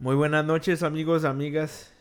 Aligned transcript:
Muy 0.00 0.14
buenas 0.14 0.44
noches 0.44 0.84
amigos, 0.84 1.24
amigas. 1.24 1.92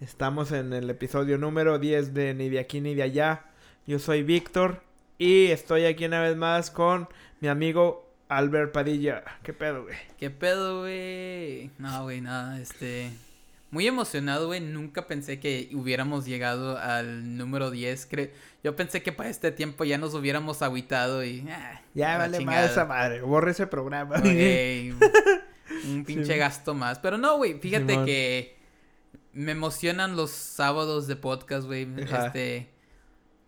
Estamos 0.00 0.52
en 0.52 0.72
el 0.72 0.88
episodio 0.88 1.36
número 1.36 1.78
10 1.78 2.14
de 2.14 2.32
Ni 2.32 2.48
de 2.48 2.58
aquí 2.58 2.80
ni 2.80 2.94
de 2.94 3.02
allá. 3.02 3.44
Yo 3.86 3.98
soy 3.98 4.22
Víctor 4.22 4.82
y 5.18 5.48
estoy 5.48 5.84
aquí 5.84 6.06
una 6.06 6.22
vez 6.22 6.34
más 6.38 6.70
con 6.70 7.10
mi 7.40 7.48
amigo 7.48 8.10
Albert 8.30 8.72
Padilla. 8.72 9.22
¿Qué 9.42 9.52
pedo, 9.52 9.82
güey? 9.82 9.96
¿Qué 10.18 10.30
pedo, 10.30 10.80
güey? 10.80 11.70
No, 11.76 12.04
güey, 12.04 12.22
nada, 12.22 12.58
este... 12.58 13.10
Muy 13.70 13.86
emocionado, 13.86 14.46
güey. 14.46 14.60
Nunca 14.60 15.06
pensé 15.06 15.38
que 15.40 15.68
hubiéramos 15.74 16.24
llegado 16.24 16.78
al 16.78 17.36
número 17.36 17.70
10. 17.70 18.06
Cre 18.06 18.32
Yo 18.64 18.76
pensé 18.76 19.02
que 19.02 19.12
para 19.12 19.28
este 19.28 19.52
tiempo 19.52 19.84
ya 19.84 19.98
nos 19.98 20.14
hubiéramos 20.14 20.62
aguitado 20.62 21.22
y... 21.22 21.46
Ah, 21.50 21.82
ya 21.92 22.16
vale 22.16 22.40
más 22.40 22.70
esa 22.70 22.86
madre. 22.86 23.20
Borre 23.20 23.50
ese 23.50 23.66
programa. 23.66 24.16
Okay. 24.16 24.94
un 25.86 26.04
pinche 26.04 26.36
gasto 26.36 26.74
más. 26.74 26.98
Pero 26.98 27.18
no, 27.18 27.36
güey. 27.36 27.58
Fíjate 27.58 28.04
que 28.04 28.56
me 29.32 29.52
emocionan 29.52 30.16
los 30.16 30.30
sábados 30.30 31.06
de 31.06 31.16
podcast, 31.16 31.66
güey. 31.66 31.88
Este 31.98 32.70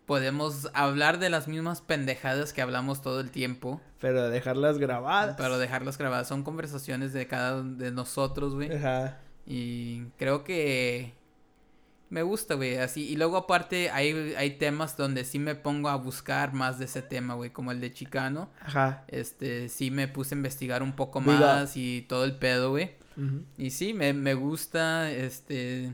podemos 0.05 0.69
hablar 0.73 1.17
de 1.19 1.29
las 1.29 1.47
mismas 1.47 1.81
pendejadas 1.81 2.53
que 2.53 2.61
hablamos 2.61 3.01
todo 3.01 3.19
el 3.19 3.31
tiempo. 3.31 3.81
Pero 3.99 4.29
dejarlas 4.29 4.77
grabadas. 4.77 5.35
Pero 5.37 5.57
dejarlas 5.57 5.97
grabadas. 5.97 6.27
Son 6.27 6.43
conversaciones 6.43 7.13
de 7.13 7.27
cada 7.27 7.61
de 7.63 7.91
nosotros, 7.91 8.53
güey. 8.55 8.75
Ajá. 8.75 9.19
Y 9.45 10.05
creo 10.17 10.43
que 10.43 11.13
me 12.13 12.21
gusta, 12.21 12.53
güey, 12.53 12.77
así. 12.77 13.09
Y 13.09 13.15
luego 13.15 13.37
aparte 13.37 13.89
hay, 13.89 14.35
hay 14.37 14.51
temas 14.51 14.95
donde 14.95 15.25
sí 15.25 15.39
me 15.39 15.55
pongo 15.55 15.89
a 15.89 15.95
buscar 15.95 16.53
más 16.53 16.77
de 16.77 16.85
ese 16.85 17.01
tema, 17.01 17.33
güey, 17.33 17.49
como 17.49 17.71
el 17.71 17.81
de 17.81 17.91
Chicano. 17.91 18.51
Ajá. 18.61 19.03
Este, 19.07 19.67
sí 19.67 19.89
me 19.89 20.07
puse 20.07 20.35
a 20.35 20.37
investigar 20.37 20.83
un 20.83 20.93
poco 20.93 21.21
más 21.21 21.75
y 21.75 22.05
todo 22.07 22.23
el 22.23 22.35
pedo, 22.35 22.69
güey. 22.69 22.91
Y 23.57 23.71
sí, 23.71 23.95
me, 23.95 24.13
me 24.13 24.35
gusta, 24.35 25.11
este, 25.11 25.91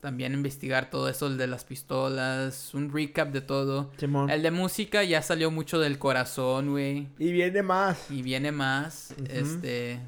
también 0.00 0.34
investigar 0.34 0.88
todo 0.88 1.08
eso, 1.08 1.26
el 1.26 1.36
de 1.36 1.48
las 1.48 1.64
pistolas, 1.64 2.72
un 2.72 2.92
recap 2.92 3.32
de 3.32 3.40
todo. 3.40 3.90
El 4.28 4.42
de 4.42 4.50
música 4.52 5.02
ya 5.02 5.20
salió 5.20 5.50
mucho 5.50 5.80
del 5.80 5.98
corazón, 5.98 6.70
güey. 6.70 7.08
Y 7.18 7.32
viene 7.32 7.62
más. 7.64 8.08
Y 8.08 8.22
viene 8.22 8.52
más, 8.52 9.14
este... 9.28 9.98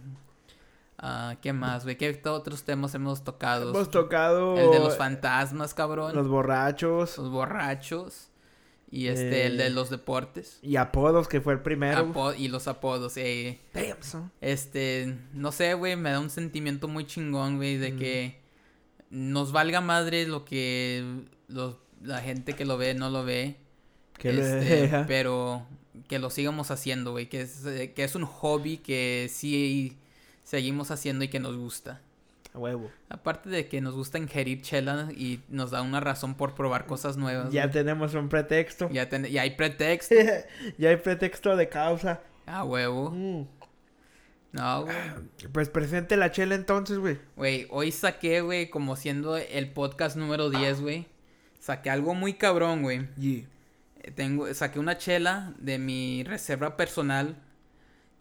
Uh, 1.01 1.37
¿Qué 1.41 1.53
más, 1.53 1.85
güey? 1.85 1.97
¿Qué 1.97 2.21
otros 2.25 2.65
temas 2.65 2.95
hemos 2.95 3.23
tocado? 3.23 3.71
Hemos 3.71 3.91
tocado... 3.91 4.59
El 4.59 4.71
de 4.71 4.81
los 4.81 4.97
fantasmas, 4.97 5.73
cabrón. 5.73 6.15
Los 6.15 6.27
borrachos. 6.27 7.19
Los 7.19 7.31
borrachos. 7.31 8.31
Y 8.91 9.09
este, 9.09 9.47
el 9.47 9.59
de 9.59 9.67
eh, 9.67 9.71
los 9.71 9.91
deportes. 9.91 10.59
Y 10.63 10.77
apodos, 10.77 11.29
que 11.29 11.41
fue 11.41 11.53
el 11.53 11.61
primero. 11.61 12.13
y 12.37 12.49
los 12.49 12.69
apodos, 12.69 13.17
eh. 13.17 13.61
Damn, 13.75 14.33
Este, 14.41 15.19
no 15.35 15.53
sé, 15.53 15.75
güey, 15.75 15.95
me 15.95 16.11
da 16.11 16.21
un 16.21 16.31
sentimiento 16.31 16.89
muy 16.89 17.07
chingón, 17.07 17.57
güey, 17.57 17.77
de 17.77 17.95
que 17.97 18.41
nos 19.11 19.53
valga 19.53 19.81
madre 19.81 20.27
lo 20.27 20.45
que 20.45 21.27
los, 21.49 21.77
la 22.03 22.21
gente 22.21 22.55
que 22.55 22.65
lo 22.65 22.79
ve 22.79 22.95
no 22.95 23.11
lo 23.11 23.25
ve. 23.25 23.57
Que 24.17 24.31
este, 24.31 25.05
pero 25.07 25.67
que 26.09 26.19
lo 26.19 26.31
sigamos 26.31 26.71
haciendo, 26.71 27.13
güey, 27.13 27.29
que 27.29 27.43
es, 27.43 27.63
que 27.95 28.05
es 28.05 28.15
un 28.15 28.25
hobby 28.25 28.79
que 28.79 29.29
sí 29.31 29.99
seguimos 30.49 30.91
haciendo 30.91 31.27
y 31.27 31.29
que 31.29 31.41
nos 31.41 31.57
gusta. 31.57 32.01
A 32.55 32.59
huevo. 32.59 32.91
Aparte 33.11 33.51
de 33.51 33.69
que 33.69 33.83
nos 33.83 33.95
gusta 33.95 34.17
ingerir 34.17 34.63
chela 34.63 35.09
y 35.15 35.41
nos 35.51 35.71
da 35.71 35.83
una 35.83 36.01
razón 36.01 36.37
por 36.37 36.55
probar 36.55 36.87
cosas 36.87 37.19
nuevas. 37.19 37.53
Ya 37.53 37.71
tenemos 37.71 38.15
un 38.15 38.31
pretexto. 38.31 38.89
Ya, 38.91 39.07
ya 39.11 39.43
hay 39.43 39.51
pretexto. 39.51 40.15
ya 40.79 40.89
hay 40.89 40.97
pretexto 40.97 41.55
de 41.55 41.69
causa. 41.69 42.23
A 42.47 42.65
huevo. 42.65 43.11
Mm. 43.11 43.47
No, 44.53 44.85
güey. 44.85 44.97
Pues 45.53 45.69
presente 45.69 46.17
la 46.17 46.31
chela 46.33 46.55
entonces, 46.55 46.97
güey. 46.97 47.19
Güey, 47.37 47.67
hoy 47.69 47.93
saqué, 47.93 48.41
güey, 48.41 48.71
como 48.71 48.97
siendo 48.97 49.37
el 49.37 49.71
podcast 49.71 50.17
número 50.17 50.49
10, 50.49 50.81
güey. 50.81 51.09
Saqué 51.61 51.91
algo 51.91 52.15
muy 52.15 52.33
cabrón, 52.33 52.81
güey. 52.81 53.07
Yeah. 53.17 53.45
Tengo, 54.15 54.53
saqué 54.55 54.79
una 54.79 54.97
chela 54.97 55.53
de 55.59 55.77
mi 55.77 56.25
reserva 56.25 56.79
personal 56.79 57.37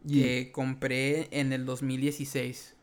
que 0.07 0.51
compré 0.51 1.27
en 1.31 1.53
el 1.53 1.65
2016. 1.65 2.75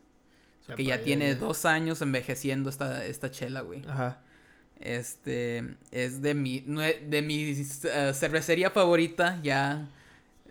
que 0.77 0.85
ya 0.85 1.03
tiene 1.03 1.35
dos 1.35 1.65
años 1.65 2.01
envejeciendo 2.03 2.71
esta, 2.71 3.05
esta 3.07 3.31
chela, 3.31 3.61
güey. 3.61 3.83
Ajá. 3.87 4.21
Este, 4.81 5.77
es 5.93 6.21
de 6.21 6.35
mi, 6.35 6.61
de 6.61 7.23
mi 7.23 7.43
eh, 7.51 8.13
cervecería 8.15 8.71
favorita, 8.71 9.41
ya 9.43 9.89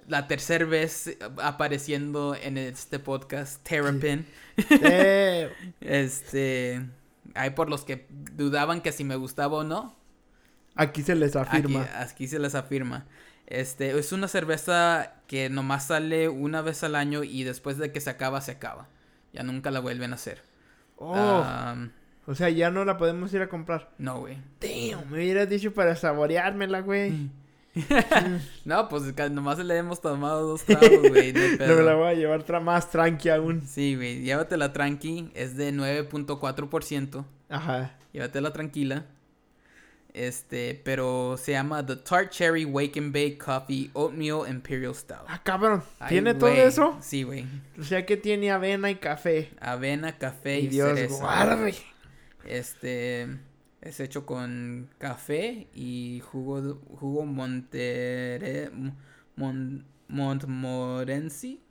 la 0.07 0.27
tercera 0.27 0.65
vez 0.65 1.17
apareciendo 1.41 2.35
en 2.35 2.57
este 2.57 2.99
podcast, 2.99 3.61
Terrapin. 3.63 4.25
este, 5.81 6.85
hay 7.35 7.49
por 7.51 7.69
los 7.69 7.83
que 7.83 8.05
dudaban 8.09 8.81
que 8.81 8.91
si 8.91 9.03
me 9.03 9.15
gustaba 9.15 9.57
o 9.57 9.63
no. 9.63 9.95
Aquí 10.75 11.03
se 11.03 11.15
les 11.15 11.35
afirma. 11.35 11.87
aquí 11.95 12.27
se 12.27 12.39
les 12.39 12.55
afirma. 12.55 13.05
Este, 13.47 13.97
es 13.97 14.11
una 14.11 14.27
cerveza 14.27 15.15
que 15.27 15.49
nomás 15.49 15.87
sale 15.87 16.29
una 16.29 16.61
vez 16.61 16.83
al 16.83 16.95
año 16.95 17.23
y 17.23 17.43
después 17.43 17.77
de 17.77 17.91
que 17.91 18.01
se 18.01 18.09
acaba, 18.09 18.41
se 18.41 18.51
acaba. 18.51 18.87
Ya 19.33 19.43
nunca 19.43 19.71
la 19.71 19.79
vuelven 19.79 20.11
a 20.11 20.15
hacer. 20.15 20.41
Oh. 20.97 21.43
o 22.27 22.35
sea, 22.35 22.49
ya 22.49 22.69
no 22.71 22.85
la 22.85 22.97
podemos 22.97 23.33
ir 23.33 23.41
a 23.41 23.49
comprar. 23.49 23.91
No, 23.97 24.19
güey. 24.19 24.37
Damn, 24.61 25.09
me 25.09 25.17
hubieras 25.17 25.49
dicho 25.49 25.73
para 25.73 25.95
saboreármela, 25.95 26.81
güey. 26.81 27.29
no, 28.65 28.87
pues 28.87 29.03
nomás 29.31 29.57
le 29.57 29.77
hemos 29.77 29.99
tomado 29.99 30.47
dos 30.47 30.63
tragos, 30.63 31.09
güey. 31.09 31.33
No, 31.33 31.39
me 31.75 31.83
la 31.83 31.95
voy 31.95 32.07
a 32.07 32.13
llevar 32.13 32.61
más 32.61 32.91
tranqui 32.91 33.29
aún. 33.29 33.63
Sí, 33.65 33.95
güey. 33.95 34.21
Llévatela 34.21 34.71
tranqui. 34.73 35.31
Es 35.33 35.57
de 35.57 35.73
9.4%. 35.73 37.25
Ajá. 37.49 37.97
Llévatela 38.11 38.53
tranquila. 38.53 39.05
Este, 40.13 40.79
pero 40.85 41.37
se 41.37 41.53
llama 41.53 41.83
The 41.83 41.95
Tart 41.95 42.29
Cherry 42.29 42.65
Wake 42.65 42.99
and 42.99 43.11
Bake 43.11 43.39
Coffee 43.39 43.89
Oatmeal 43.93 44.47
Imperial 44.47 44.93
Stout. 44.93 45.25
Ah, 45.27 45.41
cabrón. 45.43 45.83
¿Tiene 46.07 46.35
todo 46.35 46.49
eso? 46.49 46.97
Sí, 47.01 47.23
güey. 47.23 47.47
O 47.79 47.83
sea 47.83 48.05
que 48.05 48.15
tiene 48.15 48.51
avena 48.51 48.91
y 48.91 48.95
café. 48.97 49.49
Avena, 49.59 50.15
café 50.19 50.59
y, 50.59 50.65
y 50.65 50.67
Dios 50.67 50.93
cereza. 50.93 51.19
guarde. 51.19 51.73
Este 52.45 53.27
es 53.81 53.99
hecho 53.99 54.25
con 54.25 54.87
café 54.99 55.67
y 55.73 56.21
jugo 56.31 56.79
jugo 56.99 57.25
Montere 57.25 58.69
Montmorency. 60.07 61.62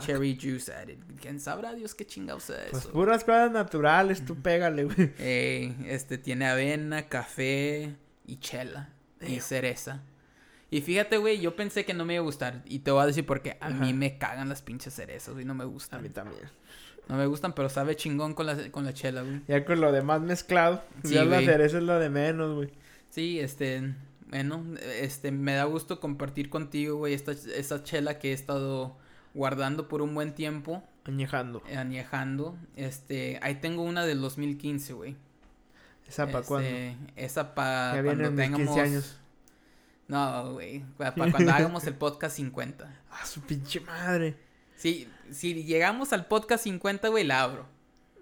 Cherry 0.00 0.38
juice 0.40 0.72
added. 0.72 0.98
¿Quién 1.20 1.38
sabrá 1.38 1.74
Dios 1.74 1.94
qué 1.94 2.06
chingados 2.06 2.48
es 2.48 2.70
pues 2.70 2.86
puras 2.86 3.22
cosas 3.22 3.50
naturales, 3.50 4.24
tú 4.24 4.34
pégale, 4.36 4.84
güey. 4.84 5.12
Este 5.18 6.16
tiene 6.16 6.46
avena, 6.46 7.08
café 7.08 7.94
y 8.26 8.36
chela. 8.36 8.88
Y 9.20 9.40
cereza. 9.40 10.02
Y 10.70 10.80
fíjate, 10.80 11.18
güey, 11.18 11.38
yo 11.38 11.54
pensé 11.54 11.84
que 11.84 11.92
no 11.92 12.06
me 12.06 12.14
iba 12.14 12.22
a 12.22 12.24
gustar. 12.24 12.62
Y 12.64 12.78
te 12.78 12.90
voy 12.90 13.02
a 13.02 13.06
decir 13.06 13.26
porque 13.26 13.58
a 13.60 13.68
mí 13.68 13.92
me 13.92 14.16
cagan 14.16 14.48
las 14.48 14.62
pinches 14.62 14.94
cerezas, 14.94 15.38
y 15.38 15.44
no 15.44 15.54
me 15.54 15.66
gustan. 15.66 16.00
A 16.00 16.02
mí 16.02 16.08
también. 16.08 16.48
No 17.08 17.16
me 17.16 17.26
gustan, 17.26 17.52
pero 17.54 17.68
sabe 17.68 17.94
chingón 17.94 18.32
con 18.32 18.46
la, 18.46 18.70
con 18.70 18.86
la 18.86 18.94
chela, 18.94 19.20
güey. 19.20 19.42
Ya 19.48 19.66
con 19.66 19.82
lo 19.82 19.92
demás 19.92 20.22
mezclado. 20.22 20.82
ya 21.02 21.26
la 21.26 21.40
cereza 21.40 21.76
es 21.76 21.84
lo 21.84 21.98
de 21.98 22.08
menos, 22.08 22.54
güey. 22.54 22.70
Sí, 23.10 23.38
este, 23.38 23.94
bueno, 24.28 24.64
este, 24.98 25.30
me 25.30 25.52
da 25.52 25.64
gusto 25.64 26.00
compartir 26.00 26.48
contigo, 26.48 26.96
güey, 26.96 27.12
esta, 27.12 27.32
esta 27.32 27.82
chela 27.82 28.18
que 28.18 28.30
he 28.30 28.32
estado 28.32 28.96
guardando 29.34 29.88
por 29.88 30.02
un 30.02 30.14
buen 30.14 30.34
tiempo. 30.34 30.82
Añejando. 31.04 31.62
Eh, 31.68 31.76
añejando. 31.76 32.56
Este, 32.76 33.38
ahí 33.42 33.56
tengo 33.56 33.82
una 33.82 34.04
del 34.06 34.20
2015, 34.20 34.92
güey. 34.92 35.16
¿Esa 36.06 36.26
para 36.26 36.44
cuándo? 36.44 36.68
Este, 36.68 36.96
esa 37.16 37.54
para 37.54 38.02
cuando 38.02 38.34
tengamos... 38.34 38.74
15 38.74 38.80
años. 38.80 39.18
No, 40.08 40.52
güey. 40.52 40.84
Para 40.96 41.12
cuando 41.30 41.52
hagamos 41.52 41.86
el 41.86 41.94
podcast 41.94 42.36
50. 42.36 43.02
Ah, 43.10 43.26
su 43.26 43.40
pinche 43.40 43.80
madre. 43.80 44.36
Sí, 44.76 45.08
si 45.30 45.64
llegamos 45.64 46.12
al 46.12 46.26
podcast 46.26 46.64
50, 46.64 47.08
güey, 47.08 47.24
la 47.24 47.42
abro. 47.42 47.66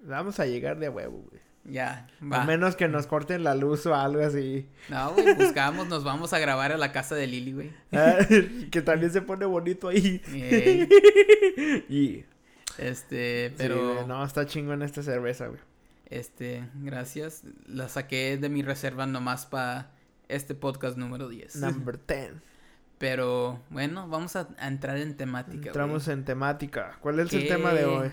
Vamos 0.03 0.41
a 0.41 0.47
llegar 0.47 0.79
de 0.79 0.89
huevo, 0.89 1.25
güey. 1.29 1.41
Ya, 1.65 2.09
va. 2.23 2.43
A 2.43 2.47
menos 2.47 2.75
que 2.75 2.89
nos 2.89 3.07
corten 3.07 3.45
la 3.45 3.55
luz 3.55 3.85
o 3.87 3.95
algo 3.95 4.25
así. 4.25 4.67
No, 4.89 5.13
güey, 5.13 5.35
buscamos, 5.35 5.89
nos 5.89 6.05
vamos 6.05 6.33
a 6.33 6.39
grabar 6.39 6.73
a 6.73 6.79
la 6.79 6.91
casa 6.91 7.15
de 7.15 7.27
Lili, 7.27 7.53
güey. 7.53 7.73
Ah, 7.93 8.19
que 8.71 8.83
también 8.83 9.13
se 9.13 9.23
pone 9.23 9.45
bonito 9.45 9.89
ahí. 9.89 10.23
y... 11.89 12.25
Este, 12.79 13.53
pero... 13.59 14.07
no, 14.07 14.25
está 14.25 14.47
chingón 14.47 14.83
esta 14.83 15.03
cerveza, 15.03 15.49
güey. 15.49 15.61
Este, 16.07 16.67
gracias. 16.77 17.43
La 17.67 17.89
saqué 17.89 18.39
de 18.39 18.49
mi 18.49 18.63
reserva 18.63 19.07
nomás 19.07 19.47
para 19.47 19.91
este 20.29 20.55
podcast 20.55 20.97
número 20.97 21.29
10. 21.29 21.57
Number 21.57 22.01
10. 22.07 22.33
Pero, 22.99 23.63
bueno, 23.71 24.09
vamos 24.09 24.37
a, 24.37 24.49
entrar 24.61 24.97
en 24.99 25.17
temática. 25.17 25.69
Entramos 25.69 26.09
en 26.09 26.25
temática. 26.25 26.99
¿Cuál 27.01 27.21
es 27.21 27.33
el 27.33 27.49
tema 27.49 27.73
de 27.73 27.85
hoy? 27.85 28.11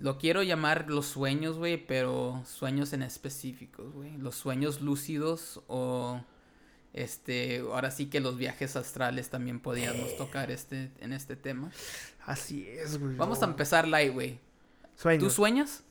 Lo 0.00 0.16
quiero 0.16 0.42
llamar 0.42 0.86
los 0.88 1.06
sueños, 1.06 1.58
güey, 1.58 1.76
pero 1.76 2.42
sueños 2.46 2.94
en 2.94 3.02
específicos, 3.02 3.92
güey. 3.92 4.16
Los 4.16 4.34
sueños 4.34 4.80
lúcidos 4.80 5.62
o 5.68 6.22
este, 6.94 7.58
ahora 7.58 7.90
sí 7.90 8.06
que 8.06 8.20
los 8.20 8.38
viajes 8.38 8.76
astrales 8.76 9.28
también 9.28 9.60
podíamos 9.60 10.16
tocar 10.16 10.50
este 10.50 10.90
en 11.00 11.12
este 11.12 11.36
tema. 11.36 11.70
Así 12.24 12.66
es, 12.66 12.98
güey. 12.98 13.14
Vamos 13.16 13.42
a 13.42 13.46
empezar 13.46 13.86
light, 13.86 14.12
güey. 14.12 14.40
Sueños. 14.96 15.22
¿Tú 15.22 15.30
sueñas? 15.30 15.84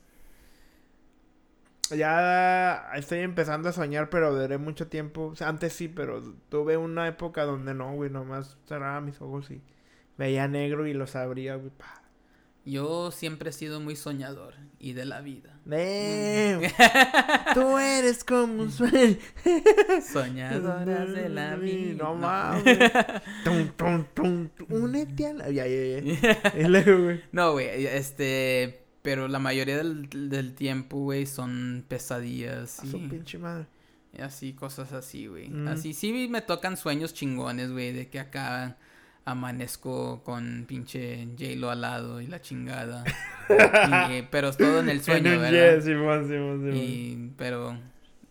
Ya 1.92 2.92
estoy 2.96 3.20
empezando 3.20 3.70
a 3.70 3.74
soñar, 3.74 4.10
pero 4.10 4.36
duré 4.36 4.58
mucho 4.58 4.88
tiempo. 4.88 5.34
antes 5.40 5.74
sí, 5.74 5.88
pero 5.88 6.22
tuve 6.50 6.78
una 6.78 7.08
época 7.08 7.46
donde 7.46 7.76
no, 7.76 7.94
güey. 7.94 8.10
Nomás 8.10 8.58
cerraba 8.68 9.02
mis 9.02 9.22
ojos 9.22 9.52
y 9.52 9.62
veía 10.18 10.48
negro 10.48 10.88
y 10.88 10.94
los 10.94 11.16
abría, 11.16 11.56
güey. 11.56 11.72
Yo 12.70 13.12
siempre 13.12 13.50
he 13.50 13.54
sido 13.54 13.80
muy 13.80 13.96
soñador 13.96 14.54
y 14.80 14.94
de 14.94 15.06
la 15.06 15.22
vida. 15.22 15.60
Tú 17.54 17.78
eres 17.78 18.24
como 18.24 18.64
un 18.64 18.72
sueño. 18.72 19.18
Soñadoras 20.12 21.12
de 21.12 21.30
la 21.30 21.56
vida. 21.56 22.04
No 22.04 22.16
mames. 22.16 22.78
Únete 24.70 25.28
a 25.28 25.34
la. 25.34 25.50
Ya, 25.50 25.66
ya, 25.66 26.00
ya. 26.00 27.22
No, 27.32 27.54
güey. 27.54 27.86
Este. 27.88 28.86
Pero 29.02 29.28
la 29.28 29.40
mayoría 29.40 29.78
del, 29.78 30.10
del 30.30 30.54
tiempo, 30.54 30.98
güey, 30.98 31.26
son 31.26 31.86
pesadillas. 31.88 32.80
A 32.82 32.86
su 32.86 33.00
pinche 33.10 33.38
madre. 33.38 33.66
Y 34.18 34.22
así, 34.22 34.54
cosas 34.54 34.94
así, 34.94 35.28
güey. 35.28 35.50
Mm. 35.50 35.68
Así, 35.70 35.94
sí 35.94 36.28
me 36.30 36.42
tocan 36.42 36.78
sueños 36.78 37.14
chingones, 37.14 37.72
güey, 37.72 37.94
de 37.94 38.10
que 38.10 38.20
acá 38.20 38.78
amanezco 39.26 40.22
con 40.24 40.66
pinche 40.68 41.28
J-Lo 41.38 41.70
al 41.70 41.82
lado 41.82 42.22
y 42.22 42.28
la 42.28 42.42
chingada. 42.42 43.04
y, 44.12 44.24
pero 44.24 44.50
es 44.50 44.58
todo 44.58 44.80
en 44.80 44.90
el 44.90 45.02
sueño, 45.02 45.40
¿verdad? 45.40 45.82
Sí, 45.82 45.92
sí, 45.92 46.78
y, 46.78 47.32
pero 47.38 47.78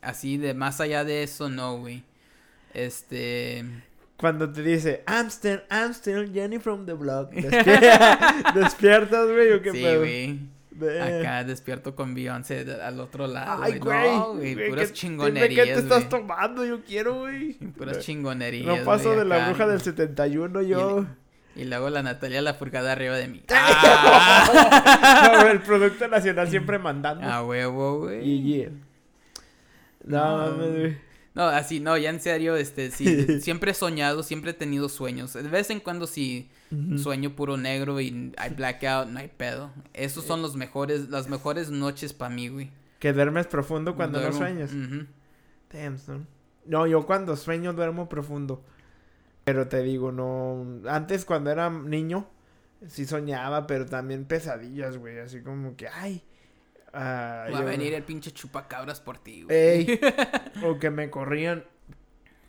así 0.01 0.37
de 0.37 0.55
más 0.55 0.81
allá 0.81 1.05
de 1.05 1.23
eso, 1.23 1.49
no, 1.49 1.79
güey. 1.79 2.03
Este. 2.75 3.65
Cuando 4.17 4.51
te 4.51 4.63
dice, 4.63 5.05
I'm 5.07 5.29
still, 5.29 5.63
I'm 5.71 5.93
still 5.93 6.33
Jenny 6.33 6.59
from 6.59 6.87
the 6.87 6.95
block. 6.95 7.31
Despiertas, 8.55 9.29
güey, 9.29 9.53
o 9.53 9.63
qué 9.63 9.73
sí, 9.73 9.81
güey. 9.81 10.58
Acá 11.01 11.45
despierto 11.45 11.95
con 11.95 12.15
Beyoncé 12.15 12.67
al 12.83 13.01
otro 13.01 13.27
lado. 13.27 13.63
Ay, 13.63 13.79
güey. 13.79 14.11
No, 14.11 14.35
güey. 14.35 14.69
Puras 14.69 14.93
chingonerías. 14.93 15.67
¿Qué 15.67 15.75
te 15.75 15.81
estás 15.81 16.09
tomando? 16.09 16.65
Yo 16.65 16.83
quiero, 16.85 17.21
güey. 17.21 17.55
Puras 17.55 18.01
chingonerías. 18.01 18.67
No 18.67 18.85
paso 18.85 19.15
de 19.15 19.25
la 19.25 19.49
bruja 19.49 19.67
del 19.67 19.81
71, 19.81 20.63
yo. 20.63 21.07
Y, 21.57 21.65
luego 21.65 21.91
la 21.91 22.03
Natalia 22.03 22.41
la 22.41 22.55
furcada 22.55 22.93
arriba 22.93 23.17
de 23.17 23.27
mí. 23.27 23.43
¡Ah! 23.51 25.33
no, 25.43 25.49
el 25.49 25.61
Producto 25.61 26.07
Nacional 26.07 26.49
siempre 26.49 26.79
mandando. 26.79 27.27
A 27.27 27.43
huevo, 27.43 28.01
güey. 28.01 28.29
Y 28.29 28.43
yeah. 28.43 28.71
No, 30.05 30.51
no, 30.57 30.67
no, 31.35 31.45
así, 31.45 31.79
no, 31.79 31.97
ya 31.97 32.11
en 32.11 32.21
serio, 32.21 32.57
este, 32.57 32.91
sí, 32.91 33.41
siempre 33.41 33.71
he 33.71 33.75
soñado, 33.75 34.25
siempre 34.25 34.51
he 34.51 34.55
tenido 34.55 34.89
sueños. 34.89 35.35
De 35.35 35.43
vez 35.43 35.71
en 35.71 35.79
cuando 35.81 36.07
sí 36.07 36.51
sueño 36.99 37.35
puro 37.35 37.57
negro 37.57 38.01
y 38.01 38.33
hay 38.37 38.51
blackout, 38.51 39.09
no 39.09 39.19
hay 39.19 39.29
pedo. 39.29 39.71
Esos 39.95 40.25
son 40.25 40.43
los 40.43 40.57
mejores, 40.57 41.09
las 41.09 41.29
mejores 41.29 41.71
noches 41.71 42.13
para 42.13 42.35
mí, 42.35 42.49
güey. 42.49 42.71
Que 42.99 43.13
duermes 43.13 43.47
profundo 43.47 43.95
cuando 43.95 44.21
no 44.21 44.33
sueñas. 44.33 44.71
Damn, 45.73 45.97
No, 46.67 46.87
yo 46.87 47.07
cuando 47.07 47.37
sueño 47.37 47.73
duermo 47.73 48.09
profundo. 48.09 48.63
Pero 49.45 49.69
te 49.69 49.83
digo, 49.83 50.13
no. 50.13 50.83
Antes 50.89 51.25
cuando 51.25 51.51
era 51.51 51.71
niño, 51.71 52.29
sí 52.87 53.07
soñaba, 53.07 53.67
pero 53.67 53.87
también 53.87 54.27
pesadillas, 54.27 54.99
güey. 54.99 55.19
Así 55.21 55.41
como 55.43 55.77
que, 55.77 55.89
ay. 55.89 56.23
Va 56.95 57.45
a 57.47 57.65
venir 57.65 57.95
el 57.95 58.03
pinche 58.03 58.33
chupacabras 58.33 59.01
por 59.01 59.19
ti, 59.19 59.43
güey. 59.43 60.01
o 60.65 60.79
que 60.79 60.91
me 60.91 61.09
corrían. 61.11 61.65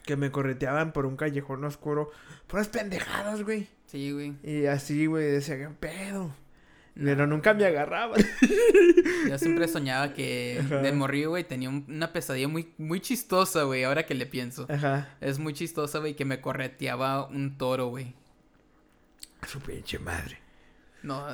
Que 0.04 0.16
me 0.16 0.32
correteaban 0.32 0.92
por 0.92 1.06
un 1.06 1.16
callejón 1.16 1.64
oscuro. 1.64 2.12
Puras 2.48 2.68
pendejadas, 2.68 3.44
güey. 3.44 3.70
Sí, 3.90 4.12
güey. 4.12 4.36
Y 4.44 4.68
así, 4.68 5.08
güey, 5.08 5.26
decía, 5.32 5.58
¿qué 5.58 5.68
pedo? 5.70 6.32
Pero 6.94 7.26
nunca 7.26 7.56
me 7.56 7.66
agarraba. 7.66 8.18
Yo 9.28 9.38
siempre 9.40 9.68
soñaba 9.68 10.14
que 10.14 10.62
de 10.84 10.92
morrillo, 10.92 11.30
güey, 11.30 11.44
tenía 11.44 11.70
una 11.70 12.14
pesadilla 12.14 12.48
muy, 12.48 12.74
muy 12.78 13.00
chistosa, 13.00 13.64
güey, 13.64 13.86
ahora 13.86 14.06
que 14.06 14.14
le 14.14 14.28
pienso. 14.28 14.68
Ajá. 14.70 15.16
Es 15.22 15.40
muy 15.40 15.54
chistosa, 15.54 16.00
güey, 16.00 16.16
que 16.16 16.26
me 16.26 16.40
correteaba 16.40 17.26
un 17.26 17.58
toro, 17.58 17.88
güey. 17.88 18.14
Su 19.48 19.60
pinche 19.60 19.98
madre. 19.98 20.38
No, 21.02 21.26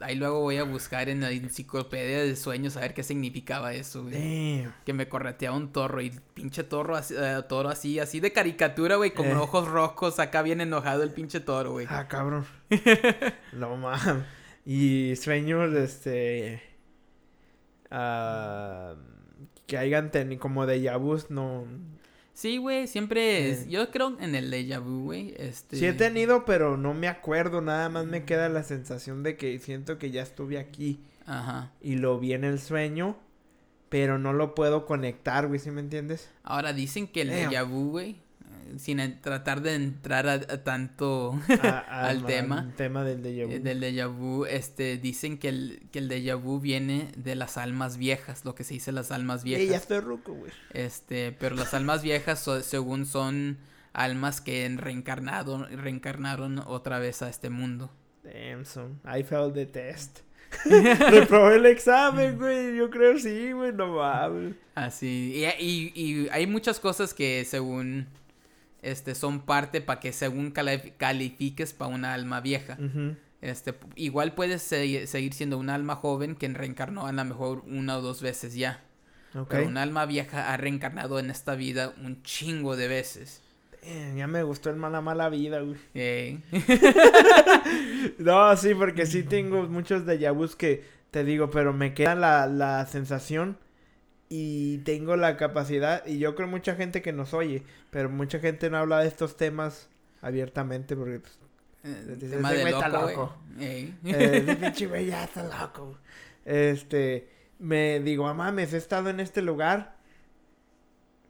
ahí 0.00 0.14
luego 0.14 0.40
voy 0.40 0.56
a 0.56 0.64
buscar 0.64 1.08
en 1.08 1.20
la 1.20 1.30
enciclopedia 1.30 2.22
de 2.22 2.34
sueños 2.34 2.76
a 2.76 2.80
ver 2.80 2.94
qué 2.94 3.02
significaba 3.02 3.74
eso, 3.74 4.04
güey. 4.04 4.66
Que 4.84 4.92
me 4.94 5.08
correteaba 5.08 5.56
un 5.56 5.70
toro 5.70 6.00
y 6.00 6.10
pinche 6.32 6.64
toro 6.64 6.96
así, 6.96 7.14
eh, 7.16 7.42
toro 7.48 7.68
así, 7.68 7.98
así 7.98 8.20
de 8.20 8.32
caricatura, 8.32 8.96
güey, 8.96 9.12
con 9.12 9.26
eh. 9.26 9.34
ojos 9.36 9.68
rojos, 9.68 10.18
acá 10.18 10.40
bien 10.40 10.62
enojado 10.62 11.02
el 11.02 11.10
pinche 11.10 11.40
toro, 11.40 11.72
güey. 11.72 11.86
Ah, 11.90 12.08
cabrón. 12.08 12.46
no 13.52 13.76
mames. 13.76 14.24
Y 14.64 15.14
sueños, 15.16 15.74
este. 15.74 16.62
Uh, 17.90 18.96
que 19.66 19.78
hayan 19.78 20.10
tenido 20.10 20.40
como 20.40 20.66
de 20.66 20.96
vus, 20.96 21.30
no. 21.30 21.66
Sí, 22.36 22.58
güey, 22.58 22.86
siempre 22.86 23.48
es. 23.48 23.66
Yo 23.66 23.90
creo 23.90 24.14
en 24.20 24.34
el 24.34 24.52
déjà 24.52 24.78
vu, 24.78 25.04
güey. 25.04 25.34
Este... 25.38 25.78
Sí 25.78 25.86
he 25.86 25.94
tenido, 25.94 26.44
pero 26.44 26.76
no 26.76 26.92
me 26.92 27.08
acuerdo. 27.08 27.62
Nada 27.62 27.88
más 27.88 28.04
me 28.04 28.26
queda 28.26 28.50
la 28.50 28.62
sensación 28.62 29.22
de 29.22 29.38
que 29.38 29.58
siento 29.58 29.96
que 29.96 30.10
ya 30.10 30.20
estuve 30.20 30.58
aquí. 30.58 31.00
Ajá. 31.24 31.72
Y 31.80 31.96
lo 31.96 32.18
vi 32.18 32.34
en 32.34 32.44
el 32.44 32.60
sueño, 32.60 33.16
pero 33.88 34.18
no 34.18 34.34
lo 34.34 34.54
puedo 34.54 34.84
conectar, 34.84 35.46
güey, 35.46 35.58
¿sí 35.58 35.70
me 35.70 35.80
entiendes? 35.80 36.30
Ahora 36.42 36.74
dicen 36.74 37.08
que 37.08 37.22
el 37.22 37.30
déjà 37.30 37.66
vu, 37.66 37.92
güey, 37.92 38.20
sin 38.78 39.20
tratar 39.20 39.62
de 39.62 39.74
entrar 39.74 40.28
a, 40.28 40.40
tanto 40.64 41.38
al 41.88 42.24
tema. 42.24 42.72
tema 42.76 43.04
del 43.04 43.22
déjà 43.22 43.46
vu. 43.46 43.52
Eh, 43.52 43.60
del 43.60 43.80
déjà 43.80 44.06
vu, 44.06 44.44
este, 44.46 44.98
dicen 44.98 45.38
que 45.38 45.48
el, 45.48 45.88
que 45.92 45.98
el 45.98 46.08
déjà 46.08 46.34
vu 46.34 46.60
viene 46.60 47.08
de 47.16 47.34
las 47.34 47.56
almas 47.56 47.96
viejas, 47.96 48.44
lo 48.44 48.54
que 48.54 48.64
se 48.64 48.74
dice 48.74 48.92
las 48.92 49.10
almas 49.12 49.44
viejas. 49.44 49.68
ya 49.68 49.76
estoy 49.76 50.00
ruco, 50.00 50.32
güey. 50.32 50.52
Este, 50.72 51.32
pero 51.32 51.56
las 51.56 51.74
almas 51.74 52.02
viejas, 52.02 52.48
según 52.62 53.06
son 53.06 53.58
almas 53.92 54.40
que 54.40 54.68
reencarnado, 54.76 55.66
reencarnaron 55.66 56.58
otra 56.66 56.98
vez 56.98 57.22
a 57.22 57.28
este 57.28 57.50
mundo. 57.50 57.90
Damn, 58.22 58.64
son. 58.64 59.00
I 59.04 59.22
failed 59.22 59.54
the 59.54 59.66
test. 59.66 60.20
Reprobé 60.64 61.56
el 61.56 61.66
examen, 61.66 62.38
güey. 62.38 62.76
Yo 62.76 62.90
creo 62.90 63.18
sí, 63.18 63.52
güey. 63.52 63.72
No 63.72 63.94
mames. 63.94 64.54
Así. 64.74 65.32
Y, 65.34 65.44
y, 65.64 65.92
y 65.94 66.28
hay 66.30 66.46
muchas 66.46 66.80
cosas 66.80 67.14
que 67.14 67.44
según 67.44 68.06
este, 68.82 69.14
son 69.14 69.40
parte 69.40 69.80
para 69.80 70.00
que 70.00 70.12
según 70.12 70.52
califiques 70.52 71.72
para 71.72 71.94
una 71.94 72.14
alma 72.14 72.40
vieja. 72.40 72.78
Este, 73.40 73.74
igual 73.94 74.34
puedes 74.34 74.62
seguir 74.62 75.34
siendo 75.34 75.58
un 75.58 75.70
alma 75.70 75.96
joven 75.96 76.34
que 76.34 76.48
reencarnó 76.48 77.06
a 77.06 77.12
lo 77.12 77.24
mejor 77.24 77.62
una 77.66 77.98
o 77.98 78.02
dos 78.02 78.22
veces 78.22 78.54
ya. 78.54 78.82
Pero 79.48 79.66
un 79.66 79.76
alma 79.76 80.06
vieja 80.06 80.52
ha 80.52 80.56
reencarnado 80.56 81.18
en 81.18 81.30
esta 81.30 81.56
vida 81.56 81.92
un 82.02 82.22
chingo 82.22 82.76
de 82.76 82.88
veces. 82.88 83.42
ya 84.16 84.26
me 84.26 84.42
gustó 84.42 84.70
el 84.70 84.76
mala 84.76 85.00
mala 85.00 85.28
vida, 85.28 85.60
güey. 85.60 86.40
no, 88.18 88.56
sí, 88.56 88.74
porque 88.74 89.04
sí 89.04 89.22
tengo 89.28 89.64
muchos 89.64 90.06
de 90.06 90.30
vus 90.30 90.56
que 90.56 90.84
te 91.10 91.22
digo, 91.24 91.50
pero 91.50 91.72
me 91.72 91.92
queda 91.92 92.14
la, 92.14 92.46
la 92.46 92.86
sensación 92.86 93.58
y 94.28 94.78
tengo 94.78 95.16
la 95.16 95.36
capacidad, 95.36 96.04
y 96.06 96.18
yo 96.18 96.34
creo 96.34 96.48
mucha 96.48 96.74
gente 96.74 97.02
que 97.02 97.12
nos 97.12 97.34
oye, 97.34 97.62
pero 97.90 98.08
mucha 98.08 98.40
gente 98.40 98.70
no 98.70 98.78
habla 98.78 99.00
de 99.00 99.08
estos 99.08 99.36
temas 99.36 99.88
abiertamente 100.20 100.96
porque 100.96 101.20
pues, 101.20 101.38
eh, 101.84 102.16
tema 102.18 102.52
de 102.52 102.64
loco, 102.64 102.84
está 102.84 102.88
loco. 102.88 103.36
Eh, 103.60 104.56
pinche 104.60 104.86
güey 104.86 105.06
ya 105.06 105.24
está 105.24 105.44
loco. 105.44 105.98
Este, 106.44 107.28
me 107.58 108.00
digo, 108.00 108.32
mames, 108.34 108.72
he 108.72 108.76
estado 108.76 109.10
en 109.10 109.20
este 109.20 109.42
lugar, 109.42 109.96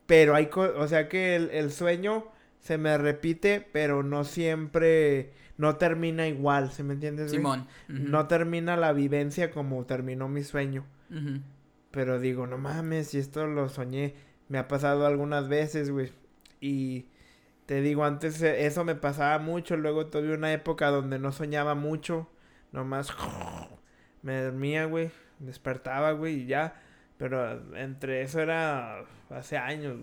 pero 0.06 0.34
hay, 0.34 0.48
o 0.54 0.88
sea 0.88 1.08
que 1.08 1.36
el, 1.36 1.50
el, 1.50 1.72
sueño 1.72 2.28
se 2.60 2.78
me 2.78 2.96
repite, 2.96 3.66
pero 3.72 4.02
no 4.02 4.24
siempre, 4.24 5.32
no 5.58 5.76
termina 5.76 6.26
igual, 6.26 6.72
¿se 6.72 6.82
me 6.82 6.94
entiendes? 6.94 7.30
Simón. 7.30 7.66
No 7.88 8.26
termina 8.26 8.76
la 8.76 8.92
vivencia 8.92 9.50
como 9.50 9.84
terminó 9.84 10.28
mi 10.28 10.42
sueño. 10.42 10.84
Pero 11.90 12.18
digo, 12.18 12.46
no 12.46 12.58
mames, 12.58 13.08
si 13.08 13.18
esto 13.18 13.46
lo 13.46 13.68
soñé, 13.68 14.14
me 14.48 14.58
ha 14.58 14.68
pasado 14.68 15.06
algunas 15.06 15.48
veces, 15.48 15.90
güey. 15.90 16.12
Y 16.60 17.06
te 17.66 17.80
digo, 17.80 18.04
antes 18.04 18.40
e, 18.42 18.66
eso 18.66 18.84
me 18.84 18.94
pasaba 18.94 19.38
mucho, 19.38 19.76
luego 19.76 20.06
tuve 20.06 20.34
una 20.34 20.52
época 20.52 20.90
donde 20.90 21.18
no 21.18 21.32
soñaba 21.32 21.74
mucho, 21.74 22.28
nomás 22.72 23.08
me 24.22 24.42
dormía, 24.42 24.84
güey, 24.84 25.10
despertaba, 25.38 26.12
güey, 26.12 26.42
y 26.42 26.46
ya. 26.46 26.82
Pero 27.18 27.74
entre 27.76 28.22
eso 28.22 28.40
era 28.40 29.04
hace 29.30 29.56
años. 29.56 29.98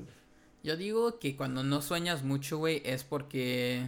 Yo 0.64 0.78
digo 0.78 1.20
que 1.20 1.36
cuando 1.36 1.64
no 1.64 1.82
sueñas 1.82 2.24
mucho, 2.24 2.58
güey, 2.58 2.82
es 2.86 3.04
porque 3.04 3.88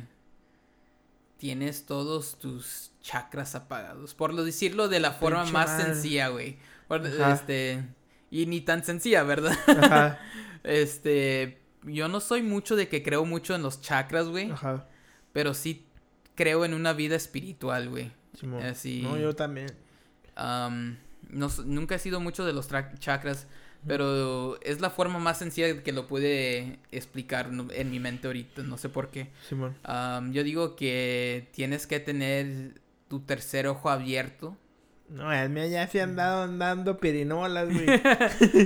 tienes 1.37 1.85
todos 1.85 2.37
tus 2.37 2.91
chakras 3.01 3.55
apagados. 3.55 4.13
Por 4.13 4.35
decirlo 4.35 4.87
de 4.87 4.99
la 4.99 5.11
forma 5.11 5.45
más 5.45 5.81
sencilla, 5.81 6.27
güey. 6.29 6.57
Este, 6.89 7.83
y 8.31 8.45
ni 8.45 8.61
tan 8.61 8.83
sencilla, 8.83 9.23
¿verdad? 9.23 9.57
Ajá. 9.67 10.19
este, 10.63 11.59
yo 11.83 12.07
no 12.07 12.19
soy 12.19 12.41
mucho 12.41 12.75
de 12.75 12.87
que 12.87 13.03
creo 13.03 13.25
mucho 13.25 13.55
en 13.55 13.61
los 13.61 13.81
chakras, 13.81 14.27
güey. 14.27 14.51
Ajá. 14.51 14.87
Pero 15.33 15.53
sí 15.53 15.85
creo 16.35 16.65
en 16.65 16.73
una 16.73 16.93
vida 16.93 17.15
espiritual, 17.15 17.89
güey. 17.89 18.11
Así. 18.63 19.01
No, 19.01 19.17
yo 19.17 19.35
también. 19.35 19.71
no, 20.35 21.49
nunca 21.65 21.95
he 21.95 21.99
sido 21.99 22.19
mucho 22.19 22.45
de 22.45 22.53
los 22.53 22.69
chakras, 22.99 23.47
pero 23.87 24.59
es 24.61 24.81
la 24.81 24.89
forma 24.89 25.19
más 25.19 25.39
sencilla 25.39 25.81
que 25.83 25.91
lo 25.91 26.07
pude 26.07 26.79
explicar 26.91 27.49
en 27.73 27.91
mi 27.91 27.99
mente 27.99 28.27
ahorita, 28.27 28.63
no 28.63 28.77
sé 28.77 28.89
por 28.89 29.09
qué. 29.09 29.31
yo 30.31 30.43
digo 30.43 30.75
que 30.75 31.49
tienes 31.53 31.87
que 31.87 31.99
tener 31.99 32.81
tu 33.07 33.21
tercer 33.21 33.67
ojo 33.67 33.89
abierto. 33.89 34.57
No, 35.09 35.31
el 35.31 35.49
mío 35.49 35.67
ya 35.67 35.87
se 35.87 36.01
han 36.01 36.15
dado 36.15 36.43
andando 36.43 36.97
pirinolas, 36.97 37.69
güey. 37.71 38.01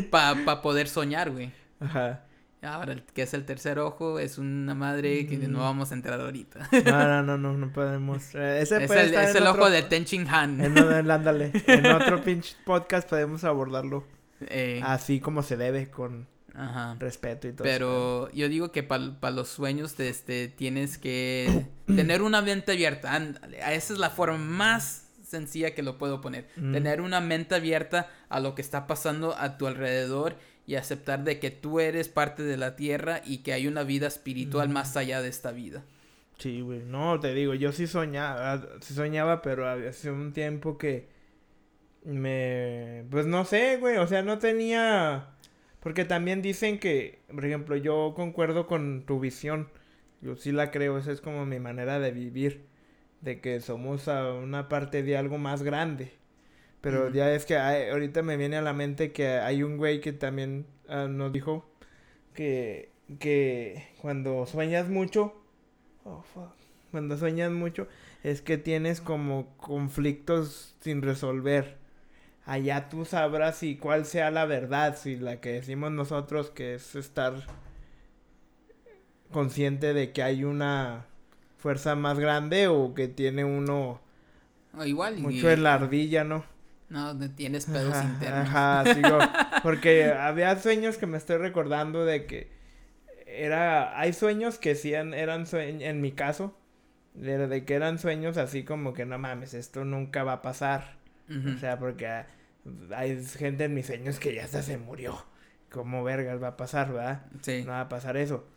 Para 0.11 0.61
poder 0.61 0.87
soñar, 0.87 1.31
güey. 1.31 1.51
Ajá. 1.79 2.23
Ahora, 2.61 2.97
¿qué 3.13 3.21
es 3.21 3.33
el 3.33 3.45
tercer 3.45 3.79
ojo? 3.79 4.19
Es 4.19 4.37
una 4.37 4.75
madre 4.75 5.25
que 5.27 5.37
no 5.37 5.59
mm. 5.59 5.61
vamos 5.61 5.91
a 5.91 5.93
entrar 5.93 6.19
ahorita. 6.19 6.67
no, 6.85 7.07
no, 7.07 7.23
no, 7.23 7.37
no, 7.53 7.53
no 7.53 7.71
podemos. 7.71 8.35
Ese 8.35 8.83
es 8.83 8.91
el, 8.91 9.13
es 9.13 9.35
el 9.35 9.47
ojo 9.47 9.69
de 9.69 9.81
Tenchin 9.83 10.27
Han. 10.27 10.59
En, 10.59 10.77
en, 10.77 11.09
ándale. 11.09 11.51
en 11.67 11.85
otro 11.85 12.21
pinche 12.21 12.55
podcast 12.65 13.09
podemos 13.09 13.45
abordarlo. 13.45 14.05
Eh. 14.41 14.81
Así 14.83 15.21
como 15.21 15.41
se 15.41 15.55
debe, 15.55 15.89
con 15.89 16.27
respeto 16.99 17.47
y 17.47 17.53
todo 17.53 17.63
Pero 17.63 18.29
yo 18.31 18.49
digo 18.49 18.73
que 18.73 18.83
para 18.83 19.31
los 19.31 19.47
sueños 19.47 19.97
este, 19.97 20.49
tienes 20.49 20.97
que 20.97 21.67
tener 21.85 22.21
una 22.21 22.41
mente 22.41 22.73
abierta. 22.73 23.15
Esa 23.69 23.93
es 23.93 23.99
la 23.99 24.09
forma 24.09 24.37
más 24.37 25.08
sencilla 25.29 25.75
que 25.75 25.83
lo 25.83 25.97
puedo 25.97 26.21
poner. 26.21 26.47
Mm. 26.55 26.73
Tener 26.73 27.01
una 27.01 27.21
mente 27.21 27.55
abierta 27.55 28.09
a 28.29 28.39
lo 28.39 28.55
que 28.55 28.61
está 28.61 28.87
pasando 28.87 29.35
a 29.37 29.57
tu 29.57 29.67
alrededor 29.67 30.35
y 30.65 30.75
aceptar 30.75 31.23
de 31.23 31.39
que 31.39 31.51
tú 31.51 31.79
eres 31.79 32.09
parte 32.09 32.43
de 32.43 32.57
la 32.57 32.75
tierra 32.75 33.21
y 33.25 33.39
que 33.39 33.53
hay 33.53 33.67
una 33.67 33.83
vida 33.83 34.07
espiritual 34.07 34.69
más 34.69 34.97
allá 34.97 35.21
de 35.21 35.29
esta 35.29 35.51
vida. 35.51 35.83
Sí, 36.37 36.61
güey. 36.61 36.83
No, 36.83 37.19
te 37.19 37.33
digo, 37.33 37.53
yo 37.53 37.71
sí 37.71 37.85
soñaba, 37.85 38.65
sí 38.81 38.93
soñaba, 38.93 39.41
pero 39.41 39.67
hace 39.67 40.09
un 40.09 40.31
tiempo 40.31 40.77
que 40.77 41.07
me... 42.05 43.03
Pues 43.09 43.25
no 43.25 43.45
sé, 43.45 43.77
güey, 43.77 43.97
o 43.97 44.07
sea, 44.07 44.21
no 44.21 44.39
tenía... 44.39 45.27
Porque 45.79 46.05
también 46.05 46.41
dicen 46.41 46.79
que, 46.79 47.19
por 47.33 47.45
ejemplo, 47.45 47.75
yo 47.75 48.13
concuerdo 48.15 48.67
con 48.67 49.05
tu 49.05 49.19
visión. 49.19 49.69
Yo 50.21 50.35
sí 50.35 50.51
la 50.51 50.71
creo, 50.71 50.97
esa 50.97 51.11
es 51.11 51.21
como 51.21 51.45
mi 51.45 51.59
manera 51.59 51.99
de 51.99 52.11
vivir. 52.11 52.68
De 53.21 53.41
que 53.41 53.59
somos 53.59 54.07
a 54.07 54.33
una 54.33 54.69
parte 54.69 55.03
de 55.03 55.17
algo 55.17 55.37
más 55.37 55.63
grande. 55.63 56.13
Pero 56.81 57.11
ya 57.11 57.33
es 57.33 57.45
que 57.45 57.57
ahorita 57.57 58.21
me 58.21 58.37
viene 58.37 58.57
a 58.57 58.61
la 58.61 58.73
mente 58.73 59.11
que 59.11 59.27
hay 59.27 59.63
un 59.63 59.77
güey 59.77 59.99
que 59.99 60.13
también 60.13 60.65
ah, 60.87 61.07
nos 61.09 61.33
dijo 61.33 61.69
que, 62.33 62.89
que 63.19 63.89
cuando 64.01 64.45
sueñas 64.45 64.87
mucho, 64.87 65.33
oh, 66.05 66.23
cuando 66.91 67.17
sueñas 67.17 67.51
mucho 67.51 67.87
es 68.23 68.41
que 68.41 68.57
tienes 68.57 69.01
como 69.01 69.55
conflictos 69.57 70.75
sin 70.79 71.01
resolver. 71.01 71.77
Allá 72.45 72.89
tú 72.89 73.05
sabrás 73.05 73.57
si 73.57 73.75
cuál 73.75 74.05
sea 74.05 74.31
la 74.31 74.45
verdad, 74.45 74.97
si 74.97 75.17
la 75.17 75.39
que 75.41 75.51
decimos 75.53 75.91
nosotros 75.91 76.49
que 76.49 76.75
es 76.75 76.95
estar 76.95 77.45
consciente 79.31 79.93
de 79.93 80.11
que 80.11 80.23
hay 80.23 80.43
una 80.43 81.05
fuerza 81.59 81.95
más 81.95 82.19
grande 82.19 82.67
o 82.67 82.93
que 82.95 83.07
tiene 83.07 83.45
uno 83.45 84.01
igual 84.85 85.17
mucho 85.17 85.49
en 85.49 85.63
la 85.63 85.75
ardilla, 85.75 86.23
¿no? 86.23 86.45
No, 86.89 87.17
tienes 87.35 87.65
pedos 87.67 87.95
internos. 88.03 88.49
Ajá, 88.49 88.93
sigo. 88.93 89.19
Porque 89.63 90.05
había 90.05 90.57
sueños 90.59 90.97
que 90.97 91.05
me 91.05 91.17
estoy 91.17 91.37
recordando 91.37 92.03
de 92.03 92.25
que 92.25 92.49
era. 93.27 93.99
Hay 93.99 94.13
sueños 94.13 94.57
que 94.57 94.73
sí 94.73 94.93
eran 94.93 95.45
sueños, 95.45 95.83
en 95.83 96.01
mi 96.01 96.11
caso, 96.11 96.57
de, 97.13 97.63
que 97.65 97.75
eran 97.75 97.99
sueños 97.99 98.37
así 98.37 98.63
como 98.63 98.93
que 98.93 99.05
no 99.05 99.19
mames, 99.19 99.53
esto 99.53 99.85
nunca 99.85 100.23
va 100.23 100.33
a 100.33 100.41
pasar. 100.41 100.97
O 101.29 101.59
sea, 101.59 101.77
porque 101.77 102.23
hay 102.95 103.23
gente 103.23 103.65
en 103.65 103.75
mis 103.75 103.85
sueños 103.85 104.19
que 104.19 104.33
ya 104.33 104.45
hasta 104.45 104.63
se 104.63 104.79
murió. 104.79 105.23
¿Cómo 105.71 106.03
vergas 106.03 106.41
va 106.41 106.47
a 106.47 106.57
pasar, 106.57 106.91
verdad? 106.91 107.21
Sí. 107.43 107.61
No 107.63 107.73
va 107.73 107.81
a 107.81 107.89
pasar 107.89 108.17
eso. 108.17 108.47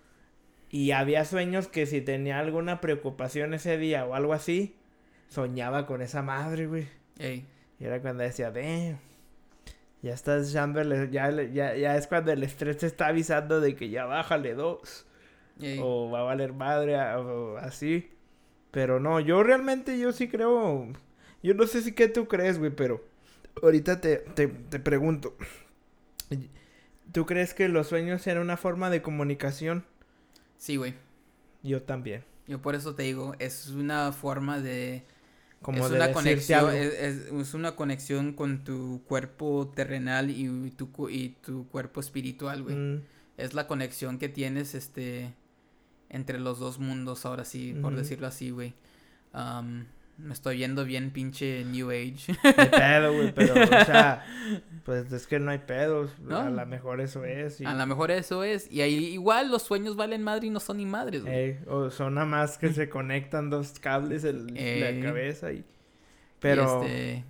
Y 0.73 0.93
había 0.93 1.27
sueños 1.27 1.69
que 1.69 1.85
si 1.85 2.01
tenía 2.01 2.39
alguna 2.39 2.81
preocupación 2.81 3.53
ese 3.53 3.77
día 3.77 4.07
o 4.07 4.15
algo 4.15 4.33
así, 4.33 4.75
soñaba 5.29 5.87
con 5.87 6.01
esa 6.01 6.23
madre, 6.23 6.67
güey. 6.67 6.89
Ey. 7.19 7.45
Y 7.79 7.85
era 7.85 8.01
cuando 8.01 8.23
decía, 8.23 8.51
de 8.51 8.97
ya 10.03 10.15
estás 10.15 10.55
el, 10.55 11.11
ya, 11.11 11.31
ya, 11.31 11.77
ya 11.77 11.97
es 11.97 12.07
cuando 12.07 12.33
el 12.33 12.43
estrés 12.43 12.79
te 12.79 12.87
está 12.87 13.09
avisando 13.09 13.61
de 13.61 13.77
que 13.77 13.91
ya 13.91 14.07
bájale 14.07 14.55
dos. 14.55 15.07
O 15.79 16.11
va 16.11 16.21
a 16.21 16.23
valer 16.25 16.55
madre 16.55 16.97
o 16.97 17.59
así. 17.59 18.11
Pero 18.71 18.99
no, 18.99 19.21
yo 19.21 19.43
realmente 19.43 19.99
yo 19.99 20.11
sí 20.13 20.27
creo. 20.27 20.89
Yo 21.43 21.55
no 21.55 21.67
sé 21.67 21.83
si 21.83 21.93
qué 21.93 22.09
tú 22.09 22.27
crees, 22.27 22.59
güey, 22.59 22.71
pero 22.71 23.05
ahorita 23.63 24.01
te, 24.01 24.17
te, 24.17 24.49
te 24.49 24.81
pregunto. 24.81 25.37
¿Tú 27.13 27.27
crees 27.27 27.53
que 27.53 27.69
los 27.69 27.89
sueños 27.89 28.27
eran 28.27 28.43
una 28.43 28.57
forma 28.57 28.89
de 28.89 29.03
comunicación? 29.03 29.85
Sí, 30.63 30.77
güey. 30.77 30.95
Yo 31.65 31.83
también. 31.83 32.23
Yo 32.47 32.63
por 32.63 32.77
eso 32.77 32.95
te 32.95 33.03
digo, 33.03 33.35
es 33.41 33.71
una 33.71 34.13
forma 34.13 34.61
de 34.61 35.03
es 35.75 35.91
una 35.91 36.13
conexión, 36.13 36.73
es, 36.73 37.55
una 37.55 37.75
conexión 37.75 38.33
con 38.33 38.63
tu 38.63 39.03
cuerpo 39.09 39.73
terrenal 39.75 40.31
y 40.31 40.71
tu, 40.71 41.09
y 41.09 41.31
tu 41.45 41.67
cuerpo 41.67 41.99
espiritual, 41.99 42.63
güey. 42.63 42.77
Mm. 42.77 43.03
Es 43.39 43.55
la 43.55 43.67
conexión 43.67 44.21
que 44.21 44.29
tienes, 44.29 44.77
este, 44.77 45.35
entre 46.09 46.39
los 46.39 46.61
dos 46.61 46.79
mundos, 46.79 47.27
ahora 47.27 47.45
sí, 47.45 47.75
por 47.83 47.97
decirlo 47.97 48.29
así, 48.29 48.51
güey. 48.51 48.73
me 49.33 50.33
estoy 50.33 50.59
yendo 50.59 50.85
bien 50.85 51.11
pinche 51.11 51.65
New 51.65 51.91
Age. 51.91 52.39
Hay 52.45 52.69
pedo, 52.69 53.13
güey, 53.15 53.35
pero, 53.35 53.55
o 53.55 53.67
sea, 53.67 54.25
pues 54.85 55.13
es 55.13 55.27
que 55.27 55.39
no 55.39 55.51
hay 55.51 55.59
pedos. 55.59 56.11
A 56.31 56.51
lo 56.51 56.67
mejor 56.67 57.01
eso 57.01 57.25
es. 57.25 57.61
A 57.61 57.75
lo 57.75 57.87
mejor 57.87 58.11
eso 58.11 58.43
es. 58.43 58.71
Y 58.71 58.81
ahí 58.81 58.95
igual 59.07 59.51
los 59.51 59.63
sueños 59.63 59.97
valen 59.97 60.23
madre 60.23 60.49
y 60.49 60.51
no 60.51 60.61
son 60.61 60.79
ni 60.79 60.87
madres, 60.87 61.23
güey. 61.23 61.59
o 61.69 61.91
son 61.91 62.15
nada 62.15 62.27
más 62.27 62.59
que 62.59 62.73
se 62.73 62.89
conectan 62.89 63.51
dos 63.51 63.79
cables 63.79 64.25
en 64.25 64.47
la 64.55 65.07
cabeza 65.07 65.53
y... 65.53 65.65
Pero... 66.41 66.83
este... 66.83 67.25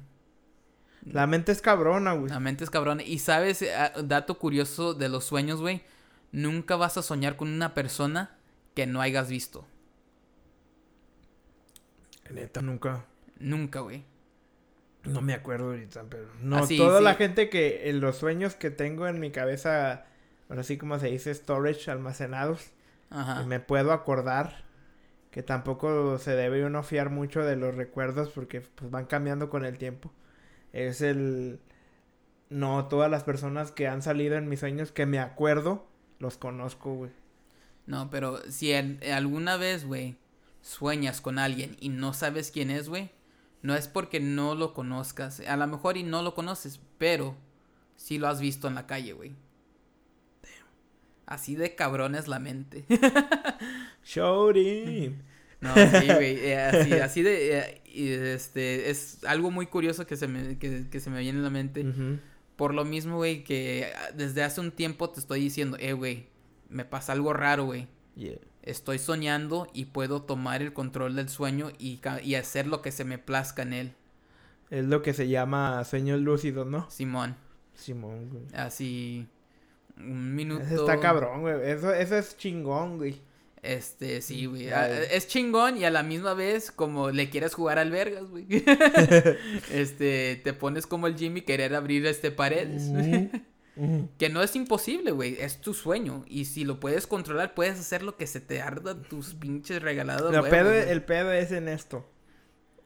La 1.05 1.27
mente 1.27 1.51
es 1.51 1.61
cabrona, 1.61 2.13
güey. 2.13 2.31
La 2.31 2.39
mente 2.39 2.63
es 2.63 2.71
cabrona. 2.71 3.03
Y 3.03 3.19
sabes, 3.19 3.65
ah, 3.77 3.93
dato 4.05 4.39
curioso 4.39 4.95
de 4.95 5.09
los 5.09 5.25
sueños, 5.25 5.61
güey. 5.61 5.83
Nunca 6.31 6.77
vas 6.77 6.97
a 6.97 7.03
soñar 7.03 7.37
con 7.37 7.49
una 7.49 7.75
persona 7.75 8.37
que 8.75 8.87
no 8.87 9.01
hayas 9.01 9.29
visto. 9.29 9.67
Neta, 12.31 12.63
nunca. 12.63 13.05
Nunca, 13.41 13.81
güey. 13.81 14.05
No 15.05 15.21
me 15.21 15.35
acuerdo 15.35 15.67
ahorita, 15.67 16.05
pero 16.09 16.29
no, 16.41 16.67
toda 16.67 17.01
la 17.01 17.15
gente 17.15 17.49
que 17.49 17.91
en 17.91 18.01
los 18.01 18.17
sueños 18.17 18.55
que 18.55 18.71
tengo 18.71 19.09
en 19.09 19.19
mi 19.19 19.31
cabeza, 19.31 20.05
bueno, 20.49 20.61
así 20.61 20.79
como 20.79 20.99
se 20.99 21.09
dice, 21.09 21.35
storage, 21.35 21.91
almacenados, 21.91 22.71
Ajá. 23.11 23.43
me 23.45 23.59
puedo 23.59 23.93
acordar 23.93 24.65
que 25.33 25.43
tampoco 25.43 26.19
se 26.19 26.37
debe 26.37 26.65
uno 26.65 26.83
fiar 26.83 27.11
mucho 27.11 27.43
de 27.43 27.57
los 27.57 27.75
recuerdos 27.75 28.29
porque 28.29 28.61
pues 28.61 28.91
van 28.91 29.07
cambiando 29.07 29.51
con 29.51 29.65
el 29.65 29.79
tiempo. 29.79 30.13
Es 30.73 31.01
el 31.01 31.59
no 32.51 32.87
todas 32.87 33.11
las 33.11 33.25
personas 33.25 33.73
que 33.73 33.89
han 33.89 34.03
salido 34.03 34.37
en 34.37 34.49
mis 34.49 34.61
sueños 34.61 34.93
que 34.93 35.07
me 35.07 35.19
acuerdo 35.19 35.87
los 36.19 36.37
conozco, 36.37 36.95
güey. 36.95 37.11
No, 37.87 38.11
pero 38.11 38.39
si 38.51 38.73
alguna 38.75 39.57
vez, 39.57 39.85
güey, 39.85 40.17
sueñas 40.61 41.21
con 41.21 41.39
alguien 41.39 41.77
y 41.81 41.89
no 41.89 42.13
sabes 42.13 42.51
quién 42.51 42.71
es, 42.71 42.89
güey, 42.89 43.11
no 43.63 43.75
es 43.77 43.89
porque 43.89 44.21
no 44.21 44.55
lo 44.55 44.75
conozcas. 44.75 45.41
A 45.41 45.57
lo 45.57 45.67
mejor 45.67 45.97
y 45.97 46.03
no 46.03 46.23
lo 46.23 46.35
conoces, 46.35 46.81
pero 46.99 47.37
sí 47.97 48.19
lo 48.19 48.29
has 48.29 48.41
visto 48.41 48.69
en 48.69 48.75
la 48.75 48.87
calle, 48.87 49.13
güey. 49.13 49.35
Así 51.27 51.55
de 51.55 51.75
cabrón 51.75 52.15
es 52.15 52.29
la 52.29 52.41
mente. 52.41 52.85
Showdy. 54.05 55.17
No, 55.61 55.75
sí, 55.75 56.07
güey. 56.13 56.45
Eh, 56.45 57.01
así, 57.03 57.23
de. 57.23 57.59
Eh, 57.59 58.35
este. 58.35 58.91
Es 58.91 59.25
algo 59.25 59.51
muy 59.51 59.67
curioso 59.67 60.07
que 60.07 60.17
se 60.17 60.27
me, 60.27 60.59
que, 60.59 61.01
se 61.01 61.11
me 61.11 61.21
viene 61.21 61.39
a 61.39 61.43
la 61.43 61.51
mente. 61.51 61.87
Por 62.57 62.75
lo 62.75 62.85
mismo, 62.85 63.17
güey, 63.17 63.45
que 63.45 63.93
desde 64.15 64.43
hace 64.43 64.61
un 64.61 64.73
tiempo 64.73 65.09
te 65.11 65.21
estoy 65.21 65.41
diciendo, 65.41 65.77
eh, 65.81 65.93
güey, 65.95 66.27
me 66.69 66.85
pasa 66.85 67.13
algo 67.13 67.33
raro, 67.33 67.65
güey. 67.65 67.87
Estoy 68.63 68.99
soñando 68.99 69.69
y 69.73 69.87
puedo 69.87 70.23
tomar 70.23 70.63
el 70.63 70.73
control 70.73 71.17
del 71.17 71.29
sueño 71.29 71.71
y, 71.79 72.01
y 72.23 72.35
hacer 72.37 72.67
lo 72.67 72.83
que 72.83 72.93
se 72.93 73.05
me 73.05 73.19
plazca 73.19 73.63
en 73.63 73.73
él. 73.73 73.95
Es 74.71 74.85
lo 74.85 75.03
que 75.03 75.13
se 75.13 75.29
llama 75.29 75.85
sueños 75.85 76.21
lúcidos, 76.21 76.67
¿no? 76.67 76.89
Simón. 76.91 77.37
Simón, 77.75 78.31
güey. 78.31 78.45
Así. 78.55 79.27
Un 79.99 80.35
minuto. 80.35 80.65
Eso 80.65 80.87
está 80.87 80.99
cabrón, 80.99 81.43
güey. 81.43 81.71
Eso, 81.71 81.93
eso 81.93 82.17
es 82.17 82.37
chingón, 82.37 82.97
güey. 82.97 83.21
Este, 83.63 84.21
sí, 84.21 84.47
güey. 84.47 84.69
Es 85.11 85.29
chingón 85.29 85.77
y 85.77 85.85
a 85.85 85.91
la 85.91 86.03
misma 86.03 86.35
vez 86.35 86.73
como 86.73 87.11
le 87.11 87.31
quieres 87.31 87.55
jugar 87.55 87.79
al 87.79 87.91
vergas, 87.91 88.29
güey. 88.29 88.47
este, 89.71 90.41
te 90.43 90.53
pones 90.53 90.87
como 90.87 91.07
el 91.07 91.17
Jimmy 91.17 91.43
querer 91.43 91.75
abrir 91.75 92.05
este 92.07 92.31
paredes. 92.31 92.91
Que 94.19 94.29
no 94.29 94.43
es 94.43 94.55
imposible, 94.55 95.13
güey. 95.13 95.37
Es 95.41 95.61
tu 95.61 95.73
sueño. 95.75 96.25
Y 96.27 96.45
si 96.45 96.65
lo 96.65 96.79
puedes 96.79 97.07
controlar, 97.07 97.55
puedes 97.55 97.79
hacer 97.79 98.03
lo 98.03 98.17
que 98.17 98.27
se 98.27 98.41
te 98.41 98.61
arda 98.61 99.01
tus 99.03 99.35
pinches 99.35 99.83
regalados. 99.83 100.35
el 100.35 101.03
pedo 101.03 101.33
es 101.33 101.53
en 101.53 101.69
esto. 101.69 102.07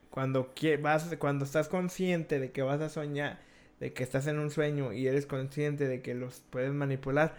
cuando 0.09 0.53
vas, 0.81 1.15
cuando 1.19 1.45
estás 1.45 1.67
consciente 1.67 2.39
de 2.39 2.51
que 2.51 2.61
vas 2.61 2.81
a 2.81 2.89
soñar, 2.89 3.39
de 3.79 3.93
que 3.93 4.03
estás 4.03 4.27
en 4.27 4.39
un 4.39 4.49
sueño 4.49 4.93
y 4.93 5.07
eres 5.07 5.25
consciente 5.25 5.87
de 5.87 6.01
que 6.01 6.15
los 6.15 6.41
puedes 6.49 6.71
manipular, 6.71 7.35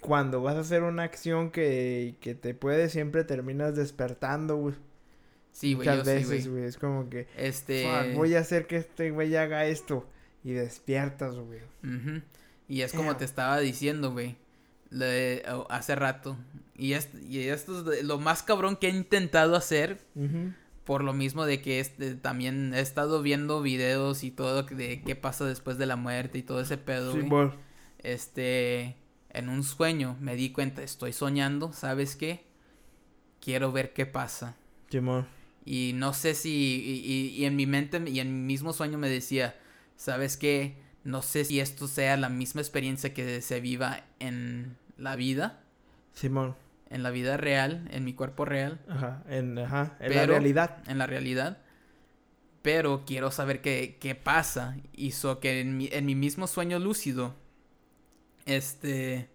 cuando 0.00 0.42
vas 0.42 0.56
a 0.56 0.60
hacer 0.60 0.82
una 0.82 1.04
acción 1.04 1.50
que, 1.50 2.16
que 2.20 2.34
te 2.34 2.54
puede, 2.54 2.88
siempre 2.88 3.24
terminas 3.24 3.76
despertando, 3.76 4.56
güey. 4.56 4.74
Sí, 5.52 5.74
güey. 5.74 5.86
Muchas 5.86 6.06
veces, 6.06 6.48
güey. 6.48 6.64
Es 6.64 6.76
como 6.76 7.08
que. 7.08 7.26
Este. 7.36 8.14
voy 8.14 8.34
a 8.34 8.40
hacer 8.40 8.66
que 8.66 8.76
este 8.76 9.10
güey 9.10 9.34
haga 9.36 9.66
esto. 9.66 10.08
Y 10.44 10.52
despiertas, 10.52 11.36
güey. 11.36 11.60
Y 12.68 12.82
es 12.82 12.92
como 12.92 13.16
te 13.16 13.24
estaba 13.24 13.58
diciendo, 13.58 14.12
güey. 14.12 14.36
hace 15.68 15.94
rato. 15.94 16.36
Y, 16.76 16.94
y 17.28 17.38
esto 17.48 17.92
es 17.92 18.04
lo 18.04 18.18
más 18.18 18.42
cabrón 18.42 18.76
que 18.76 18.88
he 18.88 18.90
intentado 18.90 19.56
hacer. 19.56 20.00
Por 20.84 21.04
lo 21.04 21.12
mismo 21.12 21.46
de 21.46 21.62
que 21.62 21.78
este, 21.78 22.16
también 22.16 22.74
he 22.74 22.80
estado 22.80 23.22
viendo 23.22 23.62
videos 23.62 24.24
y 24.24 24.32
todo 24.32 24.64
de 24.64 25.02
qué 25.02 25.14
pasa 25.14 25.44
después 25.44 25.78
de 25.78 25.86
la 25.86 25.94
muerte 25.94 26.38
y 26.38 26.42
todo 26.42 26.60
ese 26.60 26.76
pedo, 26.76 27.12
sí, 27.12 27.28
Este 28.00 28.96
en 29.32 29.48
un 29.48 29.62
sueño 29.62 30.16
me 30.20 30.36
di 30.36 30.50
cuenta, 30.50 30.82
estoy 30.82 31.12
soñando, 31.12 31.72
¿sabes 31.72 32.16
qué? 32.16 32.44
Quiero 33.40 33.72
ver 33.72 33.92
qué 33.92 34.06
pasa. 34.06 34.56
Y 35.64 35.92
no 35.94 36.12
sé 36.12 36.34
si, 36.34 37.32
y, 37.36 37.44
en 37.44 37.56
mi 37.56 37.66
mente 37.66 38.02
y 38.06 38.20
en 38.20 38.32
mi 38.32 38.52
mismo 38.52 38.72
sueño 38.72 38.98
me 38.98 39.08
decía, 39.08 39.56
¿sabes 39.96 40.36
qué? 40.36 40.76
No 41.04 41.22
sé 41.22 41.44
si 41.44 41.60
esto 41.60 41.88
sea 41.88 42.16
la 42.16 42.28
misma 42.28 42.60
experiencia 42.60 43.12
que 43.12 43.40
se 43.40 43.60
viva 43.60 44.04
en 44.18 44.76
la 44.96 45.16
vida. 45.16 45.60
Simón. 46.12 46.54
En 46.90 47.02
la 47.02 47.10
vida 47.10 47.36
real, 47.36 47.88
en 47.90 48.04
mi 48.04 48.12
cuerpo 48.12 48.44
real. 48.44 48.80
Ajá, 48.88 49.22
en, 49.28 49.58
ajá, 49.58 49.96
en 49.98 50.14
la 50.14 50.26
realidad. 50.26 50.78
En 50.86 50.98
la 50.98 51.06
realidad. 51.06 51.58
Pero 52.60 53.04
quiero 53.06 53.30
saber 53.30 53.60
qué, 53.60 53.96
qué 54.00 54.14
pasa. 54.14 54.76
Hizo 54.92 55.40
que 55.40 55.60
en 55.60 55.76
mi, 55.76 55.88
en 55.90 56.06
mi 56.06 56.14
mismo 56.14 56.46
sueño 56.46 56.78
lúcido 56.78 57.34
este, 58.46 59.28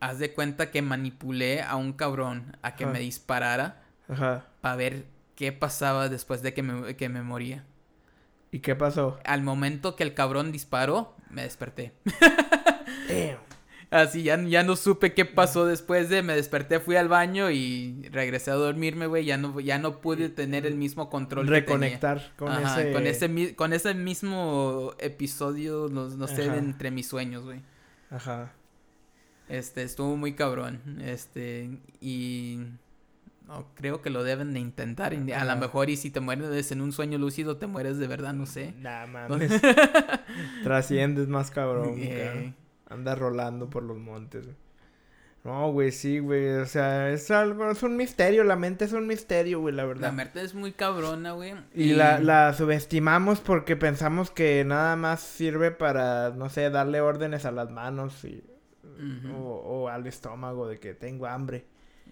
haz 0.00 0.18
de 0.18 0.32
cuenta 0.32 0.70
que 0.70 0.82
manipulé 0.82 1.62
a 1.62 1.76
un 1.76 1.92
cabrón 1.92 2.56
a 2.62 2.76
que 2.76 2.86
me 2.86 3.00
disparara 3.00 3.82
Ajá. 4.08 4.46
para 4.60 4.76
ver 4.76 5.06
qué 5.34 5.52
pasaba 5.52 6.08
después 6.08 6.42
de 6.42 6.54
que 6.54 6.62
me, 6.62 6.96
que 6.96 7.08
me 7.08 7.22
moría. 7.22 7.64
¿Y 8.50 8.60
qué 8.60 8.74
pasó? 8.74 9.18
Al 9.24 9.42
momento 9.42 9.96
que 9.96 10.04
el 10.04 10.14
cabrón 10.14 10.52
disparó, 10.52 11.14
me 11.30 11.42
desperté. 11.42 11.92
Así 13.90 14.22
ya, 14.22 14.38
ya 14.42 14.62
no 14.64 14.76
supe 14.76 15.14
qué 15.14 15.24
pasó 15.24 15.64
después 15.64 16.10
de 16.10 16.22
me 16.22 16.34
desperté, 16.34 16.78
fui 16.78 16.96
al 16.96 17.08
baño 17.08 17.50
y 17.50 18.06
regresé 18.10 18.50
a 18.50 18.54
dormirme, 18.54 19.06
güey, 19.06 19.24
ya 19.24 19.38
no 19.38 19.58
ya 19.60 19.78
no 19.78 20.02
pude 20.02 20.28
tener 20.28 20.66
el 20.66 20.74
mismo 20.74 21.08
control 21.08 21.46
Reconectar 21.46 22.32
con 22.36 22.52
ese 22.52 22.92
con 22.92 23.06
ese 23.06 23.56
con 23.56 23.72
ese 23.72 23.94
mismo 23.94 24.92
episodio 24.98 25.88
no, 25.90 26.06
no 26.10 26.28
sé 26.28 26.44
entre 26.44 26.90
mis 26.90 27.08
sueños, 27.08 27.44
güey. 27.44 27.62
Ajá. 28.10 28.52
Este, 29.48 29.82
estuvo 29.82 30.16
muy 30.16 30.34
cabrón. 30.34 31.00
Este, 31.02 31.78
y 32.00 32.60
no, 33.48 33.66
creo 33.74 34.02
que 34.02 34.10
lo 34.10 34.22
deben 34.22 34.52
de 34.52 34.60
intentar. 34.60 35.14
A 35.14 35.44
lo 35.44 35.56
mejor, 35.56 35.88
y 35.88 35.96
si 35.96 36.10
te 36.10 36.20
mueres 36.20 36.70
en 36.70 36.82
un 36.82 36.92
sueño 36.92 37.16
lúcido, 37.16 37.56
te 37.56 37.66
mueres 37.66 37.96
de 37.96 38.06
verdad, 38.06 38.34
no 38.34 38.44
sé. 38.44 38.74
Nah, 38.78 39.06
mames. 39.08 39.60
Trasciendes 40.62 41.28
más 41.28 41.50
cabrón. 41.50 41.96
Andas 42.90 43.18
rolando 43.18 43.70
por 43.70 43.82
los 43.82 43.96
montes. 43.96 44.46
No, 45.44 45.72
güey, 45.72 45.92
sí, 45.92 46.18
güey. 46.18 46.56
O 46.56 46.66
sea, 46.66 47.10
es 47.10 47.30
algo, 47.30 47.70
es 47.70 47.82
un 47.82 47.96
misterio. 47.96 48.44
La 48.44 48.56
mente 48.56 48.84
es 48.84 48.92
un 48.92 49.06
misterio, 49.06 49.60
güey, 49.60 49.74
la 49.74 49.86
verdad. 49.86 50.08
La 50.08 50.12
mente 50.12 50.42
es 50.42 50.54
muy 50.54 50.72
cabrona, 50.72 51.32
güey. 51.32 51.54
Y, 51.74 51.94
La, 51.94 52.18
la, 52.18 52.52
subestimamos 52.52 53.40
porque 53.40 53.76
pensamos 53.76 54.30
que 54.30 54.62
nada 54.66 54.94
más 54.96 55.20
sirve 55.20 55.70
para, 55.70 56.30
no 56.30 56.50
sé, 56.50 56.68
darle 56.68 57.00
órdenes 57.00 57.46
a 57.46 57.50
las 57.50 57.70
manos 57.70 58.24
y, 58.26 58.44
o, 59.34 59.88
al 59.88 60.06
estómago 60.06 60.68
de 60.68 60.78
que 60.78 60.92
tengo 60.92 61.26
hambre. 61.26 61.64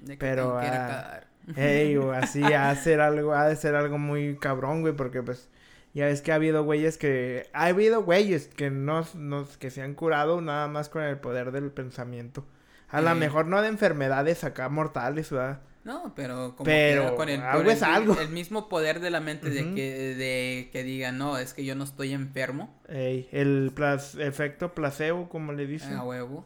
De 0.02 0.14
que 0.14 0.18
Pero, 0.18 0.58
ah, 0.58 1.20
hey, 1.54 1.96
o 1.96 2.12
así, 2.12 2.42
a 2.42 2.70
hacer 2.70 3.00
algo, 3.00 3.34
ha 3.34 3.48
de 3.48 3.56
ser 3.56 3.74
algo 3.74 3.98
muy 3.98 4.36
cabrón, 4.36 4.82
güey, 4.82 4.94
porque 4.94 5.22
pues. 5.22 5.48
Ya 5.94 6.10
es 6.10 6.20
que 6.20 6.30
ha 6.30 6.34
habido 6.34 6.62
güeyes 6.62 6.98
que... 6.98 7.48
Ha 7.54 7.68
habido 7.68 8.02
güeyes 8.02 8.48
que 8.48 8.70
no, 8.70 9.06
no, 9.14 9.48
que 9.58 9.70
se 9.70 9.80
han 9.80 9.94
curado 9.94 10.42
nada 10.42 10.68
más 10.68 10.90
con 10.90 11.02
el 11.02 11.16
poder 11.16 11.52
del 11.52 11.70
pensamiento. 11.70 12.44
A 12.90 13.00
lo 13.00 13.14
mejor 13.14 13.46
no 13.46 13.62
de 13.62 13.68
enfermedades 13.68 14.44
acá 14.44 14.68
mortales, 14.68 15.30
¿verdad? 15.30 15.60
No, 15.84 16.12
pero 16.16 16.56
como 16.56 16.64
pero 16.64 17.14
con 17.14 17.28
el, 17.28 17.40
algo 17.40 17.70
es 17.70 17.80
algo. 17.82 18.20
el 18.20 18.28
mismo 18.28 18.68
poder 18.68 18.98
de 18.98 19.10
la 19.10 19.20
mente 19.20 19.50
de 19.50 19.72
que 19.72 20.16
de 20.16 20.68
que 20.72 20.82
diga, 20.82 21.12
no, 21.12 21.38
es 21.38 21.54
que 21.54 21.64
yo 21.64 21.76
no 21.76 21.84
estoy 21.84 22.12
enfermo. 22.12 22.74
Ey, 22.88 23.28
el 23.30 23.72
efecto 24.18 24.74
placebo, 24.74 25.28
como 25.28 25.52
le 25.52 25.66
dicen. 25.68 25.94
A 25.94 26.02
huevo. 26.02 26.44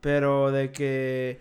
Pero 0.00 0.50
de 0.50 0.72
que, 0.72 1.40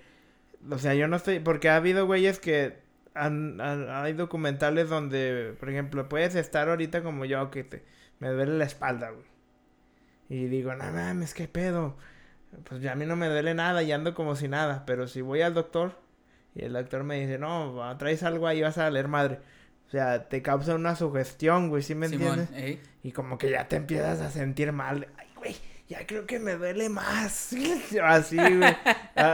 o 0.70 0.78
sea, 0.78 0.94
yo 0.94 1.08
no 1.08 1.16
estoy, 1.16 1.40
porque 1.40 1.70
ha 1.70 1.76
habido 1.76 2.06
güeyes 2.06 2.40
que 2.40 2.82
han, 3.14 3.60
hay 3.62 4.14
documentales 4.14 4.90
donde, 4.90 5.56
por 5.60 5.70
ejemplo, 5.70 6.10
puedes 6.10 6.36
estar 6.36 6.70
ahorita 6.70 7.04
como 7.04 7.26
yo, 7.26 7.52
que 7.52 7.64
te, 7.64 7.84
me 8.20 8.30
duele 8.30 8.58
la 8.58 8.66
espalda, 8.66 9.12
güey. 9.12 9.26
Y 10.30 10.48
digo, 10.48 10.74
no 10.76 10.92
mames, 10.92 11.34
qué 11.34 11.48
pedo 11.48 11.96
pues 12.64 12.82
ya 12.82 12.94
a 12.94 12.96
mí 12.96 13.06
no 13.06 13.16
me 13.16 13.28
duele 13.28 13.54
nada 13.54 13.84
y 13.84 13.92
ando 13.92 14.14
como 14.14 14.36
si 14.36 14.48
nada. 14.48 14.84
Pero 14.86 15.08
si 15.08 15.22
voy 15.22 15.42
al 15.42 15.54
doctor 15.54 15.98
y 16.56 16.64
el 16.64 16.74
doctor 16.74 17.04
me 17.04 17.20
dice, 17.20 17.38
no, 17.38 17.96
traes 17.98 18.24
algo 18.24 18.48
ahí, 18.48 18.62
vas 18.62 18.78
a 18.78 18.90
leer 18.90 19.08
madre. 19.08 19.40
O 19.88 19.90
sea, 19.90 20.28
te 20.30 20.42
causa 20.42 20.76
una 20.76 20.96
sugestión, 20.96 21.70
güey, 21.70 21.84
¿sí 21.84 21.94
me 21.96 22.08
entiendes? 22.08 22.80
Y 23.04 23.12
como 23.12 23.38
que 23.38 23.52
ya 23.52 23.68
te 23.68 23.76
empiezas 23.76 24.22
a 24.22 24.32
sentir 24.32 24.72
mal. 24.72 25.08
Ya 25.94 26.08
creo 26.08 26.26
que 26.26 26.40
me 26.40 26.56
duele 26.56 26.90
más. 26.90 27.54
Así, 28.04 28.36
güey. 28.36 28.76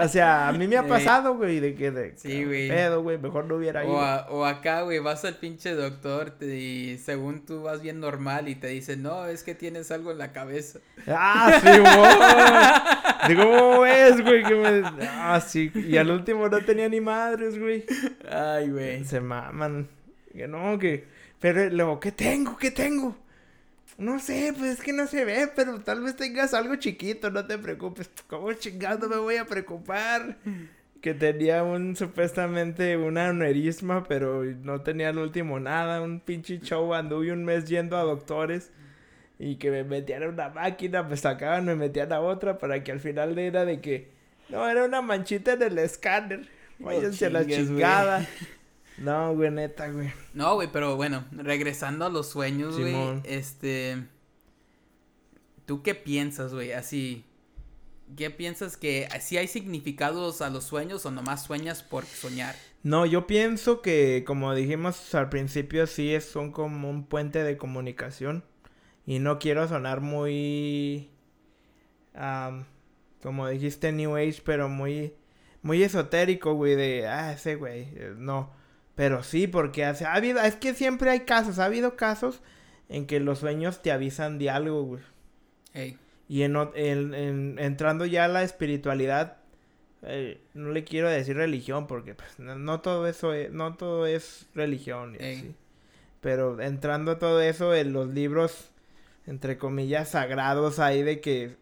O 0.04 0.08
sea, 0.10 0.50
a 0.50 0.52
mí 0.52 0.68
me 0.68 0.76
ha 0.76 0.86
pasado, 0.86 1.38
güey, 1.38 1.62
de 1.62 1.74
que 1.74 1.90
de 1.90 2.18
sí, 2.18 2.44
güey. 2.44 2.68
pedo, 2.68 3.02
güey, 3.02 3.18
mejor 3.18 3.46
no 3.46 3.56
hubiera 3.56 3.86
ido. 3.86 3.94
O, 3.94 4.44
acá, 4.44 4.82
güey, 4.82 5.00
vas 5.00 5.24
al 5.24 5.38
pinche 5.38 5.72
doctor 5.72 6.36
y 6.42 6.98
según 6.98 7.46
tú 7.46 7.64
vas 7.64 7.82
bien 7.82 8.02
normal 8.02 8.50
y 8.50 8.56
te 8.56 8.68
dicen, 8.68 9.04
no, 9.04 9.26
es 9.28 9.44
que 9.44 9.56
tienes 9.56 9.90
algo 9.92 10.12
en 10.12 10.18
la 10.18 10.34
cabeza. 10.34 10.80
Ah, 11.08 11.62
sí, 11.64 11.80
güey. 11.80 13.30
Digo, 13.30 13.50
¿cómo 13.50 13.82
ves, 13.84 14.22
güey? 14.22 14.44
Que 14.44 14.56
me... 14.56 14.84
Ah, 15.08 15.40
sí. 15.40 15.72
Y 15.74 15.96
al 15.96 16.12
último 16.12 16.50
no 16.50 16.60
tenía 16.60 16.90
ni 16.90 17.00
madres, 17.00 17.58
güey. 17.58 17.86
Ay, 18.30 18.70
güey. 18.70 19.06
Se 19.06 19.22
maman. 19.22 19.88
Que 20.34 20.46
no, 20.46 20.78
que... 20.78 21.08
Pero 21.40 21.70
luego, 21.70 22.02
¿qué 22.02 22.12
tengo? 22.12 22.58
¿Qué 22.58 22.72
tengo? 22.72 23.16
No 24.00 24.18
sé, 24.20 24.54
pues 24.58 24.80
es 24.80 24.82
que 24.82 24.94
no 24.94 25.08
se 25.08 25.26
ve, 25.26 25.50
pero 25.54 25.80
tal 25.82 26.02
vez 26.02 26.16
tengas 26.16 26.54
algo 26.54 26.78
chiquito, 26.78 27.30
no 27.30 27.46
te 27.46 27.58
preocupes. 27.58 28.10
¿Cómo 28.28 28.54
chingado 28.54 29.10
me 29.10 29.18
voy 29.18 29.36
a 29.36 29.46
preocupar? 29.46 30.38
Que 31.02 31.14
tenía 31.14 31.64
un 31.64 31.98
supuestamente 31.98 32.96
un 32.96 33.18
aneurisma, 33.18 34.06
pero 34.06 34.44
no 34.44 34.82
tenía 34.82 35.10
el 35.10 35.18
último 35.18 35.60
nada, 35.60 36.02
un 36.02 36.22
pinche 36.22 36.60
show, 36.62 36.94
anduve 36.94 37.34
un 37.34 37.44
mes 37.44 37.66
yendo 37.66 37.98
a 37.98 38.04
doctores 38.04 38.72
y 39.38 39.56
que 39.56 39.70
me 39.70 39.84
metían 39.84 40.24
a 40.24 40.30
una 40.30 40.50
máquina, 40.50 41.06
pues 41.06 41.20
sacaban, 41.20 41.66
me 41.66 41.76
metían 41.76 42.12
a 42.14 42.22
otra 42.22 42.58
para 42.58 42.84
que 42.84 42.94
al 42.94 43.02
final 43.02 43.38
era 43.38 43.66
de 43.66 43.82
que 43.82 44.12
no, 44.50 44.68
era 44.68 44.86
una 44.86 45.02
manchita 45.02 45.54
en 45.54 45.62
el 45.62 45.78
escáner. 45.78 46.48
Váyanse 46.80 47.26
a 47.26 47.30
la 47.30 47.46
chingada. 47.46 48.28
No, 49.00 49.34
güey, 49.34 49.50
neta, 49.50 49.90
güey. 49.90 50.12
No, 50.34 50.56
güey, 50.56 50.70
pero 50.72 50.96
bueno, 50.96 51.26
regresando 51.32 52.06
a 52.06 52.10
los 52.10 52.30
sueños, 52.30 52.78
güey. 52.78 52.96
Este. 53.24 54.06
¿Tú 55.66 55.82
qué 55.84 55.96
piensas, 55.96 56.54
güey? 56.54 56.74
Así. 56.74 57.26
¿Qué 58.18 58.32
piensas 58.32 58.76
que 58.76 59.08
si 59.22 59.38
hay 59.38 59.48
significados 59.48 60.42
a 60.42 60.50
los 60.50 60.64
sueños 60.64 61.06
o 61.06 61.12
nomás 61.12 61.44
sueñas 61.44 61.84
por 61.84 62.06
soñar? 62.06 62.56
No, 62.82 63.06
yo 63.06 63.28
pienso 63.28 63.82
que, 63.82 64.24
como 64.26 64.56
dijimos 64.56 65.14
al 65.14 65.30
principio, 65.30 65.86
sí 65.86 66.14
es, 66.14 66.26
son 66.26 66.52
como 66.52 66.90
un 66.90 67.06
puente 67.06 67.44
de 67.44 67.58
comunicación. 67.58 68.44
Y 69.06 69.20
no 69.20 69.40
quiero 69.40 69.68
sonar 69.68 70.02
muy. 70.02 71.10
como 73.22 73.48
dijiste, 73.48 73.92
New 73.92 74.16
Age, 74.16 74.42
pero 74.44 74.70
muy. 74.70 75.14
Muy 75.62 75.84
esotérico, 75.84 76.54
güey, 76.54 76.76
de. 76.76 77.08
Ah, 77.08 77.34
ese 77.34 77.56
güey. 77.56 77.82
Eh, 77.96 78.14
no. 78.18 78.59
Pero 79.00 79.24
sí, 79.24 79.48
porque 79.48 79.86
ha 79.86 79.96
habido, 80.14 80.42
es 80.42 80.58
que 80.58 80.74
siempre 80.74 81.10
hay 81.10 81.22
casos, 81.22 81.58
ha 81.58 81.64
habido 81.64 81.96
casos 81.96 82.42
en 82.90 83.08
que 83.08 83.22
los 83.22 83.40
sueños 83.40 83.82
te 83.82 83.94
avisan 83.94 84.38
de 84.38 84.50
algo, 84.50 84.84
güey. 84.84 85.98
Y 86.28 86.42
en, 86.42 87.56
entrando 87.58 88.06
ya 88.06 88.26
a 88.26 88.28
la 88.28 88.44
espiritualidad, 88.44 89.38
eh, 90.02 90.42
no 90.54 90.72
le 90.72 90.84
quiero 90.84 91.08
decir 91.08 91.38
religión 91.38 91.88
porque 91.88 92.14
pues, 92.14 92.40
no, 92.40 92.82
todo 92.82 93.08
eso 93.08 93.34
es, 93.34 93.54
no 93.54 93.78
todo 93.78 94.06
es 94.06 94.48
religión. 94.54 95.18
Pero 96.20 96.60
entrando 96.60 97.12
a 97.12 97.20
todo 97.20 97.40
eso, 97.40 97.74
en 97.74 97.94
los 97.94 98.10
libros, 98.10 98.70
entre 99.26 99.58
comillas, 99.58 100.10
sagrados, 100.10 100.78
hay 100.78 101.04
de 101.04 101.22
que 101.22 101.56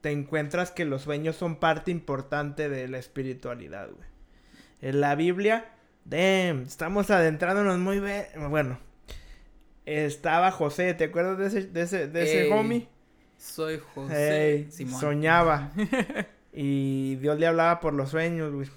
te 0.00 0.10
encuentras 0.10 0.70
que 0.70 0.86
los 0.86 1.02
sueños 1.02 1.36
son 1.36 1.56
parte 1.56 1.90
importante 1.90 2.70
de 2.70 2.88
la 2.88 2.96
espiritualidad, 2.96 3.90
güey. 3.90 4.08
En 4.80 5.02
la 5.02 5.14
Biblia 5.14 5.73
Damn, 6.04 6.62
estamos 6.62 7.10
adentrándonos 7.10 7.78
muy 7.78 7.98
bien. 7.98 8.26
Bueno, 8.50 8.78
estaba 9.86 10.50
José, 10.50 10.92
¿te 10.94 11.04
acuerdas 11.04 11.38
de 11.38 11.46
ese, 11.46 11.68
de 11.68 11.82
ese, 11.82 12.08
de 12.08 12.22
ese 12.22 12.52
homie? 12.52 12.88
Soy 13.38 13.80
José. 13.94 14.68
Soñaba. 15.00 15.72
y 16.52 17.16
Dios 17.16 17.38
le 17.38 17.46
hablaba 17.46 17.80
por 17.80 17.94
los 17.94 18.10
sueños, 18.10 18.52
güey. 18.52 18.68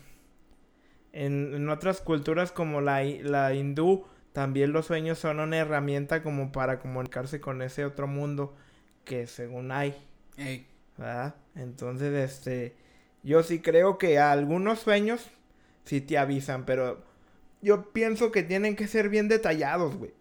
En, 1.11 1.53
en, 1.53 1.69
otras 1.69 1.99
culturas 1.99 2.51
como 2.51 2.79
la, 2.79 3.03
la 3.03 3.53
hindú, 3.53 4.05
también 4.33 4.71
los 4.71 4.85
sueños 4.85 5.17
son 5.17 5.39
una 5.39 5.57
herramienta 5.57 6.21
como 6.21 6.51
para 6.51 6.79
comunicarse 6.79 7.41
con 7.41 7.61
ese 7.61 7.85
otro 7.85 8.07
mundo 8.07 8.55
que 9.03 9.27
según 9.27 9.71
hay. 9.71 9.95
¿Verdad? 10.97 11.35
Entonces, 11.55 12.13
este, 12.13 12.75
yo 13.23 13.43
sí 13.43 13.59
creo 13.61 13.97
que 13.97 14.19
algunos 14.19 14.79
sueños 14.79 15.27
sí 15.85 16.01
te 16.01 16.17
avisan, 16.17 16.65
pero 16.65 17.03
yo 17.61 17.91
pienso 17.91 18.31
que 18.31 18.43
tienen 18.43 18.75
que 18.75 18.87
ser 18.87 19.09
bien 19.09 19.27
detallados, 19.27 19.95
güey. 19.95 20.11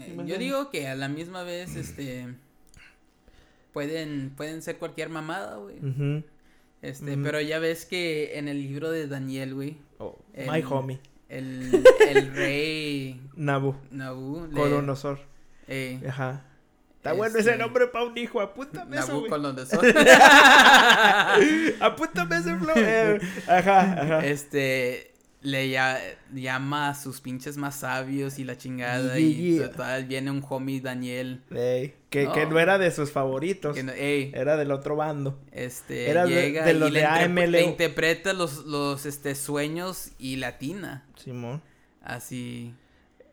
Eh, 0.00 0.16
yo 0.26 0.38
digo 0.38 0.70
que 0.70 0.88
a 0.88 0.94
la 0.94 1.08
misma 1.08 1.42
vez, 1.42 1.76
este, 1.76 2.28
pueden, 3.72 4.32
pueden 4.36 4.62
ser 4.62 4.78
cualquier 4.78 5.08
mamada, 5.08 5.56
güey. 5.56 6.24
Este, 6.82 7.16
pero 7.16 7.40
ya 7.40 7.58
ves 7.58 7.86
que 7.86 8.38
en 8.38 8.46
el 8.46 8.62
libro 8.62 8.90
de 8.90 9.08
Daniel, 9.08 9.54
güey. 9.54 9.78
Oh, 9.98 10.16
my 10.36 10.62
homie. 10.62 11.00
El, 11.28 11.84
el 12.08 12.34
rey. 12.34 13.20
Nabu. 13.34 13.74
Nabu. 13.90 14.48
Colonosor. 14.54 15.18
Eh, 15.66 16.00
Ajá. 16.08 16.44
Está 16.96 17.12
bueno 17.12 17.38
ese 17.38 17.50
este, 17.50 17.62
nombre 17.62 17.86
para 17.86 18.06
un 18.06 18.18
hijo, 18.18 18.40
apúntame 18.40 18.98
eso, 18.98 19.20
güey. 19.20 19.30
apúntame 21.80 22.36
ese 22.36 22.56
flow. 22.56 22.74
Ajá, 23.46 24.02
ajá. 24.02 24.26
Este, 24.26 25.12
le 25.40 25.70
llama 26.34 26.90
a 26.90 26.94
sus 26.94 27.20
pinches 27.20 27.56
más 27.56 27.76
sabios 27.76 28.38
y 28.38 28.44
la 28.44 28.56
chingada. 28.58 29.18
y 29.18 29.58
total, 29.58 30.06
viene 30.06 30.30
un 30.30 30.44
homie 30.48 30.80
Daniel. 30.80 31.42
que, 31.48 32.24
no. 32.24 32.32
que 32.32 32.46
no 32.46 32.58
era 32.58 32.78
de 32.78 32.90
sus 32.90 33.12
favoritos. 33.12 33.76
era 33.76 34.56
del 34.56 34.70
otro 34.72 34.96
bando. 34.96 35.38
Este, 35.52 36.10
era 36.10 36.26
llega 36.26 36.64
de, 36.64 36.74
los 36.74 36.90
y 36.90 36.94
de 36.94 37.46
le, 37.46 37.62
interpreta 37.62 38.32
los, 38.32 38.64
los 38.66 39.06
este, 39.06 39.34
sueños 39.34 40.10
y 40.18 40.36
latina. 40.36 41.06
Simón. 41.16 41.62
Así. 42.02 42.74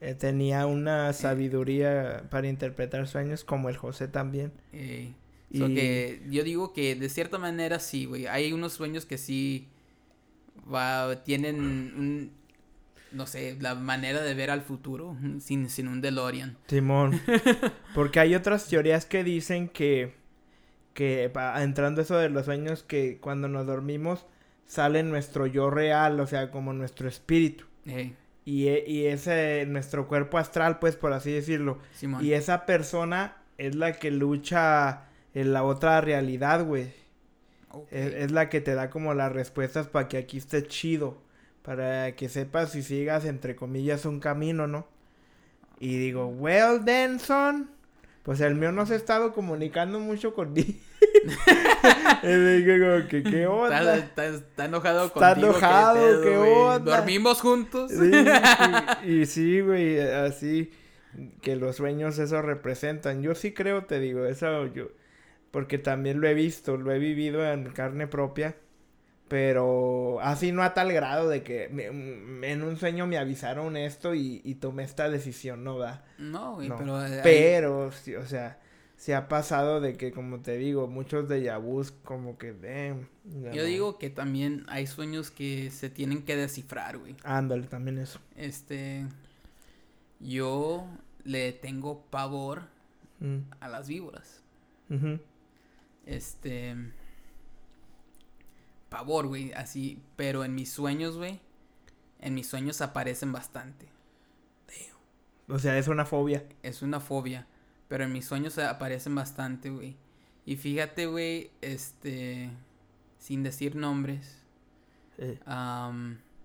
Eh, 0.02 0.14
tenía 0.14 0.68
una 0.68 1.14
sabiduría 1.14 2.26
para 2.30 2.48
interpretar 2.48 3.08
sueños 3.08 3.44
como 3.44 3.70
el 3.70 3.78
José 3.78 4.08
también. 4.08 4.52
y... 4.72 5.16
que 5.50 6.22
yo 6.30 6.44
digo 6.44 6.74
que 6.74 6.96
de 6.96 7.10
cierta 7.10 7.40
manera 7.40 7.80
sí, 7.80 8.06
güey. 8.06 8.28
Hay 8.28 8.54
unos 8.54 8.74
sueños 8.74 9.06
que 9.06 9.18
sí 9.18 9.70
va, 10.72 11.24
tienen 11.24 11.56
un, 11.62 12.32
no 13.12 13.28
sé, 13.28 13.58
la 13.60 13.76
manera 13.76 14.22
de 14.22 14.34
ver 14.34 14.52
al 14.52 14.62
futuro 14.62 15.18
sin, 15.40 15.70
sin 15.70 15.88
un 15.88 16.02
DeLorean. 16.02 16.58
Simón. 16.68 17.20
Porque 17.96 18.20
hay 18.20 18.36
otras 18.36 18.68
teorías 18.68 19.06
que 19.06 19.24
dicen 19.24 19.70
que, 19.70 20.16
que 20.94 21.32
entrando 21.58 22.02
eso 22.02 22.18
de 22.18 22.30
los 22.30 22.46
sueños, 22.46 22.84
que 22.84 23.20
cuando 23.20 23.48
nos 23.48 23.66
dormimos 23.66 24.26
sale 24.66 25.04
nuestro 25.04 25.46
yo 25.46 25.70
real, 25.70 26.20
o 26.20 26.28
sea, 26.28 26.52
como 26.52 26.74
nuestro 26.74 27.08
espíritu. 27.08 27.66
Y, 28.46 28.68
e, 28.68 28.84
y 28.88 29.06
ese, 29.06 29.66
nuestro 29.68 30.08
cuerpo 30.08 30.38
astral, 30.38 30.80
pues, 30.80 30.96
por 30.96 31.14
así 31.14 31.32
decirlo. 31.32 31.80
Y 32.20 32.34
esa 32.34 32.66
persona 32.66 33.38
es 33.58 33.76
la 33.76 33.94
que 33.94 34.12
lucha 34.12 35.06
en 35.34 35.54
la 35.54 35.64
otra 35.64 36.02
realidad, 36.02 36.66
güey. 36.66 36.92
Es, 37.92 38.32
la 38.32 38.50
que 38.50 38.62
te 38.62 38.76
da 38.76 38.90
como 38.90 39.14
las 39.14 39.32
respuestas 39.32 39.88
para 39.88 40.08
que 40.08 40.18
aquí 40.18 40.38
esté 40.38 40.66
chido. 40.68 41.18
Para 41.62 42.16
que 42.16 42.30
sepas 42.30 42.76
y 42.76 42.84
sigas, 42.84 43.26
entre 43.26 43.56
comillas, 43.56 44.06
un 44.06 44.20
camino, 44.20 44.68
¿no? 44.68 44.88
Y 45.80 45.98
digo, 45.98 46.28
well, 46.28 46.84
then, 46.86 47.20
son. 47.20 47.72
Pues 48.24 48.42
el 48.42 48.56
mío 48.56 48.72
no 48.72 48.86
se 48.86 48.94
ha 48.94 48.98
estado 48.98 49.34
comunicando 49.34 50.00
mucho 50.00 50.34
conmigo. 50.34 50.74
como 52.22 53.08
que, 53.08 53.24
¿qué 53.24 53.48
onda? 53.48 53.98
Está, 53.98 54.66
enojado 54.66 55.12
contigo. 55.12 55.26
Está 55.26 55.40
enojado, 55.40 56.22
¿qué, 56.22 56.38
onda? 56.38 56.98
¿Dormimos 56.98 57.42
juntos? 57.42 57.92
y 59.06 59.26
sí, 59.26 59.62
güey, 59.62 60.00
así 60.00 60.72
que 61.42 61.56
los 61.56 61.76
sueños 61.76 62.18
eso 62.20 62.42
representan. 62.42 63.22
Yo 63.22 63.36
sí 63.36 63.54
creo, 63.54 63.86
te 63.86 64.00
digo, 64.00 64.26
eso 64.26 64.68
yo 64.68 64.90
porque 65.56 65.78
también 65.78 66.20
lo 66.20 66.28
he 66.28 66.34
visto, 66.34 66.76
lo 66.76 66.92
he 66.92 67.00
vivido 67.00 67.50
en 67.50 67.72
carne 67.72 68.08
propia, 68.08 68.58
pero 69.30 70.20
así 70.20 70.52
no 70.52 70.64
a 70.64 70.74
tal 70.74 70.92
grado 70.92 71.30
de 71.30 71.44
que 71.44 71.70
mm, 71.70 72.44
en 72.44 72.62
un 72.62 72.76
sueño 72.76 73.08
me 73.08 73.18
avisaron 73.18 73.78
esto 73.78 74.14
y, 74.16 74.42
tomé 74.60 74.84
esta 74.84 75.10
decisión, 75.10 75.64
¿no 75.64 75.78
va? 75.78 76.04
No, 76.18 76.56
güey, 76.56 76.70
pero... 76.78 77.06
Eh, 77.06 77.22
pero, 77.24 77.94
sí, 77.94 78.16
o 78.16 78.26
sea, 78.26 78.60
se 78.98 79.16
ha 79.16 79.30
pasado 79.30 79.80
de 79.80 79.96
que, 79.96 80.12
como 80.12 80.42
te 80.42 80.58
digo, 80.58 80.88
muchos 80.88 81.30
de 81.30 81.44
Yabus 81.44 81.94
como 82.04 82.38
que... 82.38 82.52
de 82.52 83.06
Yo 83.54 83.64
digo 83.64 83.98
que 83.98 84.10
también 84.10 84.66
hay 84.68 84.88
sueños 84.88 85.32
que 85.32 85.72
se 85.72 85.90
tienen 85.90 86.24
que 86.24 86.36
descifrar, 86.36 86.98
güey. 86.98 87.16
Ándale, 87.24 87.68
también 87.68 87.98
eso. 87.98 88.20
Este... 88.36 89.06
Yo 90.20 90.86
le 91.24 91.54
tengo 91.54 92.02
pavor 92.10 92.64
mm. 93.22 93.38
a 93.62 93.70
las 93.70 93.88
víboras. 93.88 94.42
Este. 96.06 96.76
Pavor, 98.90 99.28
güey, 99.28 99.52
así. 99.54 100.02
Pero 100.16 100.44
en 100.44 100.56
mis 100.56 100.72
sueños, 100.72 101.18
güey. 101.18 101.40
En 102.20 102.34
mis 102.34 102.48
sueños 102.48 102.82
aparecen 102.82 103.32
bastante. 103.32 103.88
O 105.48 105.60
sea, 105.60 105.78
es 105.78 105.88
una 105.88 106.06
fobia. 106.06 106.44
Es 106.64 106.82
una 106.82 107.00
fobia. 107.00 107.48
Pero 107.88 108.04
en 108.04 108.14
mis 108.14 108.26
sueños 108.26 108.58
aparecen 108.58 109.14
bastante, 109.16 109.70
güey. 109.70 109.96
Y 110.46 110.56
fíjate, 110.58 111.06
güey, 111.08 111.52
este. 111.62 112.50
Sin 113.20 113.44
decir 113.44 113.76
nombres. 113.76 114.42
Eh. 115.18 115.40
a 115.46 115.92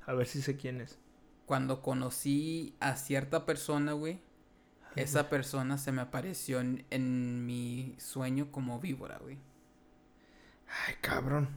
ver 0.06 0.26
si 0.26 0.42
sé 0.42 0.56
quién 0.56 0.80
es. 0.80 0.98
Cuando 1.46 1.82
conocí 1.82 2.74
a 2.80 2.96
cierta 2.96 3.46
persona, 3.46 3.92
güey. 3.92 4.20
Esa 4.96 5.28
persona 5.28 5.78
se 5.78 5.92
me 5.92 6.02
apareció 6.02 6.60
en, 6.60 6.84
en 6.90 7.46
mi 7.46 7.94
sueño 7.98 8.50
como 8.50 8.80
víbora, 8.80 9.18
güey. 9.18 9.38
Ay, 10.86 10.94
cabrón. 11.00 11.48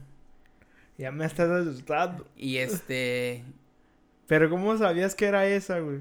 Ya 0.98 1.10
me 1.10 1.24
estás 1.24 1.50
asustando. 1.50 2.26
Y 2.36 2.58
este. 2.58 3.44
Pero 4.26 4.48
¿cómo 4.48 4.76
sabías 4.78 5.14
que 5.14 5.26
era 5.26 5.46
esa, 5.46 5.80
güey? 5.80 6.00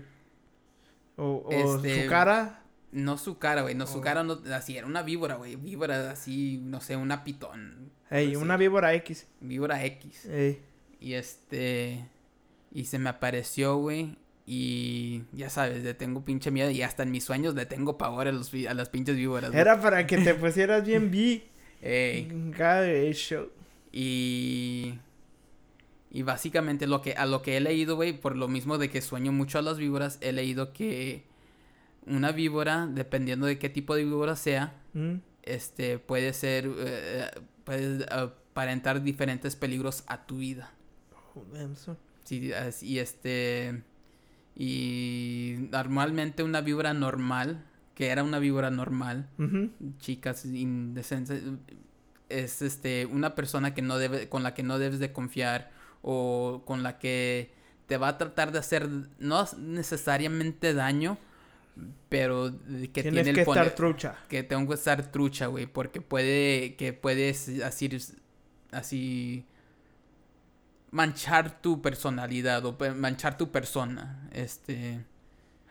O, 1.18 1.48
este, 1.50 2.04
su 2.04 2.10
cara. 2.10 2.60
No 2.92 3.18
su 3.18 3.40
cara, 3.40 3.64
güey. 3.64 3.76
No, 3.76 3.88
su 3.88 4.02
cara 4.02 4.24
no. 4.24 4.40
Así, 4.54 4.78
era 4.78 4.86
una 4.86 5.02
víbora, 5.02 5.36
güey. 5.36 5.56
Víbora 5.56 6.12
así, 6.12 6.62
no 6.64 6.80
sé, 6.80 6.96
una 6.96 7.24
pitón. 7.24 7.92
Ey, 8.12 8.36
una 8.36 8.56
víbora 8.58 8.94
X. 8.94 9.28
Víbora 9.42 9.84
X. 9.84 10.26
Ey. 10.26 10.62
Y 11.00 11.14
este. 11.14 12.08
Y 12.72 12.86
se 12.86 13.00
me 13.00 13.10
apareció, 13.10 13.78
güey. 13.78 14.18
Y 14.46 15.24
ya 15.32 15.50
sabes, 15.50 15.84
le 15.84 15.94
tengo 15.94 16.24
pinche 16.24 16.52
miedo. 16.52 16.70
Y 16.70 16.84
hasta 16.84 17.04
en 17.04 17.12
mis 17.12 17.24
sueños 17.24 17.56
le 17.56 17.66
tengo 17.66 17.98
pavor 17.98 18.28
a, 18.28 18.32
los, 18.32 18.54
a 18.54 18.74
las 18.74 18.90
pinches 18.90 19.16
víboras. 19.16 19.54
Era 19.54 19.82
para 19.82 20.06
que 20.06 20.18
te 20.18 20.34
pusieras 20.36 20.86
bien 20.86 21.10
vi. 21.10 21.44
Y. 23.92 25.00
Y 26.14 26.22
básicamente 26.22 26.86
lo 26.86 27.02
que, 27.02 27.14
a 27.14 27.26
lo 27.26 27.42
que 27.42 27.58
he 27.58 27.60
leído, 27.60 27.96
güey, 27.96 28.14
por 28.14 28.36
lo 28.36 28.48
mismo 28.48 28.78
de 28.78 28.92
que 28.92 29.02
sueño 29.02 29.32
mucho 29.32 29.58
a 29.58 29.64
las 29.64 29.80
víboras, 29.80 30.20
he 30.22 30.32
leído 30.32 30.72
que 30.72 31.24
una 32.06 32.32
víbora, 32.32 32.86
dependiendo 32.86 33.48
de 33.48 33.58
qué 33.58 33.68
tipo 33.68 33.96
de 33.96 34.04
víbora 34.04 34.36
sea, 34.36 34.80
mm. 34.94 35.16
este, 35.42 35.98
puede 35.98 36.34
ser, 36.34 36.70
eh, 36.78 37.32
puede 37.64 38.06
aparentar 38.14 39.02
diferentes 39.02 39.56
peligros 39.56 40.04
a 40.06 40.28
tu 40.28 40.38
vida. 40.38 40.72
Oh, 41.36 41.44
sí, 42.24 42.52
y 42.82 43.00
este, 43.00 43.82
y 44.56 45.68
normalmente 45.72 46.44
una 46.44 46.62
víbora 46.62 46.94
normal 46.94 47.66
que 47.96 48.08
era 48.08 48.24
una 48.24 48.40
víbora 48.40 48.72
normal, 48.72 49.30
chicas 50.00 50.46
indecentes, 50.46 51.44
es 52.30 52.62
este 52.62 53.06
una 53.06 53.36
persona 53.36 53.74
que 53.74 53.82
no 53.82 53.98
debe, 53.98 54.30
con 54.30 54.44
la 54.44 54.54
que 54.54 54.64
no 54.64 54.80
debes 54.80 55.00
de 55.00 55.12
confiar 55.12 55.72
o 56.02 56.64
con 56.66 56.84
la 56.84 56.98
que 56.98 57.54
te 57.86 57.98
va 57.98 58.10
a 58.10 58.18
tratar 58.18 58.52
de 58.52 58.60
hacer 58.60 58.90
no 59.20 59.46
necesariamente 59.58 60.74
daño, 60.74 61.18
pero 62.10 62.52
que 62.94 63.02
Tienes 63.02 63.24
tiene 63.24 63.34
que 63.34 63.42
estar 63.42 63.76
trucha. 63.76 64.16
Que 64.30 64.44
tengo 64.44 64.68
que 64.68 64.76
estar 64.76 65.12
trucha, 65.12 65.48
güey, 65.48 65.68
porque 65.68 66.02
puede 66.02 66.76
que 66.76 66.94
puedes 66.94 67.62
así 67.62 67.90
así 68.72 69.46
manchar 70.92 71.62
tu 71.62 71.82
personalidad 71.82 72.66
o 72.66 72.78
manchar 72.96 73.38
tu 73.38 73.52
persona, 73.52 74.28
este 74.32 75.06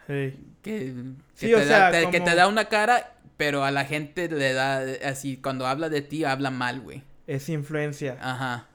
que, 0.07 0.37
te 0.63 1.65
da, 1.67 2.11
que 2.11 2.21
te 2.21 2.35
da 2.35 2.49
una 2.49 2.67
cara, 2.67 3.15
pero 3.37 3.65
a 3.65 3.71
la 3.71 3.85
gente 3.85 4.29
le 4.29 4.53
da 4.53 4.85
así, 5.05 5.37
cuando 5.37 5.67
habla 5.67 5.89
de 5.89 6.03
ti, 6.03 6.25
habla 6.25 6.51
mal, 6.51 6.81
güey. 6.81 7.03
Es 7.27 7.49
influencia. 7.49 8.19
Ajá. 8.21 8.69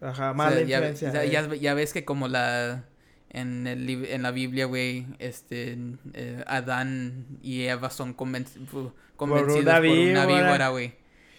Ajá, 0.00 0.34
mala 0.34 0.60
influencia. 0.60 1.24
Ya, 1.24 1.54
ya, 1.54 1.74
ves 1.74 1.92
que 1.92 2.04
como 2.04 2.28
la... 2.28 2.84
en, 3.30 3.66
el, 3.66 4.04
en 4.06 4.22
la 4.22 4.30
Biblia, 4.30 4.66
güey, 4.66 5.06
este, 5.18 5.78
eh, 6.14 6.44
Adán 6.46 7.26
y 7.42 7.62
Eva 7.64 7.90
son 7.90 8.12
convencidos 8.12 8.92
por 9.16 9.50
una 9.50 9.80
víbora, 9.80 10.68
güey. 10.68 10.94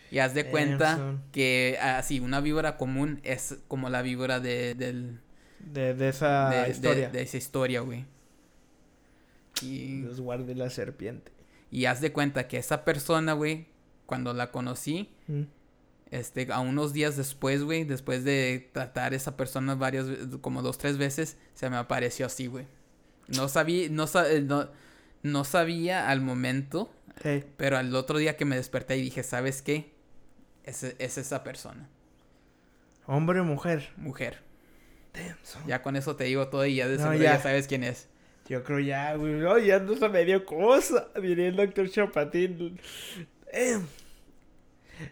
Y 0.10 0.20
haz 0.20 0.34
de 0.34 0.46
cuenta 0.46 1.18
que 1.32 1.78
así, 1.82 2.20
ah, 2.20 2.24
una 2.24 2.40
víbora 2.40 2.78
común 2.78 3.20
es 3.24 3.58
como 3.68 3.90
la 3.90 4.02
víbora 4.02 4.40
de, 4.40 4.74
del... 4.74 5.20
De, 5.60 5.92
esa 6.08 6.68
historia. 6.70 7.10
De, 7.10 7.22
esa 7.22 7.38
historia, 7.38 7.82
güey. 7.82 8.06
Y... 9.62 10.02
Dios 10.02 10.22
guarde 10.22 10.56
la 10.56 10.70
serpiente. 10.70 11.32
Y 11.72 11.86
haz 11.86 12.02
de 12.02 12.12
cuenta 12.12 12.48
que 12.48 12.58
esa 12.58 12.86
persona, 12.86 13.34
güey, 13.34 13.68
cuando 14.06 14.34
la 14.34 14.52
conocí, 14.52 15.10
mm. 15.28 15.44
este, 16.12 16.52
a 16.52 16.60
unos 16.60 16.94
días 16.94 17.18
después, 17.18 17.64
güey, 17.64 17.84
después 17.84 18.24
de 18.24 18.70
tratar 18.72 19.14
a 19.14 19.16
esa 19.16 19.36
persona 19.36 19.76
varias, 19.76 20.08
como 20.42 20.62
dos, 20.62 20.78
tres 20.78 20.98
veces, 20.98 21.38
se 21.54 21.70
me 21.70 21.78
apareció 21.78 22.26
así, 22.26 22.48
güey. 22.48 22.66
No 23.28 23.50
sabía, 23.50 23.90
no, 23.90 24.06
eh, 24.06 24.42
no, 24.42 24.70
no 25.24 25.44
sabía 25.44 26.10
al 26.10 26.22
momento, 26.22 26.90
pero 27.58 27.78
al 27.78 27.94
otro 27.96 28.18
día 28.18 28.38
que 28.38 28.46
me 28.46 28.56
desperté 28.56 28.98
y 28.98 29.02
dije, 29.02 29.24
¿sabes 29.24 29.62
qué? 29.62 29.94
Es, 30.64 30.84
es 30.84 31.18
esa 31.18 31.44
persona. 31.44 31.90
¿Hombre 33.06 33.40
o 33.40 33.44
mujer? 33.44 33.90
Mujer. 33.98 34.48
Ya 35.66 35.82
con 35.82 35.96
eso 35.96 36.16
te 36.16 36.26
digo 36.26 36.48
todo 36.50 36.66
y 36.66 36.76
ya 36.76 36.88
de 36.88 36.98
ya. 37.20 37.42
sabes 37.42 37.68
quién 37.68 37.84
es. 37.84 38.08
Yo 38.48 38.64
creo 38.64 38.80
ya, 38.80 39.16
güey. 39.16 39.34
No, 39.34 39.58
ya 39.58 39.80
no 39.80 39.96
se 39.96 40.10
me 40.10 40.26
dio 40.26 40.46
cosa. 40.46 41.10
Diría 41.22 41.48
el 41.48 41.56
doctor 41.56 41.90
Chapatín. 41.90 42.80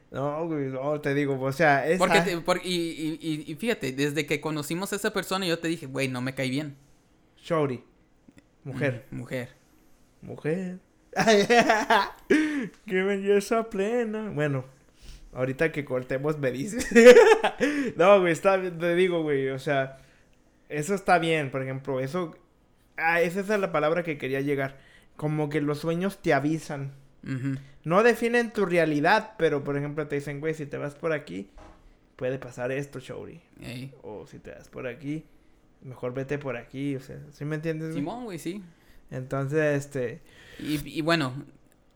No, 0.10 0.48
güey, 0.48 0.68
no, 0.68 1.00
te 1.00 1.14
digo, 1.14 1.40
o 1.40 1.52
sea, 1.52 1.88
es. 1.88 2.00
Porque, 2.00 2.68
y, 2.68 3.20
y, 3.22 3.44
y, 3.46 3.56
fíjate, 3.56 3.92
desde 3.92 4.26
que 4.26 4.42
conocimos 4.42 4.92
a 4.94 4.96
esa 4.96 5.14
persona, 5.14 5.46
yo 5.46 5.60
te 5.60 5.68
dije, 5.68 5.86
güey, 5.86 6.08
no 6.08 6.22
me 6.22 6.34
cae 6.34 6.50
bien. 6.50 6.76
Mujer. 8.64 9.06
Mm, 9.12 9.18
mujer. 9.18 9.50
Mujer. 10.22 10.80
Qué 12.28 13.04
belleza 13.04 13.70
plena. 13.70 14.32
Bueno, 14.32 14.66
Ahorita 15.36 15.72
que 15.74 15.84
cortemos 15.84 16.40
me 16.40 16.50
dices. 16.50 16.88
no, 17.98 18.22
güey, 18.22 18.32
está 18.32 18.56
bien, 18.56 18.80
te 18.80 18.96
digo, 18.96 19.22
güey, 19.22 19.50
o 19.50 19.60
sea, 19.60 19.98
eso 20.70 20.96
está 20.96 21.20
bien, 21.20 21.52
por 21.52 21.62
ejemplo, 21.62 22.00
eso... 22.00 22.36
Ah, 22.98 23.22
esa 23.22 23.42
es 23.42 23.48
la 23.50 23.72
palabra 23.72 24.04
que 24.04 24.18
quería 24.18 24.42
llegar. 24.42 24.78
Como 25.16 25.50
que 25.50 25.62
los 25.62 25.80
sueños 25.80 26.22
te 26.22 26.34
avisan. 26.34 26.94
No 27.84 28.04
definen 28.04 28.54
tu 28.54 28.66
realidad, 28.66 29.34
pero 29.38 29.64
por 29.64 29.78
ejemplo 29.78 30.08
te 30.08 30.16
dicen, 30.16 30.40
güey, 30.40 30.54
si 30.54 30.66
te 30.66 30.78
vas 30.78 30.94
por 30.96 31.12
aquí, 31.12 31.50
puede 32.16 32.38
pasar 32.38 32.72
esto, 32.72 33.00
Shoury. 33.00 33.42
O 34.04 34.28
si 34.28 34.40
te 34.40 34.52
vas 34.52 34.70
por 34.70 34.88
aquí, 34.88 35.26
mejor 35.82 36.14
vete 36.14 36.38
por 36.38 36.56
aquí, 36.56 36.96
o 36.96 37.00
sea, 37.00 37.20
¿sí 37.32 37.46
me 37.46 37.56
entiendes? 37.56 37.96
Simón, 37.96 38.26
güey, 38.26 38.38
sí. 38.38 38.64
Entonces, 39.10 39.86
este... 39.86 40.22
Y, 40.60 40.88
y 40.88 41.02
bueno, 41.02 41.34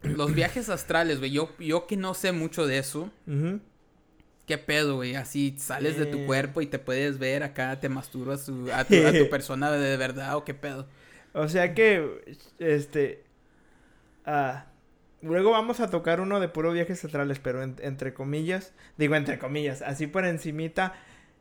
los 0.01 0.33
viajes 0.33 0.69
astrales, 0.69 1.19
güey. 1.19 1.31
Yo, 1.31 1.49
yo 1.59 1.87
que 1.87 1.97
no 1.97 2.13
sé 2.13 2.31
mucho 2.31 2.65
de 2.65 2.77
eso. 2.79 3.11
¿Qué 4.49 4.57
pedo, 4.57 4.95
güey? 4.95 5.13
Así 5.13 5.53
sales 5.59 5.99
de 5.99 6.07
tu 6.07 6.25
cuerpo 6.25 6.59
y 6.61 6.65
te 6.65 6.79
puedes 6.79 7.19
ver 7.19 7.43
acá, 7.43 7.79
te 7.79 7.87
masturbas 7.87 8.49
a, 8.73 8.83
tu, 8.83 9.05
a 9.05 9.13
tu 9.13 9.29
persona 9.29 9.69
de 9.69 9.95
verdad 9.95 10.35
o 10.37 10.43
qué 10.43 10.55
pedo. 10.55 10.87
O 11.33 11.47
sea 11.47 11.75
que, 11.75 12.35
este... 12.57 13.21
Ah, 14.25 14.65
luego 15.21 15.51
vamos 15.51 15.81
a 15.81 15.91
tocar 15.91 16.19
uno 16.19 16.39
de 16.39 16.47
puro 16.47 16.71
viajes 16.71 17.05
astrales, 17.05 17.37
pero 17.37 17.61
entre 17.61 18.15
comillas, 18.15 18.73
digo 18.97 19.13
entre 19.13 19.37
comillas, 19.37 19.83
así 19.83 20.07
por 20.07 20.25
encimita, 20.25 20.95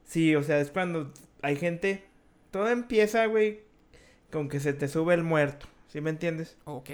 sí, 0.04 0.36
o 0.36 0.42
sea, 0.42 0.60
es 0.60 0.70
cuando 0.70 1.10
hay 1.40 1.56
gente, 1.56 2.04
todo 2.50 2.68
empieza, 2.68 3.24
güey, 3.24 3.62
con 4.30 4.50
que 4.50 4.60
se 4.60 4.74
te 4.74 4.86
sube 4.86 5.14
el 5.14 5.22
muerto. 5.22 5.66
¿Sí 5.88 6.02
me 6.02 6.10
entiendes? 6.10 6.58
Ok. 6.66 6.90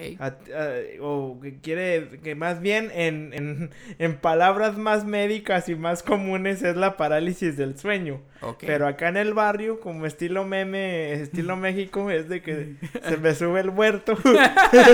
o 1.01 1.41
que 1.43 1.59
quiere, 1.59 2.21
que 2.23 2.37
más 2.37 2.61
bien 2.61 2.93
en, 2.95 3.33
en, 3.33 3.71
en, 3.99 4.17
palabras 4.19 4.79
más 4.79 5.05
médicas 5.05 5.69
y 5.69 5.75
más 5.75 6.05
comunes 6.05 6.63
es 6.63 6.77
la 6.77 6.97
parálisis 6.97 7.57
del 7.57 7.77
sueño. 7.77 8.23
Ok. 8.41 8.63
Pero 8.65 8.87
acá 8.87 9.09
en 9.09 9.17
el 9.17 9.35
barrio, 9.35 9.81
como 9.81 10.07
estilo 10.07 10.45
meme, 10.45 11.13
estilo 11.15 11.57
México, 11.65 12.09
es 12.09 12.29
de 12.29 12.41
que 12.41 12.77
se 13.09 13.17
me 13.17 13.35
sube 13.35 13.61
el 13.61 13.73
muerto. 13.73 14.17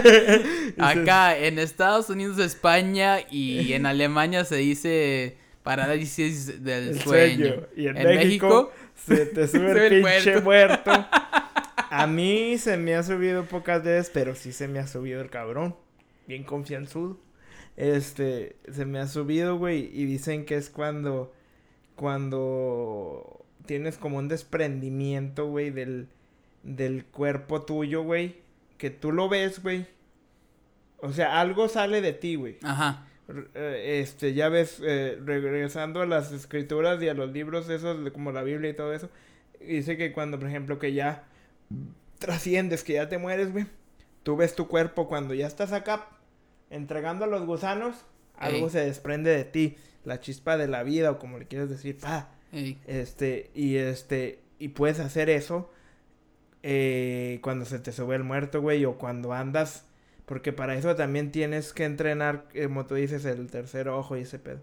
acá 0.78 1.36
en 1.36 1.58
Estados 1.58 2.08
Unidos, 2.08 2.38
España 2.38 3.18
y 3.30 3.74
en 3.74 3.84
Alemania 3.84 4.46
se 4.46 4.56
dice 4.56 5.36
parálisis 5.62 6.64
del 6.64 6.98
sueño. 7.00 7.66
Y 7.76 7.88
en, 7.88 7.94
México, 7.94 8.72
se 8.94 9.26
te 9.26 9.46
sube 9.46 9.86
el, 9.86 10.02
pinche 10.02 10.40
muerto. 10.40 10.90
A 11.90 12.06
mí 12.06 12.56
se 12.56 12.76
me 12.76 12.94
ha 12.94 13.02
subido 13.02 13.46
pocas 13.46 13.82
veces, 13.82 14.10
pero 14.14 14.36
sí 14.36 14.52
se 14.52 14.68
me 14.68 14.78
ha 14.78 14.86
subido 14.86 15.20
el 15.20 15.28
cabrón. 15.28 15.74
Bien 16.28 16.44
confianzudo. 16.44 17.18
Este, 17.76 18.56
se 18.70 18.84
me 18.86 19.00
ha 19.00 19.08
subido, 19.08 19.58
güey. 19.58 19.90
Y 19.92 20.04
dicen 20.04 20.44
que 20.44 20.56
es 20.56 20.70
cuando. 20.70 21.34
Cuando 21.96 23.44
tienes 23.66 23.98
como 23.98 24.18
un 24.18 24.28
desprendimiento, 24.28 25.48
güey, 25.48 25.70
del, 25.70 26.08
del 26.62 27.04
cuerpo 27.04 27.62
tuyo, 27.62 28.04
güey. 28.04 28.36
Que 28.78 28.90
tú 28.90 29.10
lo 29.10 29.28
ves, 29.28 29.60
güey. 29.60 29.86
O 30.98 31.12
sea, 31.12 31.40
algo 31.40 31.68
sale 31.68 32.00
de 32.00 32.12
ti, 32.12 32.36
güey. 32.36 32.58
Ajá. 32.62 33.06
Eh, 33.54 34.00
este, 34.00 34.32
ya 34.32 34.48
ves, 34.48 34.80
eh, 34.84 35.18
regresando 35.24 36.00
a 36.00 36.06
las 36.06 36.30
escrituras 36.30 37.02
y 37.02 37.08
a 37.08 37.14
los 37.14 37.32
libros 37.32 37.68
esos, 37.68 38.10
como 38.10 38.30
la 38.30 38.42
Biblia 38.44 38.70
y 38.70 38.74
todo 38.74 38.92
eso. 38.92 39.10
Dice 39.60 39.96
que 39.96 40.12
cuando, 40.12 40.38
por 40.38 40.48
ejemplo, 40.48 40.78
que 40.78 40.92
ya 40.92 41.24
trasciendes, 42.18 42.84
que 42.84 42.94
ya 42.94 43.08
te 43.08 43.18
mueres, 43.18 43.52
güey. 43.52 43.66
Tú 44.22 44.36
ves 44.36 44.54
tu 44.54 44.68
cuerpo 44.68 45.08
cuando 45.08 45.34
ya 45.34 45.46
estás 45.46 45.72
acá 45.72 46.08
entregando 46.68 47.24
a 47.24 47.28
los 47.28 47.44
gusanos, 47.46 48.04
algo 48.36 48.70
se 48.70 48.80
desprende 48.80 49.30
de 49.30 49.44
ti, 49.44 49.76
la 50.04 50.20
chispa 50.20 50.56
de 50.56 50.68
la 50.68 50.82
vida 50.82 51.10
o 51.10 51.18
como 51.18 51.38
le 51.38 51.46
quieras 51.46 51.68
decir, 51.68 51.98
pa. 51.98 52.30
Este, 52.86 53.50
y 53.54 53.76
este, 53.76 54.40
y 54.58 54.68
puedes 54.68 54.98
hacer 55.00 55.30
eso 55.30 55.70
eh, 56.62 57.38
cuando 57.42 57.64
se 57.64 57.78
te 57.78 57.92
sube 57.92 58.16
el 58.16 58.24
muerto, 58.24 58.60
güey, 58.60 58.84
o 58.84 58.98
cuando 58.98 59.32
andas, 59.32 59.86
porque 60.26 60.52
para 60.52 60.74
eso 60.74 60.94
también 60.94 61.32
tienes 61.32 61.72
que 61.72 61.84
entrenar, 61.84 62.46
como 62.64 62.86
tú 62.86 62.94
dices, 62.94 63.24
el 63.24 63.50
tercer 63.50 63.88
ojo 63.88 64.16
y 64.16 64.22
ese 64.22 64.38
pedo. 64.38 64.60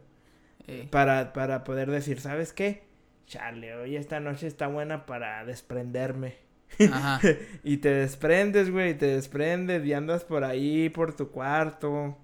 Para, 0.91 1.31
para 1.31 1.63
poder 1.63 1.89
decir, 1.89 2.19
¿sabes 2.19 2.51
qué? 2.51 2.83
Chale, 3.25 3.73
hoy 3.75 3.95
esta 3.95 4.19
noche 4.19 4.47
está 4.47 4.67
buena 4.67 5.05
para 5.05 5.45
desprenderme. 5.45 6.46
Ajá. 6.91 7.19
y 7.63 7.77
te 7.77 7.89
desprendes, 7.89 8.69
güey, 8.69 8.97
te 8.97 9.07
desprendes 9.07 9.85
y 9.85 9.93
andas 9.93 10.23
por 10.23 10.43
ahí, 10.43 10.89
por 10.89 11.15
tu 11.15 11.29
cuarto. 11.29 12.17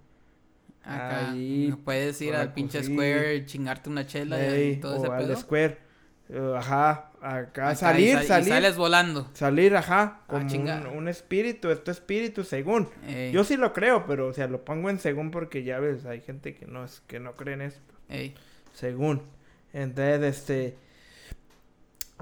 Acá. 0.83 1.31
Ahí, 1.31 1.73
puedes 1.85 2.21
ir 2.21 2.35
al 2.35 2.53
pinche 2.53 2.83
Square, 2.83 3.45
chingarte 3.45 3.89
una 3.89 4.05
chela 4.05 4.57
y 4.57 4.77
todo 4.77 4.97
ese 4.97 5.07
al 5.07 5.37
Square. 5.37 5.77
Uh, 6.29 6.55
ajá, 6.55 7.11
acá, 7.21 7.75
salir, 7.75 8.17
salir. 8.23 8.49
sales 8.49 8.77
volando. 8.77 9.29
Salir, 9.33 9.75
ajá, 9.75 10.21
ah, 10.21 10.23
como 10.27 10.97
un, 10.97 11.07
espíritu, 11.07 11.69
esto 11.69 11.91
espíritu 11.91 12.43
según. 12.43 12.89
Yo 13.31 13.43
sí 13.43 13.57
lo 13.57 13.73
creo, 13.73 14.05
pero 14.05 14.27
o 14.27 14.33
sea, 14.33 14.47
lo 14.47 14.63
pongo 14.63 14.89
en 14.89 14.99
según 14.99 15.31
porque 15.31 15.63
ya 15.63 15.79
ves, 15.79 16.05
hay 16.05 16.21
gente 16.21 16.55
que 16.55 16.65
no 16.65 16.85
es 16.85 17.01
que 17.07 17.19
no 17.19 17.35
cree 17.35 17.55
en 17.55 17.61
eso. 17.61 17.79
Según. 18.73 19.21
Entonces, 19.73 20.23
este 20.23 20.77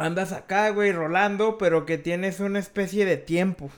andas 0.01 0.31
acá, 0.31 0.69
güey, 0.69 0.91
rolando, 0.91 1.57
pero 1.57 1.85
que 1.85 1.97
tienes 1.97 2.39
una 2.39 2.59
especie 2.59 3.05
de 3.05 3.17
tiempo 3.17 3.69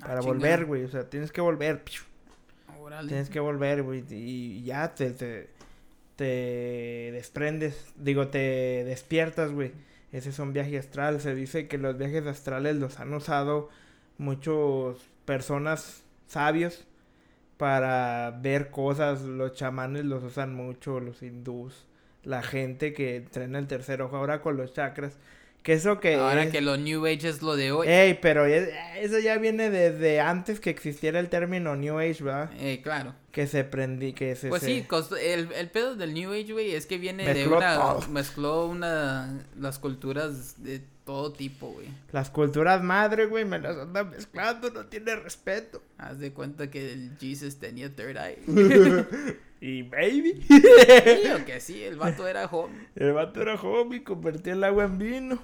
ah, 0.00 0.06
para 0.06 0.20
volver, 0.20 0.66
güey. 0.66 0.84
O 0.84 0.88
sea, 0.88 1.08
tienes 1.08 1.32
que 1.32 1.40
volver. 1.40 1.82
Tienes 3.06 3.30
que 3.30 3.40
volver, 3.40 3.82
güey. 3.82 4.04
Y 4.10 4.62
ya 4.62 4.94
te, 4.94 5.10
te, 5.10 5.50
te 6.16 7.10
desprendes, 7.12 7.92
digo, 7.96 8.28
te 8.28 8.84
despiertas, 8.84 9.52
güey. 9.52 9.72
Ese 10.12 10.30
es 10.30 10.38
un 10.38 10.52
viaje 10.52 10.78
astral. 10.78 11.20
Se 11.20 11.34
dice 11.34 11.68
que 11.68 11.78
los 11.78 11.96
viajes 11.96 12.26
astrales 12.26 12.76
los 12.76 12.98
han 12.98 13.12
usado 13.14 13.68
muchas 14.18 14.96
personas 15.24 16.02
sabios 16.26 16.86
para 17.56 18.38
ver 18.42 18.70
cosas. 18.70 19.22
Los 19.22 19.54
chamanes 19.54 20.04
los 20.04 20.22
usan 20.22 20.54
mucho, 20.54 21.00
los 21.00 21.22
hindús 21.22 21.86
la 22.24 22.42
gente 22.42 22.92
que 22.92 23.16
entrena 23.16 23.58
el 23.58 23.66
tercer 23.66 24.02
ojo 24.02 24.16
ahora 24.16 24.40
con 24.40 24.56
los 24.56 24.72
chakras. 24.72 25.16
Que 25.62 25.74
eso 25.74 26.00
que... 26.00 26.14
Ahora 26.14 26.50
que 26.50 26.62
lo 26.62 26.78
New 26.78 27.04
Age 27.04 27.28
es 27.28 27.42
lo 27.42 27.54
de 27.54 27.70
hoy. 27.70 27.86
Ey, 27.86 28.18
pero 28.20 28.46
eso 28.46 29.18
ya 29.18 29.36
viene 29.36 29.68
desde 29.68 30.20
antes 30.20 30.58
que 30.58 30.70
existiera 30.70 31.20
el 31.20 31.28
término 31.28 31.76
New 31.76 31.98
Age, 31.98 32.24
¿verdad? 32.24 32.50
Eh, 32.58 32.80
claro. 32.82 33.14
Que 33.32 33.46
se 33.46 33.62
prendí, 33.64 34.12
que 34.12 34.34
se... 34.34 34.48
Pues 34.48 34.62
sí, 34.62 34.84
el, 35.22 35.52
el 35.52 35.70
pedo 35.70 35.94
del 35.94 36.14
New 36.14 36.32
Age, 36.32 36.52
güey, 36.52 36.74
es 36.74 36.86
que 36.86 36.98
viene 36.98 37.32
de 37.32 37.46
una... 37.46 37.94
Mezcló 38.08 38.66
una... 38.66 39.44
Las 39.56 39.78
culturas 39.78 40.62
de 40.62 40.82
todo 41.04 41.32
tipo, 41.32 41.68
güey. 41.72 41.88
Las 42.12 42.30
culturas 42.30 42.82
madre, 42.82 43.26
güey, 43.26 43.44
me 43.44 43.58
las 43.58 43.76
anda 43.76 44.04
mezclando, 44.04 44.70
no 44.70 44.86
tiene 44.86 45.16
respeto. 45.16 45.82
Haz 45.98 46.18
de 46.18 46.32
cuenta 46.32 46.70
que 46.70 46.92
el 46.92 47.16
Jesus 47.18 47.58
tenía 47.58 47.94
third 47.94 48.16
eye. 48.16 48.38
y 49.60 49.82
baby. 49.82 50.46
que 51.46 51.60
sí, 51.60 51.82
el 51.82 51.96
vato 51.96 52.26
era 52.26 52.46
homie. 52.46 52.86
El 52.94 53.12
vato 53.12 53.42
era 53.42 53.54
homie, 53.54 54.02
convertía 54.02 54.52
el 54.52 54.64
agua 54.64 54.84
en 54.84 54.98
vino. 54.98 55.42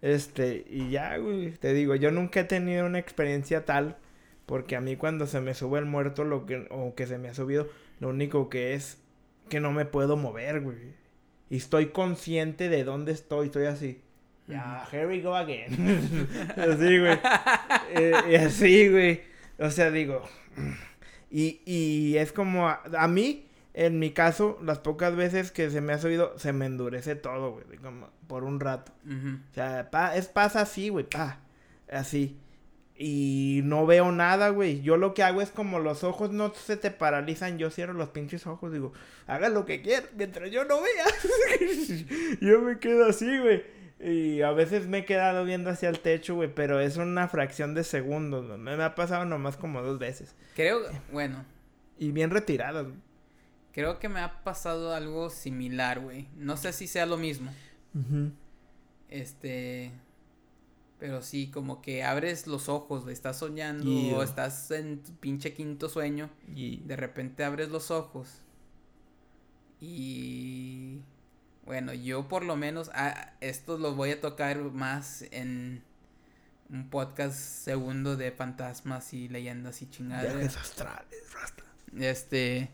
Este, 0.00 0.64
y 0.68 0.90
ya, 0.90 1.16
güey, 1.16 1.52
te 1.52 1.72
digo, 1.72 1.94
yo 1.94 2.10
nunca 2.10 2.40
he 2.40 2.44
tenido 2.44 2.86
una 2.86 2.98
experiencia 2.98 3.64
tal, 3.64 3.96
porque 4.46 4.76
a 4.76 4.80
mí 4.80 4.96
cuando 4.96 5.26
se 5.26 5.40
me 5.40 5.54
sube 5.54 5.78
el 5.78 5.86
muerto, 5.86 6.24
lo 6.24 6.46
que, 6.46 6.66
o 6.70 6.94
que 6.94 7.06
se 7.06 7.18
me 7.18 7.28
ha 7.28 7.34
subido, 7.34 7.68
lo 8.00 8.08
único 8.08 8.48
que 8.48 8.74
es 8.74 8.98
que 9.48 9.60
no 9.60 9.72
me 9.72 9.84
puedo 9.84 10.16
mover, 10.16 10.60
güey. 10.60 10.94
Y 11.50 11.56
estoy 11.56 11.86
consciente 11.86 12.68
de 12.68 12.84
dónde 12.84 13.12
estoy, 13.12 13.46
estoy 13.46 13.66
así. 13.66 14.00
Ya, 14.46 14.86
here 14.92 15.06
we 15.06 15.20
go 15.20 15.34
again. 15.34 16.28
así, 16.56 16.98
güey. 16.98 17.18
Eh, 17.90 18.12
y 18.30 18.34
así, 18.34 18.88
güey. 18.88 19.22
O 19.58 19.70
sea, 19.70 19.90
digo. 19.90 20.22
Y, 21.30 21.60
y 21.64 22.16
es 22.16 22.32
como, 22.32 22.68
a, 22.68 22.82
a 22.98 23.08
mí, 23.08 23.46
en 23.72 23.98
mi 23.98 24.10
caso, 24.12 24.58
las 24.62 24.78
pocas 24.78 25.16
veces 25.16 25.50
que 25.50 25.70
se 25.70 25.80
me 25.80 25.92
ha 25.92 25.98
subido, 25.98 26.38
se 26.38 26.52
me 26.52 26.66
endurece 26.66 27.16
todo, 27.16 27.52
güey, 27.52 27.78
como 27.78 28.08
por 28.26 28.44
un 28.44 28.60
rato. 28.60 28.92
O 29.50 29.54
sea, 29.54 29.90
pa, 29.90 30.16
es 30.16 30.28
pasa 30.28 30.60
así, 30.60 30.90
güey, 30.90 31.08
pa, 31.08 31.40
así. 31.90 32.38
Y 32.96 33.62
no 33.64 33.86
veo 33.86 34.12
nada, 34.12 34.50
güey. 34.50 34.80
Yo 34.82 34.96
lo 34.96 35.14
que 35.14 35.22
hago 35.22 35.42
es 35.42 35.50
como 35.50 35.80
los 35.80 36.04
ojos 36.04 36.30
no 36.30 36.54
se 36.54 36.76
te 36.76 36.90
paralizan, 36.90 37.58
yo 37.58 37.70
cierro 37.70 37.92
los 37.92 38.10
pinches 38.10 38.46
ojos, 38.46 38.72
digo, 38.72 38.92
haga 39.26 39.48
lo 39.48 39.66
que 39.66 39.82
quieras, 39.82 40.10
mientras 40.16 40.50
yo 40.50 40.64
no 40.64 40.80
vea. 40.80 41.04
yo 42.40 42.60
me 42.60 42.78
quedo 42.78 43.06
así, 43.06 43.38
güey. 43.38 43.64
Y 44.00 44.42
a 44.42 44.52
veces 44.52 44.86
me 44.86 44.98
he 44.98 45.04
quedado 45.04 45.44
viendo 45.44 45.70
hacia 45.70 45.88
el 45.88 46.00
techo, 46.00 46.34
güey, 46.34 46.54
pero 46.54 46.78
es 46.78 46.96
una 46.96 47.26
fracción 47.26 47.74
de 47.74 47.84
segundos. 47.84 48.58
Me, 48.58 48.76
me 48.76 48.84
ha 48.84 48.94
pasado 48.94 49.24
nomás 49.24 49.56
como 49.56 49.82
dos 49.82 49.98
veces. 49.98 50.34
Creo, 50.54 50.80
bueno. 51.10 51.44
Y 51.98 52.12
bien 52.12 52.30
retirado, 52.30 52.84
güey. 52.84 52.96
Creo 53.72 53.98
que 53.98 54.08
me 54.08 54.20
ha 54.20 54.44
pasado 54.44 54.94
algo 54.94 55.30
similar, 55.30 55.98
güey. 55.98 56.28
No 56.36 56.56
sé 56.56 56.72
si 56.72 56.86
sea 56.86 57.06
lo 57.06 57.16
mismo. 57.16 57.50
Este. 59.08 59.90
Pero 61.04 61.20
sí, 61.20 61.50
como 61.50 61.82
que 61.82 62.02
abres 62.02 62.46
los 62.46 62.70
ojos. 62.70 63.06
Estás 63.08 63.40
soñando 63.40 63.90
o 64.16 64.22
estás 64.22 64.70
en 64.70 65.02
tu 65.02 65.12
pinche 65.16 65.52
quinto 65.52 65.90
sueño. 65.90 66.30
Y 66.56 66.78
de 66.78 66.96
repente 66.96 67.44
abres 67.44 67.68
los 67.68 67.90
ojos. 67.90 68.40
Y. 69.82 71.02
Bueno, 71.66 71.92
yo 71.92 72.26
por 72.26 72.42
lo 72.42 72.56
menos. 72.56 72.90
Ah, 72.94 73.34
esto 73.42 73.76
lo 73.76 73.94
voy 73.94 74.12
a 74.12 74.20
tocar 74.22 74.58
más 74.72 75.26
en 75.30 75.82
un 76.70 76.88
podcast 76.88 77.36
segundo 77.36 78.16
de 78.16 78.32
fantasmas 78.32 79.12
y 79.12 79.28
leyendas 79.28 79.82
y 79.82 79.90
chingadas. 79.90 80.34
Viajes 80.34 80.56
astrales, 80.56 81.34
rasta. 81.34 81.64
Este. 81.98 82.70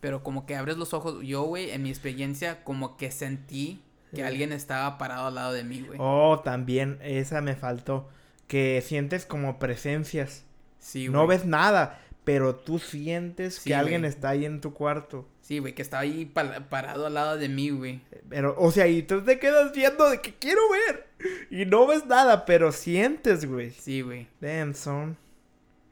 Pero 0.00 0.22
como 0.22 0.46
que 0.46 0.56
abres 0.56 0.78
los 0.78 0.94
ojos. 0.94 1.22
Yo, 1.22 1.42
güey, 1.42 1.70
en 1.72 1.82
mi 1.82 1.90
experiencia, 1.90 2.64
como 2.64 2.96
que 2.96 3.10
sentí 3.10 3.82
que 4.14 4.22
alguien 4.22 4.52
estaba 4.52 4.98
parado 4.98 5.26
al 5.28 5.34
lado 5.34 5.52
de 5.52 5.64
mí, 5.64 5.82
güey. 5.82 5.98
Oh, 6.00 6.40
también, 6.44 6.98
esa 7.02 7.40
me 7.40 7.56
faltó. 7.56 8.08
Que 8.46 8.82
sientes 8.84 9.26
como 9.26 9.58
presencias. 9.58 10.44
Sí, 10.78 11.06
güey. 11.06 11.12
No 11.12 11.26
ves 11.26 11.44
nada, 11.44 12.00
pero 12.24 12.54
tú 12.54 12.78
sientes 12.78 13.60
que 13.60 13.74
alguien 13.74 14.04
está 14.04 14.30
ahí 14.30 14.44
en 14.44 14.60
tu 14.60 14.72
cuarto. 14.72 15.26
Sí, 15.40 15.60
güey, 15.60 15.74
que 15.74 15.82
está 15.82 15.98
ahí 15.98 16.26
parado 16.26 17.06
al 17.06 17.14
lado 17.14 17.38
de 17.38 17.48
mí, 17.48 17.70
güey. 17.70 18.02
Pero, 18.28 18.54
o 18.58 18.70
sea, 18.70 18.86
y 18.86 19.02
tú 19.02 19.22
te 19.24 19.38
quedas 19.38 19.72
viendo 19.72 20.10
de 20.10 20.20
que 20.20 20.34
quiero 20.34 20.60
ver. 20.70 21.06
Y 21.50 21.64
no 21.64 21.86
ves 21.86 22.04
nada, 22.04 22.44
pero 22.44 22.70
sientes, 22.70 23.46
güey. 23.46 23.70
Sí, 23.70 24.02
güey. 24.02 24.28
Damn, 24.40 24.74
son. 24.74 25.16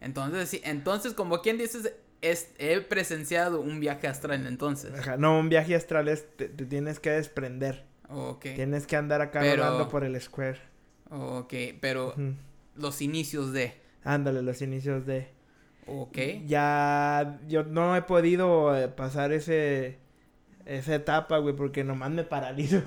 Entonces, 0.00 0.50
sí, 0.50 0.60
entonces, 0.62 1.14
como 1.14 1.40
quien 1.40 1.56
dices, 1.56 1.90
he 2.20 2.80
presenciado 2.82 3.60
un 3.60 3.80
viaje 3.80 4.06
astral 4.06 4.46
entonces. 4.46 4.92
no, 5.18 5.38
un 5.38 5.48
viaje 5.48 5.74
astral 5.74 6.08
es, 6.08 6.26
te, 6.36 6.48
tienes 6.48 7.00
que 7.00 7.10
desprender. 7.10 7.84
Ok. 8.08 8.46
Tienes 8.54 8.86
que 8.86 8.96
andar 8.96 9.20
acá 9.20 9.40
pero... 9.40 9.88
por 9.88 10.04
el 10.04 10.20
square. 10.20 10.60
Ok, 11.10 11.54
pero 11.80 12.14
los 12.74 13.02
inicios 13.02 13.52
de. 13.52 13.74
Ándale, 14.04 14.42
los 14.42 14.62
inicios 14.62 15.06
de. 15.06 15.28
Ok. 15.86 16.18
Ya, 16.46 17.38
yo 17.48 17.62
no 17.64 17.96
he 17.96 18.02
podido 18.02 18.76
eh, 18.76 18.88
pasar 18.88 19.32
ese, 19.32 19.98
esa 20.64 20.94
etapa, 20.94 21.38
güey, 21.38 21.54
porque 21.54 21.84
nomás 21.84 22.10
me 22.10 22.24
paralizo. 22.24 22.82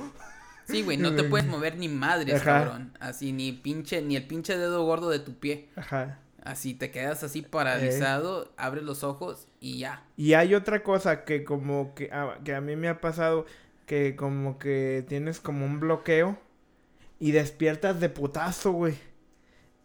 Sí, 0.66 0.82
güey, 0.82 0.98
no 0.98 1.16
te 1.16 1.24
puedes 1.24 1.48
mover 1.48 1.78
ni 1.78 1.88
madres, 1.88 2.42
cabrón. 2.42 2.94
Así, 3.00 3.32
ni 3.32 3.54
pinche, 3.54 4.02
ni 4.02 4.16
el 4.16 4.28
pinche 4.28 4.58
dedo 4.58 4.84
gordo 4.84 5.10
de 5.10 5.20
tu 5.20 5.34
pie. 5.36 5.70
Ajá. 5.76 6.20
Así 6.44 6.74
te 6.74 6.90
quedas 6.90 7.24
así 7.24 7.42
paralizado, 7.42 8.52
abres 8.58 8.84
los 8.84 9.04
ojos 9.04 9.48
y 9.60 9.80
ya. 9.80 10.04
Y 10.16 10.34
hay 10.34 10.56
otra 10.56 10.84
cosa 10.84 11.26
que 11.26 11.44
como 11.44 11.94
que, 11.96 12.10
ah, 12.14 12.38
que 12.44 12.56
a 12.56 12.62
mí 12.62 12.76
me 12.76 12.88
ha 12.88 13.02
pasado, 13.02 13.46
que 13.90 14.16
como 14.16 14.60
que 14.60 15.04
tienes 15.08 15.40
como 15.40 15.66
un 15.66 15.80
bloqueo 15.80 16.38
y 17.20 17.32
despiertas 17.32 18.00
de 18.00 18.10
putazo, 18.10 18.72
güey. 18.72 18.94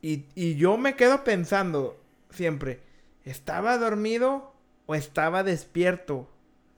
Y, 0.03 0.27
y 0.35 0.57
yo 0.57 0.77
me 0.77 0.95
quedo 0.95 1.25
pensando 1.25 1.99
siempre, 2.29 2.83
¿estaba 3.25 3.79
dormido 3.79 4.53
o 4.85 4.95
estaba 4.95 5.43
despierto? 5.43 6.29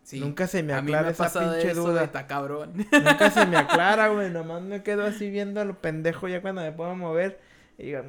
Sí. 0.05 0.21
Nunca 0.21 0.47
se 0.47 0.62
me 0.62 0.73
aclara 0.73 1.11
esa 1.11 1.33
pinche 1.33 1.75
duda. 1.75 2.05
Está 2.05 2.29
cabrón. 2.29 2.75
Nunca 2.93 3.29
se 3.33 3.45
me 3.45 3.57
aclara, 3.57 4.07
güey. 4.07 4.31
Nomás 4.31 4.62
me 4.62 4.85
quedo 4.85 5.05
así 5.05 5.29
viendo 5.29 5.61
a 5.61 5.65
lo 5.65 5.81
pendejo 5.81 6.29
ya 6.29 6.41
cuando 6.41 6.61
me 6.62 6.71
puedo 6.71 6.95
mover. 6.95 7.41
Y 7.79 7.87
digo, 7.87 8.01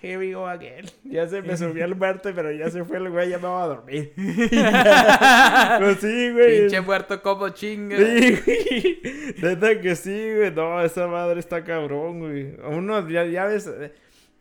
here 0.00 0.16
we 0.16 0.32
go 0.32 0.46
again. 0.46 0.86
Ya 1.04 1.28
se 1.28 1.42
me 1.42 1.54
subió 1.54 1.84
el 1.84 1.94
muerto, 1.94 2.30
pero 2.34 2.50
ya 2.52 2.70
se 2.70 2.84
fue 2.84 2.96
el 2.96 3.10
güey, 3.10 3.28
ya 3.28 3.38
me 3.38 3.48
voy 3.48 3.62
a 3.62 3.66
dormir. 3.66 4.12
pues 5.78 5.98
sí, 5.98 6.30
güey. 6.32 6.60
Pinche 6.60 6.80
muerto 6.80 7.20
como 7.20 7.50
chinga. 7.50 7.98
Sí. 7.98 9.02
Neta 9.42 9.78
que 9.78 9.94
sí, 9.94 10.34
güey. 10.34 10.50
No, 10.52 10.82
esa 10.82 11.06
madre 11.06 11.38
está 11.38 11.64
cabrón, 11.64 12.20
güey. 12.20 12.56
Uno, 12.64 13.06
ya, 13.10 13.26
ya 13.26 13.44
ves, 13.44 13.66
eh, 13.66 13.92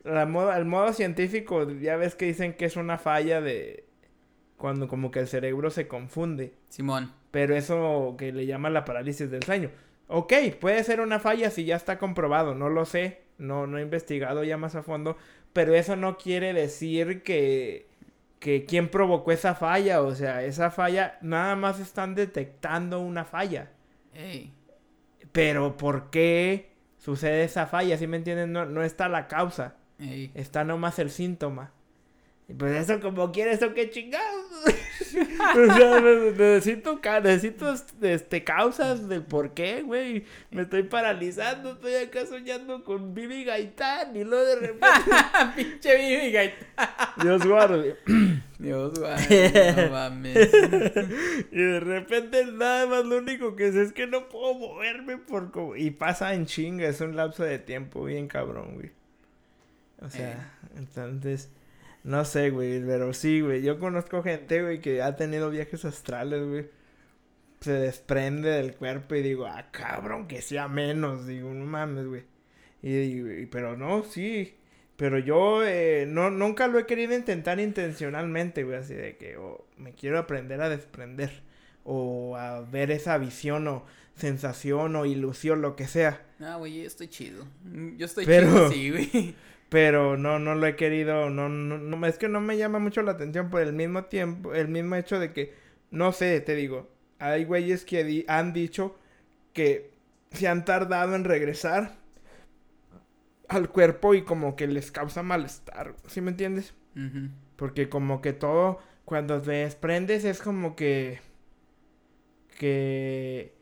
la 0.05 0.25
modo, 0.25 0.53
el 0.53 0.63
modo 0.63 0.93
científico, 0.93 1.69
ya 1.69 1.97
ves 1.97 2.15
que 2.15 2.27
dicen 2.27 2.53
que 2.53 2.63
es 2.63 2.77
una 2.77 2.97
falla 2.97 3.41
de 3.41 3.83
cuando 4.55 4.87
como 4.87 5.11
que 5.11 5.19
el 5.19 5.27
cerebro 5.27 5.71
se 5.71 5.89
confunde. 5.89 6.53
Simón. 6.69 7.11
Pero 7.31 7.53
eso 7.53 8.15
que 8.17 8.31
le 8.31 8.45
llaman 8.45 8.73
la 8.73 8.85
parálisis 8.85 9.29
del 9.29 9.43
sueño. 9.43 9.71
Ok, 10.07 10.33
puede 10.61 10.81
ser 10.85 11.01
una 11.01 11.19
falla 11.19 11.49
si 11.49 11.65
ya 11.65 11.75
está 11.75 11.99
comprobado, 11.99 12.55
no 12.55 12.69
lo 12.69 12.85
sé 12.85 13.28
no, 13.39 13.65
no 13.67 13.77
he 13.77 13.81
investigado 13.81 14.43
ya 14.43 14.57
más 14.57 14.75
a 14.75 14.83
fondo, 14.83 15.17
pero 15.53 15.73
eso 15.73 15.95
no 15.95 16.17
quiere 16.17 16.53
decir 16.53 17.23
que, 17.23 17.87
que 18.39 18.65
quién 18.65 18.89
provocó 18.89 19.31
esa 19.31 19.55
falla, 19.55 20.01
o 20.01 20.13
sea, 20.13 20.43
esa 20.43 20.69
falla, 20.71 21.17
nada 21.21 21.55
más 21.55 21.79
están 21.79 22.15
detectando 22.15 22.99
una 22.99 23.25
falla. 23.25 23.71
Pero 25.31 25.77
¿por 25.77 26.09
qué 26.09 26.71
sucede 26.97 27.43
esa 27.43 27.67
falla? 27.67 27.97
¿Sí 27.97 28.07
me 28.07 28.17
entienden? 28.17 28.51
No, 28.51 28.65
no 28.65 28.83
está 28.83 29.09
la 29.09 29.27
causa, 29.27 29.75
está 30.33 30.63
nomás 30.63 30.99
el 30.99 31.09
síntoma. 31.09 31.71
Y 32.49 32.53
pues 32.55 32.89
eso 32.89 32.99
como 32.99 33.31
quiere, 33.31 33.51
eso 33.51 33.75
que 33.75 33.91
chingados. 33.91 34.45
o 34.65 35.75
sea, 35.75 36.01
necesito, 36.01 36.99
necesito 37.21 37.75
este, 38.01 38.43
causas 38.43 39.07
del 39.07 39.21
por 39.21 39.53
qué, 39.53 39.83
güey. 39.83 40.25
Me 40.49 40.63
estoy 40.63 40.81
paralizando, 40.81 41.73
estoy 41.73 41.93
acá 41.93 42.25
soñando 42.25 42.83
con 42.83 43.13
Bibi 43.13 43.43
Gaitán 43.43 44.15
y 44.15 44.23
luego 44.23 44.45
de 44.45 44.55
repente. 44.55 44.87
Pinche 45.55 45.95
Bibi 45.95 46.31
Gaitán. 46.31 46.89
Dios 47.21 47.45
guarde. 47.45 47.97
Dios 48.57 48.99
guarde, 48.99 49.73
no 49.77 49.91
mames. 49.91 50.49
y 51.51 51.55
de 51.55 51.79
repente 51.79 52.45
nada 52.51 52.87
más 52.87 53.05
lo 53.05 53.19
único 53.19 53.55
que 53.55 53.71
sé 53.71 53.83
es 53.83 53.93
que 53.93 54.07
no 54.07 54.27
puedo 54.27 54.55
moverme 54.55 55.17
por 55.17 55.51
como... 55.51 55.75
Y 55.75 55.91
pasa 55.91 56.33
en 56.33 56.47
chinga, 56.47 56.87
es 56.87 56.99
un 56.99 57.15
lapso 57.15 57.43
de 57.43 57.59
tiempo 57.59 58.03
bien 58.03 58.27
cabrón, 58.27 58.73
güey. 58.73 58.91
O 60.01 60.09
sea, 60.09 60.31
eh. 60.31 60.77
entonces 60.77 61.49
no 62.09 62.25
sé, 62.25 62.49
güey, 62.49 62.83
pero 62.83 63.13
sí, 63.13 63.39
güey. 63.41 63.61
Yo 63.61 63.77
conozco 63.77 64.23
gente, 64.23 64.63
güey, 64.63 64.81
que 64.81 65.03
ha 65.03 65.15
tenido 65.15 65.51
viajes 65.51 65.85
astrales, 65.85 66.43
güey. 66.43 66.65
Se 67.61 67.73
desprende 67.73 68.49
del 68.49 68.73
cuerpo 68.73 69.13
y 69.13 69.21
digo, 69.21 69.45
ah, 69.45 69.67
cabrón, 69.69 70.27
que 70.27 70.41
sea 70.41 70.67
menos. 70.67 71.27
Digo, 71.27 71.53
no 71.53 71.65
mames, 71.65 72.07
güey. 72.07 72.23
Y, 72.81 73.45
pero 73.45 73.77
no, 73.77 74.01
sí. 74.01 74.55
Pero 74.95 75.19
yo 75.19 75.63
eh, 75.63 76.07
no, 76.07 76.31
nunca 76.31 76.67
lo 76.67 76.79
he 76.79 76.87
querido 76.87 77.13
intentar 77.15 77.59
intencionalmente, 77.59 78.63
güey. 78.63 78.77
Así 78.77 78.95
de 78.95 79.15
que 79.17 79.37
oh, 79.37 79.67
me 79.77 79.93
quiero 79.93 80.17
aprender 80.17 80.61
a 80.61 80.69
desprender. 80.69 81.43
O 81.83 82.35
a 82.35 82.61
ver 82.61 82.89
esa 82.89 83.19
visión 83.19 83.67
o 83.67 83.85
sensación 84.15 84.95
o 84.95 85.05
ilusión, 85.05 85.61
lo 85.61 85.75
que 85.75 85.85
sea. 85.85 86.25
Ah, 86.39 86.55
güey, 86.55 86.81
yo 86.81 86.87
estoy 86.87 87.07
chido. 87.07 87.45
Yo 87.97 88.07
estoy 88.07 88.25
chido, 88.25 88.71
sí, 88.71 88.89
güey. 88.89 89.35
Pero 89.69 90.17
no, 90.17 90.39
no 90.39 90.55
lo 90.55 90.65
he 90.65 90.75
querido, 90.75 91.29
no, 91.29 91.47
no, 91.47 91.77
no, 91.77 92.07
es 92.07 92.17
que 92.17 92.27
no 92.27 92.41
me 92.41 92.57
llama 92.57 92.79
mucho 92.79 93.03
la 93.03 93.11
atención 93.11 93.51
por 93.51 93.61
el 93.61 93.73
mismo 93.73 94.05
tiempo, 94.05 94.55
el 94.55 94.67
mismo 94.67 94.95
hecho 94.95 95.19
de 95.19 95.31
que, 95.31 95.53
no 95.91 96.11
sé, 96.11 96.41
te 96.41 96.55
digo, 96.55 96.89
hay 97.19 97.45
güeyes 97.45 97.85
que 97.85 98.25
han 98.27 98.51
dicho 98.53 98.97
que 99.53 99.91
se 100.31 100.47
han 100.47 100.65
tardado 100.65 101.15
en 101.15 101.23
regresar 101.23 101.97
al 103.47 103.69
cuerpo 103.69 104.15
y 104.15 104.23
como 104.23 104.55
que 104.55 104.67
les 104.67 104.91
causa 104.91 105.21
malestar, 105.21 105.95
¿sí 106.07 106.21
me 106.21 106.31
entiendes? 106.31 106.73
Porque 107.55 107.89
como 107.89 108.21
que 108.21 108.33
todo, 108.33 108.79
cuando 109.05 109.41
te 109.41 109.51
desprendes 109.51 110.25
es 110.25 110.41
como 110.41 110.75
que, 110.75 111.19
que 112.57 113.58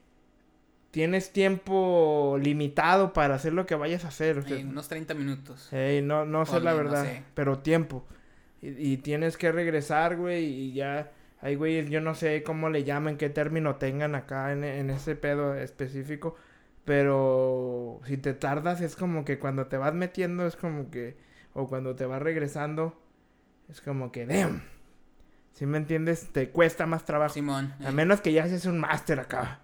tienes 0.97 1.31
tiempo 1.31 2.39
limitado 2.41 3.13
para 3.13 3.35
hacer 3.35 3.53
lo 3.53 3.67
que 3.67 3.75
vayas 3.75 4.03
a 4.03 4.07
hacer. 4.07 4.43
unos 4.67 4.87
30 4.87 5.13
minutos. 5.13 5.69
no, 5.71 6.25
no 6.25 6.43
sé 6.47 6.59
la 6.59 6.73
verdad, 6.73 7.05
pero 7.35 7.59
tiempo. 7.59 8.03
Y, 8.63 8.97
tienes 8.97 9.37
que 9.37 9.51
regresar, 9.51 10.17
güey, 10.17 10.45
y 10.45 10.73
ya... 10.73 11.11
Hay 11.39 11.53
güey, 11.53 11.87
yo 11.87 12.01
no 12.01 12.15
sé 12.15 12.41
cómo 12.41 12.71
le 12.71 12.83
llaman, 12.83 13.17
qué 13.17 13.29
término 13.29 13.75
tengan 13.75 14.15
acá 14.15 14.51
en, 14.51 14.63
en 14.63 14.89
ese 14.89 15.15
pedo 15.15 15.53
específico. 15.53 16.35
Pero 16.83 18.01
si 18.07 18.17
te 18.17 18.33
tardas 18.33 18.81
es 18.81 18.95
como 18.95 19.23
que 19.23 19.37
cuando 19.37 19.67
te 19.67 19.77
vas 19.77 19.93
metiendo 19.93 20.47
es 20.47 20.55
como 20.55 20.89
que... 20.89 21.15
O 21.53 21.67
cuando 21.67 21.95
te 21.95 22.07
vas 22.07 22.23
regresando 22.23 22.99
es 23.69 23.81
como 23.81 24.11
que... 24.11 24.25
Damn. 24.25 24.63
Si 25.53 25.67
me 25.67 25.77
entiendes? 25.77 26.33
Te 26.33 26.49
cuesta 26.49 26.87
más 26.87 27.05
trabajo. 27.05 27.35
Simón. 27.35 27.75
A 27.85 27.91
menos 27.91 28.19
que 28.19 28.33
ya 28.33 28.45
haces 28.45 28.65
un 28.65 28.79
máster 28.79 29.19
acá. 29.19 29.61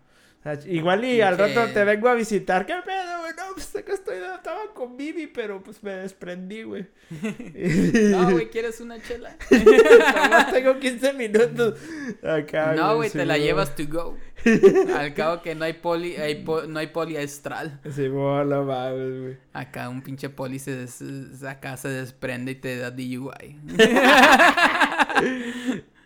Igual 0.65 1.05
y 1.05 1.21
al 1.21 1.37
rato 1.37 1.65
te 1.73 1.85
vengo 1.85 2.09
a 2.09 2.15
visitar. 2.15 2.65
¿Qué 2.65 2.75
pedo, 2.85 3.19
güey? 3.19 3.31
No, 3.37 3.53
pues 3.53 3.71
que 3.85 3.93
estoy, 3.93 4.17
estaba 4.17 4.73
con 4.73 4.97
Vivi, 4.97 5.27
pero 5.27 5.63
pues 5.63 5.81
me 5.81 5.91
desprendí, 5.91 6.63
güey. 6.63 6.85
no, 8.11 8.31
güey, 8.31 8.49
¿quieres 8.49 8.81
una 8.81 9.01
chela? 9.01 9.37
Nomás 9.49 10.51
tengo 10.51 10.79
15 10.79 11.13
minutos 11.13 11.79
acá. 12.21 12.73
No, 12.73 12.97
güey, 12.97 13.09
te 13.09 13.25
la 13.25 13.37
llevas 13.37 13.73
to 13.75 13.83
go. 13.87 14.17
Al 14.97 15.13
cabo 15.13 15.41
que 15.41 15.55
no 15.55 15.63
hay 15.63 15.73
poli, 15.73 16.17
hay 16.17 16.43
no 16.67 16.79
hay 16.79 16.87
poliestral. 16.87 17.79
Sí, 17.89 18.09
bola, 18.09 18.61
mames, 18.61 19.21
güey. 19.21 19.37
Acá 19.53 19.87
un 19.87 20.01
pinche 20.01 20.29
poli 20.29 20.59
se, 20.59 20.75
des, 20.75 21.43
acá 21.43 21.77
se 21.77 21.87
desprende 21.87 22.51
y 22.51 22.55
te 22.55 22.77
da 22.77 22.91
DUI. 22.91 23.59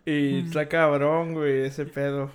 y 0.05 0.45
está 0.45 0.69
cabrón, 0.69 1.33
güey, 1.33 1.65
ese 1.65 1.85
pedo. 1.85 2.31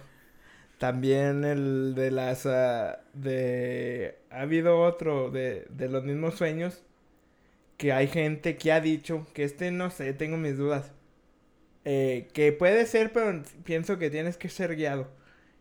También 0.82 1.44
el 1.44 1.94
de 1.94 2.10
las... 2.10 2.44
Ah, 2.44 2.98
de... 3.12 4.18
Ha 4.32 4.40
habido 4.40 4.80
otro 4.80 5.30
de, 5.30 5.64
de 5.70 5.88
los 5.88 6.02
mismos 6.02 6.34
sueños. 6.34 6.82
Que 7.76 7.92
hay 7.92 8.08
gente 8.08 8.56
que 8.56 8.72
ha 8.72 8.80
dicho 8.80 9.24
que 9.32 9.44
este 9.44 9.70
no 9.70 9.90
sé, 9.90 10.12
tengo 10.12 10.38
mis 10.38 10.56
dudas. 10.56 10.90
Eh, 11.84 12.30
que 12.34 12.50
puede 12.50 12.84
ser, 12.86 13.12
pero 13.12 13.44
pienso 13.62 13.96
que 13.96 14.10
tienes 14.10 14.36
que 14.36 14.48
ser 14.48 14.74
guiado. 14.74 15.08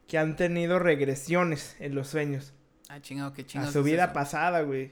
Que 0.07 0.17
han 0.17 0.35
tenido 0.35 0.79
regresiones 0.79 1.75
en 1.79 1.93
los 1.93 2.07
sueños. 2.07 2.55
Ah, 2.89 2.99
chingado, 2.99 3.31
qué 3.33 3.45
chingado. 3.45 3.69
A 3.69 3.73
su 3.73 3.83
vida 3.83 4.13
pasada, 4.13 4.61
güey. 4.61 4.91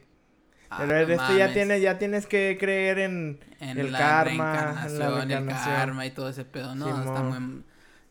Ah, 0.70 0.86
pero 0.88 1.12
este 1.12 1.40
ya 1.40 1.52
tienes, 1.52 1.82
ya 1.82 1.98
tienes 1.98 2.28
que 2.28 2.56
creer 2.60 3.00
en, 3.00 3.40
el 3.60 3.92
karma, 3.92 4.86
en 4.86 5.00
la 5.00 5.10
reencarnación. 5.10 5.74
El 5.74 5.80
karma 5.80 6.06
y 6.06 6.12
todo 6.12 6.30
ese 6.30 6.46
pedo. 6.46 6.76
No, 6.76 6.88
está 6.88 7.24
muy, 7.24 7.64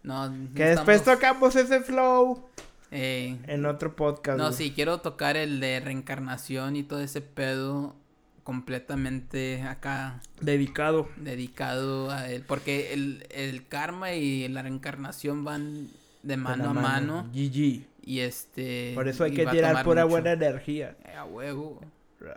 no, 0.09 0.55
que 0.55 0.65
después 0.65 1.05
tocamos 1.05 1.55
ese 1.55 1.81
flow. 1.81 2.49
en 2.91 3.67
otro 3.67 3.95
podcast. 3.95 4.39
No, 4.39 4.53
sí, 4.53 4.73
quiero 4.75 5.01
tocar 5.01 5.37
el 5.37 5.61
de 5.61 5.81
reencarnación 5.81 6.77
y 6.77 6.83
todo 6.83 7.01
ese 7.01 7.21
pedo 7.21 7.95
completamente 8.43 9.61
acá. 9.61 10.23
Dedicado. 10.41 11.11
Dedicado 11.19 12.11
a 12.11 12.31
él. 12.31 12.43
Porque 12.49 12.95
el, 12.95 13.67
karma 13.69 14.15
y 14.15 14.49
la 14.49 14.63
reencarnación 14.63 15.45
van 15.45 15.89
de 16.23 16.39
mano 16.39 16.71
a 16.71 16.73
mano. 16.73 17.29
GG. 17.35 17.85
Y 18.05 18.21
este. 18.21 18.93
Por 18.95 19.09
eso 19.09 19.25
hay 19.25 19.35
que 19.35 19.45
tirar 19.45 19.85
pura 19.85 20.05
buena 20.05 20.33
energía. 20.33 20.97
Eh, 21.05 21.15
a 21.15 21.27
huevo. 21.27 21.83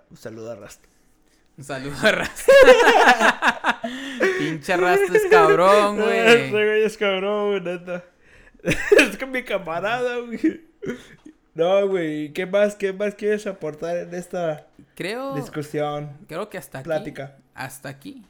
Un 0.09 0.17
saludo 0.17 0.51
a 0.51 0.55
Rasta. 0.55 0.85
Un 1.57 1.63
saludo 1.63 1.95
a 2.03 2.11
Rasta. 2.11 2.51
Pinche 4.49 4.77
Rasta 4.77 5.17
es 5.17 5.25
cabrón, 5.29 5.95
güey. 6.01 6.19
Ese 6.19 6.49
güey 6.49 6.83
es 6.83 6.97
cabrón, 6.97 7.49
güey, 7.49 7.61
neta. 7.61 8.03
es 8.63 9.17
que 9.17 9.25
mi 9.25 9.43
camarada, 9.43 10.17
güey. 10.19 10.61
No, 11.53 11.87
güey, 11.87 12.31
¿qué 12.33 12.45
más, 12.45 12.75
qué 12.75 12.93
más 12.93 13.15
quieres 13.15 13.45
aportar 13.47 13.97
en 13.97 14.13
esta 14.13 14.67
creo, 14.95 15.35
discusión? 15.35 16.17
Creo 16.27 16.49
que 16.49 16.57
hasta 16.57 16.81
Plática. 16.81 17.23
aquí. 17.23 17.43
Hasta 17.53 17.89
aquí. 17.89 18.23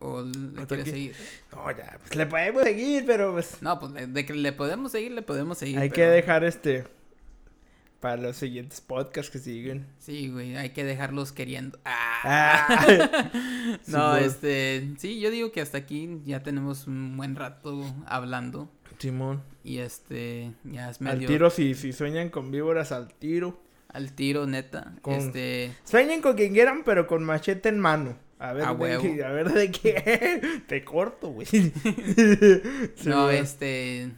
¿O 0.00 0.22
le 0.22 0.66
quieres 0.66 0.90
seguir? 0.90 1.16
No, 1.50 1.70
ya, 1.70 1.98
pues 1.98 2.14
le 2.14 2.26
podemos 2.26 2.62
seguir, 2.62 3.04
pero 3.06 3.32
pues... 3.32 3.60
No, 3.62 3.80
pues 3.80 3.92
de 4.12 4.26
que 4.26 4.34
le 4.34 4.52
podemos 4.52 4.92
seguir, 4.92 5.12
le 5.12 5.22
podemos 5.22 5.58
seguir. 5.58 5.78
Hay 5.78 5.90
que 5.90 6.04
dejar 6.04 6.44
este 6.44 6.84
para 8.00 8.16
los 8.16 8.36
siguientes 8.36 8.80
podcasts 8.80 9.30
que 9.30 9.38
siguen. 9.38 9.86
Sí, 9.98 10.28
güey, 10.28 10.56
hay 10.56 10.70
que 10.70 10.84
dejarlos 10.84 11.32
queriendo. 11.32 11.78
Ah. 11.84 13.30
no, 13.86 14.16
este, 14.16 14.94
sí, 14.98 15.20
yo 15.20 15.30
digo 15.30 15.50
que 15.50 15.60
hasta 15.60 15.78
aquí 15.78 16.20
ya 16.24 16.42
tenemos 16.42 16.86
un 16.86 17.16
buen 17.16 17.34
rato 17.34 17.82
hablando. 18.06 18.70
Simón. 18.98 19.42
Y 19.64 19.78
este, 19.78 20.52
ya 20.64 20.90
es 20.90 21.00
medio... 21.00 21.20
Al 21.20 21.26
tiro, 21.26 21.50
si, 21.50 21.74
si 21.74 21.92
sueñan 21.92 22.30
con 22.30 22.50
víboras, 22.50 22.92
al 22.92 23.12
tiro. 23.12 23.60
Al 23.88 24.12
tiro, 24.12 24.46
neta. 24.46 24.94
Este... 25.06 25.72
Sueñen 25.84 26.20
con 26.20 26.36
quien 26.36 26.52
quieran, 26.52 26.82
pero 26.84 27.06
con 27.06 27.24
machete 27.24 27.68
en 27.68 27.80
mano. 27.80 28.16
A 28.38 28.52
ver, 28.52 28.68
de 28.68 28.98
qué, 29.00 29.24
a 29.24 29.30
ver 29.30 29.52
de 29.52 29.70
qué. 29.72 30.62
Te 30.68 30.84
corto, 30.84 31.30
güey. 31.30 31.46
no, 33.04 33.30
este. 33.30 34.12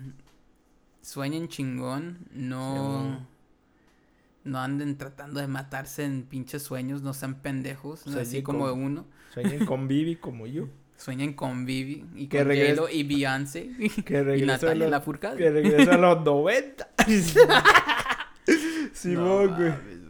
Sueñen 1.00 1.48
chingón. 1.48 2.18
No 2.30 3.26
no 4.44 4.58
anden 4.58 4.96
tratando 4.96 5.40
de 5.40 5.46
matarse 5.46 6.04
en 6.04 6.22
pinches 6.22 6.62
sueños, 6.62 7.02
no 7.02 7.14
sean 7.14 7.36
pendejos, 7.40 8.06
así 8.06 8.42
como 8.42 8.72
uno. 8.72 9.06
Sueñen 9.32 9.66
con 9.66 9.88
Vivi 9.88 10.16
como 10.16 10.46
yo. 10.46 10.68
Sueñen 10.96 11.32
con 11.32 11.64
Vivi 11.64 12.04
y 12.14 12.26
que 12.26 12.44
con 12.44 12.88
y 12.92 13.02
Beyoncé 13.04 13.70
que 14.04 14.36
y 14.36 14.42
Natalia 14.42 14.88
la 14.88 15.00
Furcada. 15.00 15.36
Que 15.36 15.50
regresa 15.50 15.94
a 15.94 15.98
los 15.98 16.22
90. 16.24 16.88
Simón, 18.92 19.54
güey. 19.56 20.00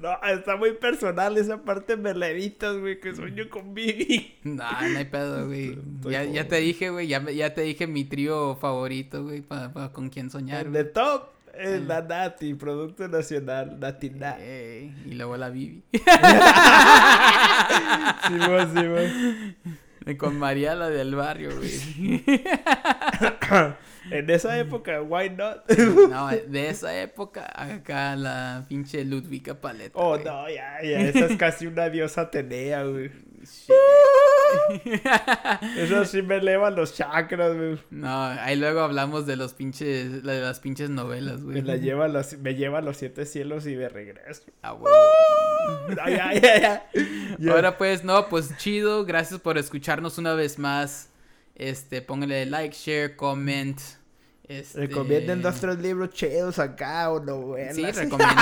No, 0.00 0.16
está 0.22 0.56
muy 0.56 0.72
personal 0.72 1.36
esa 1.36 1.62
parte 1.64 1.96
me 1.96 2.14
la 2.14 2.28
güey, 2.28 3.00
que 3.00 3.14
sueño 3.14 3.50
con 3.50 3.74
Vivi. 3.74 4.38
No, 4.44 4.64
no 4.64 4.98
hay 4.98 5.04
pedo, 5.04 5.46
güey. 5.46 5.76
Ya, 6.08 6.24
ya, 6.24 6.46
te 6.46 6.56
dije, 6.56 6.90
güey, 6.90 7.08
ya, 7.08 7.28
ya 7.30 7.52
te 7.52 7.62
dije 7.62 7.86
mi 7.86 8.04
trío 8.04 8.56
favorito, 8.56 9.24
güey, 9.24 9.40
para 9.42 9.72
pa, 9.72 9.92
con 9.92 10.08
quién 10.08 10.30
soñar. 10.30 10.70
De 10.70 10.84
top. 10.84 11.30
Es 11.54 11.82
la 11.82 12.02
Nati, 12.02 12.54
Producto 12.54 13.06
Nacional, 13.08 13.78
Nati 13.78 14.12
y 15.06 15.12
luego 15.14 15.36
la 15.36 15.50
Bibi. 15.50 15.82
sí, 15.92 16.00
vos, 18.48 18.68
sí, 18.74 18.86
vos. 18.88 20.16
Con 20.16 20.38
María 20.38 20.74
la 20.74 20.88
del 20.88 21.14
barrio, 21.14 21.50
güey. 21.56 22.24
en 24.10 24.30
esa 24.30 24.58
época, 24.58 25.02
why 25.02 25.30
not? 25.30 25.68
no, 25.68 26.28
de 26.28 26.68
esa 26.68 26.98
época, 27.00 27.46
acá 27.54 28.16
la 28.16 28.64
pinche 28.68 29.04
Ludwika 29.04 29.60
Paleta. 29.60 29.98
Oh, 29.98 30.16
no, 30.16 30.48
ya, 30.48 30.82
ya, 30.82 31.00
esa 31.00 31.26
es 31.26 31.36
casi 31.36 31.66
una 31.66 31.90
diosa 31.90 32.22
Atenea, 32.22 32.84
güey. 32.84 33.10
Eso 35.76 36.04
sí 36.04 36.22
me 36.22 36.36
eleva 36.36 36.70
los 36.70 36.94
chakras, 36.94 37.56
güey. 37.56 37.78
No, 37.90 38.24
ahí 38.24 38.56
luego 38.56 38.80
hablamos 38.80 39.26
de 39.26 39.36
los 39.36 39.54
pinches, 39.54 40.22
de 40.22 40.40
las 40.40 40.60
pinches 40.60 40.90
novelas, 40.90 41.42
güey. 41.42 41.56
Me 41.56 41.62
la 41.62 41.76
lleva 41.76 42.08
los, 42.08 42.38
me 42.38 42.54
lleva 42.54 42.78
a 42.78 42.82
los 42.82 42.96
siete 42.96 43.26
cielos 43.26 43.66
y 43.66 43.74
de 43.74 43.88
regreso. 43.88 44.42
Ah, 44.62 44.76
Ahora 47.50 47.78
pues, 47.78 48.04
no, 48.04 48.28
pues 48.28 48.56
chido, 48.56 49.04
gracias 49.04 49.40
por 49.40 49.58
escucharnos 49.58 50.18
una 50.18 50.34
vez 50.34 50.58
más. 50.58 51.08
Este, 51.54 52.02
pónganle 52.02 52.46
like, 52.46 52.74
share, 52.74 53.16
comment. 53.16 53.78
Este... 54.44 54.80
Recomienden 54.80 55.42
dos, 55.42 55.60
tres 55.60 55.78
libros 55.78 56.10
chidos 56.10 56.58
acá 56.58 57.10
o 57.10 57.20
novelas. 57.20 57.76
Sí, 57.76 57.84
recomienden, 57.84 58.36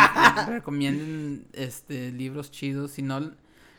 recomienden 0.48 1.46
este, 1.52 2.12
libros 2.12 2.50
chidos. 2.50 2.92
Si 2.92 3.02
no, 3.02 3.32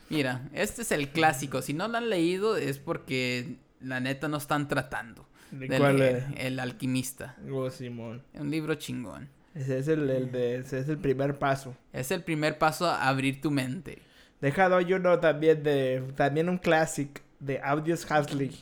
Mira, 0.09 0.49
este 0.53 0.81
es 0.81 0.91
el 0.91 1.09
clásico. 1.09 1.61
Si 1.61 1.73
no 1.73 1.87
lo 1.87 1.97
han 1.97 2.09
leído 2.09 2.57
es 2.57 2.79
porque 2.79 3.57
la 3.79 3.99
neta 3.99 4.27
no 4.27 4.37
están 4.37 4.67
tratando. 4.67 5.25
¿De 5.51 5.67
cuál 5.77 6.01
es? 6.01 6.23
El 6.37 6.59
alquimista. 6.59 7.35
Oh, 7.51 7.69
Simón. 7.69 8.23
Un 8.33 8.51
libro 8.51 8.75
chingón. 8.75 9.29
Ese 9.55 9.79
es 9.79 9.87
el, 9.87 10.07
de, 10.31 10.57
ese 10.57 10.79
es 10.79 10.89
el 10.89 10.97
primer 10.97 11.37
paso. 11.37 11.75
Es 11.91 12.11
el 12.11 12.23
primer 12.23 12.57
paso 12.57 12.85
a 12.87 13.07
abrir 13.07 13.41
tu 13.41 13.51
mente. 13.51 13.99
Dejado 14.41 14.79
yo 14.81 14.97
uno 14.97 15.19
también 15.19 15.63
de, 15.63 16.03
también 16.15 16.49
un 16.49 16.57
clásico 16.57 17.21
de 17.39 17.59
Audios 17.61 18.09
Hasley. 18.09 18.57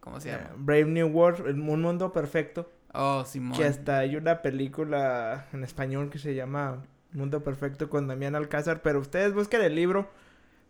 ¿Cómo 0.00 0.20
se 0.20 0.30
llama? 0.30 0.44
Eh, 0.44 0.54
Brave 0.58 0.84
New 0.86 1.08
World, 1.08 1.48
Un 1.48 1.60
Mundo 1.60 2.12
Perfecto. 2.12 2.70
Oh, 2.92 3.24
Simón. 3.24 3.56
Que 3.56 3.64
hasta 3.64 3.98
hay 3.98 4.16
una 4.16 4.42
película 4.42 5.46
en 5.52 5.64
español 5.64 6.10
que 6.10 6.18
se 6.18 6.34
llama 6.34 6.82
Mundo 7.12 7.42
Perfecto 7.42 7.88
con 7.88 8.08
Damián 8.08 8.34
Alcázar. 8.34 8.82
Pero 8.82 9.00
ustedes 9.00 9.32
busquen 9.32 9.62
el 9.62 9.74
libro 9.74 10.10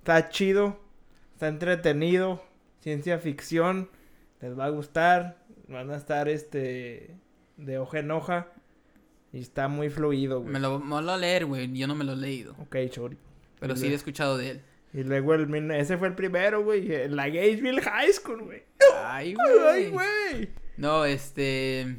Está 0.07 0.29
chido, 0.29 0.79
está 1.33 1.49
entretenido, 1.49 2.41
ciencia 2.79 3.19
ficción, 3.19 3.91
les 4.41 4.57
va 4.57 4.67
a 4.67 4.69
gustar, 4.69 5.45
van 5.67 5.91
a 5.91 5.97
estar 5.97 6.29
este 6.29 7.17
de 7.57 7.79
hoja 7.79 7.99
en 7.99 8.13
hoja 8.13 8.53
y 9.33 9.41
está 9.41 9.67
muy 9.67 9.91
fluido, 9.91 10.43
güey. 10.43 10.53
Me 10.53 10.61
lo 10.61 10.79
voy 10.79 11.09
a 11.09 11.17
leer, 11.17 11.47
güey, 11.47 11.73
yo 11.73 11.89
no 11.89 11.97
me 11.97 12.05
lo 12.05 12.13
he 12.13 12.19
leído. 12.19 12.55
Ok, 12.61 12.77
chori. 12.89 13.19
Pero 13.59 13.75
sí 13.75 13.89
he 13.89 13.95
escuchado 13.95 14.39
de 14.39 14.51
él. 14.51 14.63
Y 14.95 15.03
luego 15.03 15.35
el, 15.35 15.73
ese 15.73 15.99
fue 15.99 16.07
el 16.07 16.15
primero, 16.15 16.63
güey, 16.63 16.95
en 16.95 17.17
la 17.17 17.27
Gageville 17.27 17.83
High 17.83 18.13
School, 18.13 18.45
güey. 18.45 18.63
Ay, 19.03 19.35
güey. 19.35 19.59
Ay, 19.69 19.91
güey. 19.91 20.51
No, 20.77 21.05
este 21.05 21.97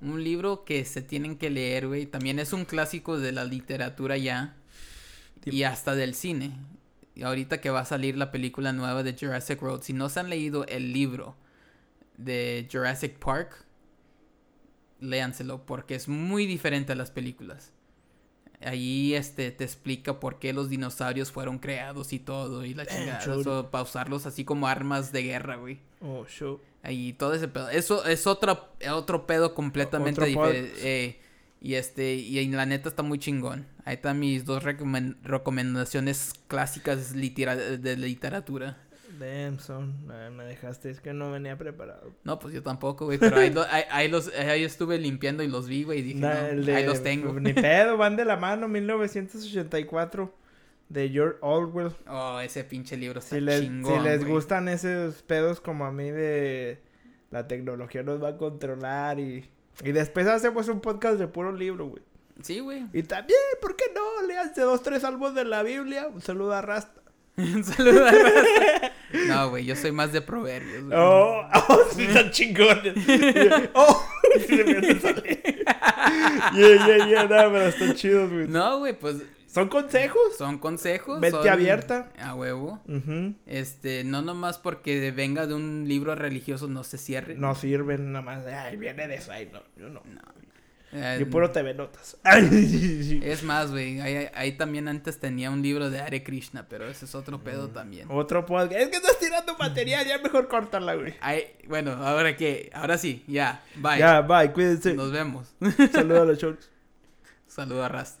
Un 0.00 0.24
libro 0.24 0.64
que 0.64 0.84
se 0.84 1.02
tienen 1.02 1.38
que 1.38 1.50
leer, 1.50 1.86
güey. 1.86 2.06
También 2.06 2.40
es 2.40 2.52
un 2.52 2.64
clásico 2.64 3.16
de 3.20 3.30
la 3.30 3.44
literatura 3.44 4.16
ya. 4.16 4.56
Y 5.44 5.62
hasta 5.62 5.94
del 5.94 6.14
cine. 6.14 6.52
Ahorita 7.22 7.60
que 7.60 7.70
va 7.70 7.80
a 7.80 7.84
salir 7.84 8.16
la 8.16 8.30
película 8.30 8.72
nueva 8.72 9.02
de 9.02 9.16
Jurassic 9.18 9.62
World, 9.62 9.82
si 9.82 9.92
no 9.92 10.08
se 10.08 10.20
han 10.20 10.30
leído 10.30 10.64
el 10.66 10.92
libro 10.92 11.36
de 12.16 12.68
Jurassic 12.70 13.18
Park, 13.18 13.64
léanselo 15.00 15.66
porque 15.66 15.94
es 15.94 16.08
muy 16.08 16.46
diferente 16.46 16.92
a 16.92 16.96
las 16.96 17.10
películas. 17.10 17.72
Ahí 18.62 19.14
este 19.14 19.50
te 19.52 19.64
explica 19.64 20.20
por 20.20 20.38
qué 20.38 20.52
los 20.52 20.68
dinosaurios 20.68 21.32
fueron 21.32 21.58
creados 21.58 22.12
y 22.12 22.18
todo 22.18 22.64
y 22.64 22.74
la 22.74 22.84
chingada, 22.84 23.70
para 23.70 23.84
usarlos 23.84 24.26
así 24.26 24.44
como 24.44 24.68
armas 24.68 25.12
de 25.12 25.22
guerra, 25.22 25.56
güey. 25.56 25.80
Oh, 26.00 26.26
show. 26.26 26.60
Ahí 26.82 27.14
todo 27.14 27.34
ese 27.34 27.48
pedo. 27.48 27.70
Eso 27.70 28.04
es 28.04 28.26
otro, 28.26 28.68
otro 28.92 29.26
pedo 29.26 29.54
completamente 29.54 30.24
diferente. 30.26 30.72
Eh, 30.82 31.20
y 31.60 31.74
este, 31.74 32.14
y 32.14 32.46
la 32.48 32.64
neta 32.64 32.88
está 32.88 33.02
muy 33.02 33.18
chingón. 33.18 33.66
Ahí 33.84 33.96
están 33.96 34.18
mis 34.18 34.44
dos 34.44 34.64
recomendaciones 34.64 36.32
clásicas 36.48 37.12
de 37.12 37.96
literatura. 37.96 38.78
Damn, 39.18 39.58
son, 39.58 40.06
me 40.06 40.44
dejaste, 40.44 40.88
es 40.88 41.00
que 41.00 41.12
no 41.12 41.30
venía 41.30 41.58
preparado. 41.58 42.14
No, 42.24 42.38
pues 42.38 42.54
yo 42.54 42.62
tampoco, 42.62 43.04
güey, 43.04 43.18
pero 43.18 43.36
ahí, 43.36 43.52
ahí, 43.90 44.08
los, 44.08 44.32
ahí 44.34 44.64
estuve 44.64 44.98
limpiando 44.98 45.42
y 45.42 45.48
los 45.48 45.68
vi, 45.68 45.82
güey, 45.82 45.98
y 45.98 46.02
dije, 46.02 46.20
no, 46.20 46.28
ahí 46.74 46.86
los 46.86 47.02
tengo. 47.02 47.38
Ni 47.38 47.52
pedo, 47.52 47.98
van 47.98 48.16
de 48.16 48.24
la 48.24 48.38
mano, 48.38 48.66
1984, 48.66 50.34
de 50.88 51.10
George 51.10 51.36
Orwell. 51.42 51.92
Oh, 52.08 52.40
ese 52.40 52.64
pinche 52.64 52.96
libro 52.96 53.18
está 53.18 53.34
si 53.36 53.42
les, 53.42 53.60
Si 53.60 53.98
les 54.02 54.24
gustan 54.24 54.68
esos 54.68 55.22
pedos 55.22 55.60
como 55.60 55.84
a 55.84 55.92
mí 55.92 56.10
de 56.10 56.80
la 57.30 57.46
tecnología 57.46 58.02
nos 58.02 58.22
va 58.22 58.30
a 58.30 58.36
controlar 58.38 59.20
y... 59.20 59.50
Y 59.82 59.92
después 59.92 60.26
hacemos 60.26 60.68
un 60.68 60.80
podcast 60.80 61.18
de 61.18 61.26
puro 61.26 61.52
libro, 61.52 61.86
güey. 61.86 62.02
Sí, 62.42 62.60
güey. 62.60 62.86
Y 62.92 63.02
también, 63.02 63.38
¿por 63.60 63.76
qué 63.76 63.84
no? 63.94 64.26
Leanse 64.26 64.62
dos, 64.62 64.82
tres 64.82 65.02
salmos 65.02 65.34
de 65.34 65.44
la 65.44 65.62
Biblia. 65.62 66.08
Un 66.08 66.20
saludo 66.20 66.54
a 66.54 66.62
Rasta. 66.62 67.00
un 67.36 67.64
saludo 67.64 68.06
a 68.06 68.10
Rasta. 68.10 68.92
No, 69.26 69.50
güey, 69.50 69.64
yo 69.64 69.76
soy 69.76 69.92
más 69.92 70.12
de 70.12 70.22
proverbios. 70.22 70.84
Güey. 70.84 70.98
Oh, 70.98 71.42
oh, 71.68 71.80
sí, 71.94 72.04
están 72.04 72.30
chingones. 72.30 72.94
oh, 73.74 74.06
se 74.46 74.64
me 74.64 75.00
salir. 75.00 75.64
Yeah, 76.54 76.86
yeah, 76.86 77.06
yeah, 77.06 77.22
no, 77.22 77.52
pero 77.52 77.66
están 77.66 77.94
chidos, 77.94 78.30
güey. 78.30 78.48
No, 78.48 78.78
güey, 78.78 78.98
pues. 78.98 79.16
¿Son 79.52 79.68
consejos? 79.68 80.36
Son 80.38 80.58
consejos. 80.58 81.18
Mente 81.18 81.50
abierta. 81.50 82.12
A 82.18 82.34
huevo. 82.34 82.80
Este, 83.46 84.04
no 84.04 84.22
nomás 84.22 84.58
porque 84.58 85.10
venga 85.10 85.46
de 85.46 85.54
un 85.54 85.88
libro 85.88 86.14
religioso 86.14 86.68
no 86.68 86.84
se 86.84 86.98
cierre. 86.98 87.34
No 87.34 87.54
sirven 87.54 88.12
nada 88.12 88.24
más. 88.24 88.46
Ay, 88.46 88.76
viene 88.76 89.08
de 89.08 89.16
eso. 89.16 89.32
Ay, 89.32 89.50
no, 89.52 89.60
yo 89.76 89.88
no. 89.88 90.02
No. 90.04 90.40
Eh, 90.92 91.18
Yo 91.20 91.30
puro 91.30 91.50
TV 91.50 91.72
Notas. 91.72 92.16
es 92.24 93.42
más, 93.44 93.70
güey. 93.70 94.00
Ahí, 94.00 94.52
también 94.52 94.88
antes 94.88 95.20
tenía 95.20 95.50
un 95.50 95.62
libro 95.62 95.88
de 95.88 96.00
Hare 96.00 96.24
Krishna, 96.24 96.66
pero 96.68 96.88
ese 96.88 97.04
es 97.04 97.14
otro 97.14 97.42
pedo 97.44 97.68
mm, 97.68 97.72
también. 97.72 98.08
Otro 98.10 98.44
podcast. 98.44 98.72
Es 98.80 98.88
que 98.88 98.96
estás 98.96 99.18
tirando 99.18 99.56
material, 99.56 100.04
ya 100.06 100.18
mejor 100.18 100.48
cortarla, 100.48 100.94
güey. 100.94 101.14
bueno, 101.68 101.92
ahora 101.92 102.36
qué. 102.36 102.70
Ahora 102.74 102.98
sí, 102.98 103.24
ya. 103.28 103.62
Bye. 103.76 103.98
Ya, 103.98 104.20
bye, 104.22 104.52
cuídense. 104.52 104.94
Nos 104.94 105.12
vemos. 105.12 105.54
Saludos 105.92 106.20
a 106.20 106.24
los 106.24 106.38
shorts. 106.38 106.70
Saludos 107.46 107.84
a 107.84 107.88
Rast. 107.88 108.20